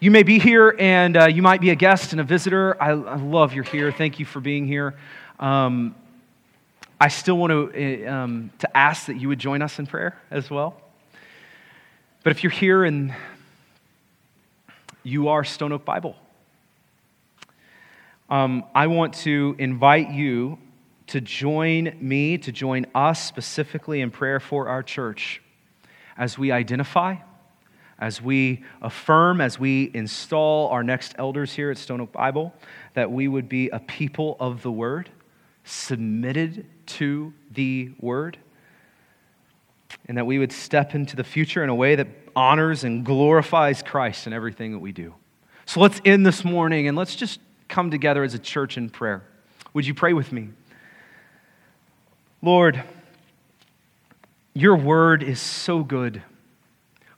You 0.00 0.12
may 0.12 0.22
be 0.22 0.38
here 0.38 0.76
and 0.78 1.16
uh, 1.16 1.26
you 1.26 1.42
might 1.42 1.60
be 1.60 1.70
a 1.70 1.74
guest 1.74 2.12
and 2.12 2.20
a 2.20 2.24
visitor. 2.24 2.80
I, 2.80 2.90
I, 2.90 3.16
love 3.16 3.52
you're 3.52 3.64
here. 3.64 3.90
Thank 3.90 4.20
you 4.20 4.24
for 4.24 4.38
being 4.38 4.64
here. 4.64 4.94
Um, 5.40 5.96
I 7.00 7.08
still 7.08 7.36
want 7.36 7.50
to, 7.50 8.06
uh, 8.06 8.12
um, 8.12 8.52
to 8.60 8.76
ask 8.76 9.06
that 9.06 9.16
you 9.16 9.26
would 9.26 9.40
join 9.40 9.60
us 9.60 9.80
in 9.80 9.88
prayer 9.88 10.16
as 10.30 10.50
well. 10.50 10.80
But 12.22 12.30
if 12.30 12.44
you're 12.44 12.52
here 12.52 12.84
and 12.84 13.12
you 15.02 15.30
are 15.30 15.42
Stone 15.42 15.72
Oak 15.72 15.84
Bible, 15.84 16.14
um, 18.30 18.62
I 18.76 18.86
want 18.86 19.14
to 19.14 19.56
invite 19.58 20.10
you 20.10 20.58
to 21.08 21.20
join 21.20 21.96
me, 22.00 22.38
to 22.38 22.52
join 22.52 22.86
us 22.94 23.20
specifically 23.20 24.00
in 24.00 24.12
prayer 24.12 24.38
for 24.38 24.68
our 24.68 24.84
church 24.84 25.42
as 26.16 26.38
we 26.38 26.52
identify, 26.52 27.16
as 27.98 28.22
we 28.22 28.64
affirm, 28.80 29.40
as 29.40 29.58
we 29.58 29.90
install 29.94 30.68
our 30.68 30.82
next 30.82 31.14
elders 31.18 31.52
here 31.52 31.70
at 31.70 31.78
Stone 31.78 32.00
Oak 32.00 32.12
Bible, 32.12 32.54
that 32.94 33.10
we 33.10 33.28
would 33.28 33.48
be 33.48 33.68
a 33.70 33.78
people 33.80 34.36
of 34.38 34.62
the 34.62 34.70
Word, 34.70 35.10
submitted 35.64 36.66
to 36.86 37.32
the 37.52 37.90
Word 38.00 38.38
and 40.06 40.16
that 40.16 40.26
we 40.26 40.38
would 40.38 40.52
step 40.52 40.94
into 40.94 41.16
the 41.16 41.24
future 41.24 41.62
in 41.62 41.68
a 41.68 41.74
way 41.74 41.94
that 41.94 42.08
honors 42.34 42.84
and 42.84 43.04
glorifies 43.04 43.82
Christ 43.82 44.26
in 44.26 44.32
everything 44.32 44.72
that 44.72 44.78
we 44.78 44.92
do. 44.92 45.14
So 45.66 45.80
let's 45.80 46.00
end 46.04 46.24
this 46.24 46.44
morning 46.44 46.88
and 46.88 46.96
let's 46.96 47.14
just 47.14 47.40
come 47.68 47.90
together 47.90 48.22
as 48.22 48.34
a 48.34 48.38
church 48.38 48.76
in 48.76 48.88
prayer. 48.88 49.22
Would 49.74 49.86
you 49.86 49.94
pray 49.94 50.14
with 50.14 50.32
me? 50.32 50.48
Lord, 52.40 52.82
your 54.54 54.76
word 54.76 55.22
is 55.22 55.40
so 55.40 55.82
good. 55.82 56.22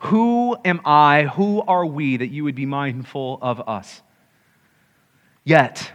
Who 0.05 0.57
am 0.65 0.81
I, 0.85 1.25
who 1.25 1.61
are 1.63 1.85
we 1.85 2.17
that 2.17 2.29
you 2.29 2.45
would 2.45 2.55
be 2.55 2.67
mindful 2.67 3.39
of 3.43 3.69
us? 3.69 4.01
Yet, 5.45 5.93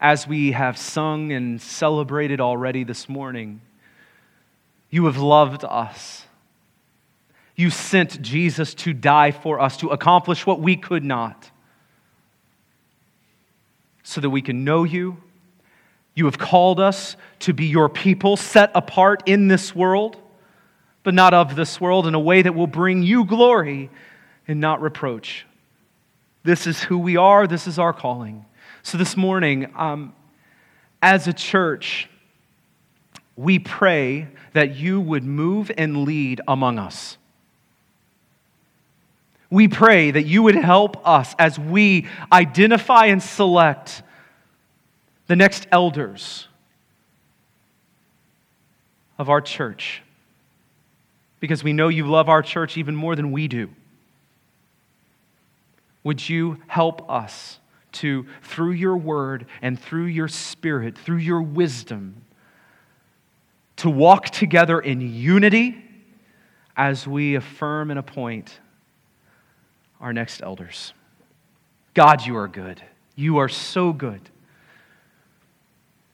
as 0.00 0.26
we 0.26 0.52
have 0.52 0.76
sung 0.76 1.30
and 1.30 1.60
celebrated 1.60 2.40
already 2.40 2.82
this 2.84 3.08
morning, 3.08 3.60
you 4.88 5.06
have 5.06 5.18
loved 5.18 5.64
us. 5.64 6.24
You 7.54 7.70
sent 7.70 8.20
Jesus 8.22 8.74
to 8.74 8.92
die 8.92 9.30
for 9.30 9.60
us, 9.60 9.76
to 9.78 9.90
accomplish 9.90 10.44
what 10.44 10.60
we 10.60 10.76
could 10.76 11.04
not, 11.04 11.50
so 14.02 14.20
that 14.20 14.30
we 14.30 14.42
can 14.42 14.64
know 14.64 14.82
you. 14.82 15.18
You 16.14 16.24
have 16.24 16.38
called 16.38 16.80
us 16.80 17.14
to 17.40 17.52
be 17.52 17.66
your 17.66 17.88
people, 17.88 18.36
set 18.36 18.72
apart 18.74 19.22
in 19.26 19.46
this 19.46 19.76
world, 19.76 20.16
but 21.02 21.14
not 21.14 21.32
of 21.34 21.56
this 21.56 21.80
world, 21.80 22.06
in 22.06 22.14
a 22.14 22.20
way 22.20 22.42
that 22.42 22.54
will 22.54 22.66
bring 22.66 23.02
you 23.02 23.24
glory 23.24 23.90
and 24.46 24.60
not 24.60 24.82
reproach. 24.82 25.46
This 26.42 26.66
is 26.66 26.82
who 26.82 26.98
we 26.98 27.16
are, 27.16 27.46
this 27.46 27.66
is 27.66 27.78
our 27.78 27.92
calling. 27.92 28.44
So 28.82 28.98
this 28.98 29.16
morning, 29.16 29.72
um, 29.76 30.14
as 31.02 31.26
a 31.28 31.32
church, 31.32 32.08
we 33.36 33.58
pray 33.58 34.28
that 34.52 34.76
you 34.76 35.00
would 35.00 35.24
move 35.24 35.70
and 35.76 36.04
lead 36.04 36.40
among 36.46 36.78
us. 36.78 37.16
We 39.50 39.68
pray 39.68 40.10
that 40.10 40.24
you 40.24 40.42
would 40.42 40.54
help 40.54 41.06
us 41.06 41.34
as 41.38 41.58
we 41.58 42.06
identify 42.30 43.06
and 43.06 43.22
select 43.22 44.02
the 45.26 45.36
next 45.36 45.66
elders 45.72 46.46
of 49.18 49.28
our 49.28 49.40
church 49.40 50.02
because 51.40 51.64
we 51.64 51.72
know 51.72 51.88
you 51.88 52.06
love 52.06 52.28
our 52.28 52.42
church 52.42 52.76
even 52.76 52.94
more 52.94 53.16
than 53.16 53.32
we 53.32 53.48
do. 53.48 53.70
Would 56.04 56.28
you 56.28 56.58
help 56.66 57.10
us 57.10 57.58
to, 57.92 58.26
through 58.42 58.72
your 58.72 58.96
word 58.96 59.46
and 59.60 59.78
through 59.78 60.04
your 60.04 60.28
spirit, 60.28 60.96
through 60.96 61.16
your 61.16 61.42
wisdom, 61.42 62.22
to 63.76 63.90
walk 63.90 64.26
together 64.26 64.78
in 64.78 65.00
unity 65.00 65.82
as 66.76 67.06
we 67.06 67.34
affirm 67.34 67.90
and 67.90 67.98
appoint 67.98 68.60
our 70.00 70.12
next 70.12 70.42
elders. 70.42 70.92
God, 71.94 72.24
you 72.24 72.36
are 72.36 72.48
good. 72.48 72.82
You 73.16 73.38
are 73.38 73.48
so 73.48 73.92
good. 73.92 74.20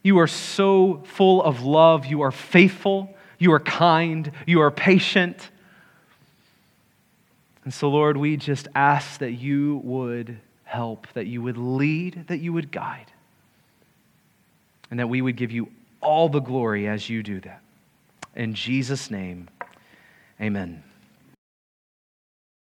You 0.02 0.18
are 0.18 0.26
so 0.26 1.02
full 1.04 1.42
of 1.42 1.62
love. 1.62 2.06
You 2.06 2.22
are 2.22 2.32
faithful. 2.32 3.15
You 3.38 3.52
are 3.52 3.60
kind. 3.60 4.30
You 4.46 4.60
are 4.60 4.70
patient. 4.70 5.50
And 7.64 7.74
so, 7.74 7.88
Lord, 7.88 8.16
we 8.16 8.36
just 8.36 8.68
ask 8.74 9.18
that 9.18 9.32
you 9.32 9.80
would 9.84 10.38
help, 10.64 11.06
that 11.14 11.26
you 11.26 11.42
would 11.42 11.56
lead, 11.56 12.26
that 12.28 12.38
you 12.38 12.52
would 12.52 12.70
guide, 12.70 13.10
and 14.90 15.00
that 15.00 15.08
we 15.08 15.20
would 15.20 15.36
give 15.36 15.50
you 15.50 15.68
all 16.00 16.28
the 16.28 16.40
glory 16.40 16.86
as 16.86 17.10
you 17.10 17.22
do 17.22 17.40
that. 17.40 17.60
In 18.36 18.54
Jesus' 18.54 19.10
name, 19.10 19.48
amen. 20.40 20.84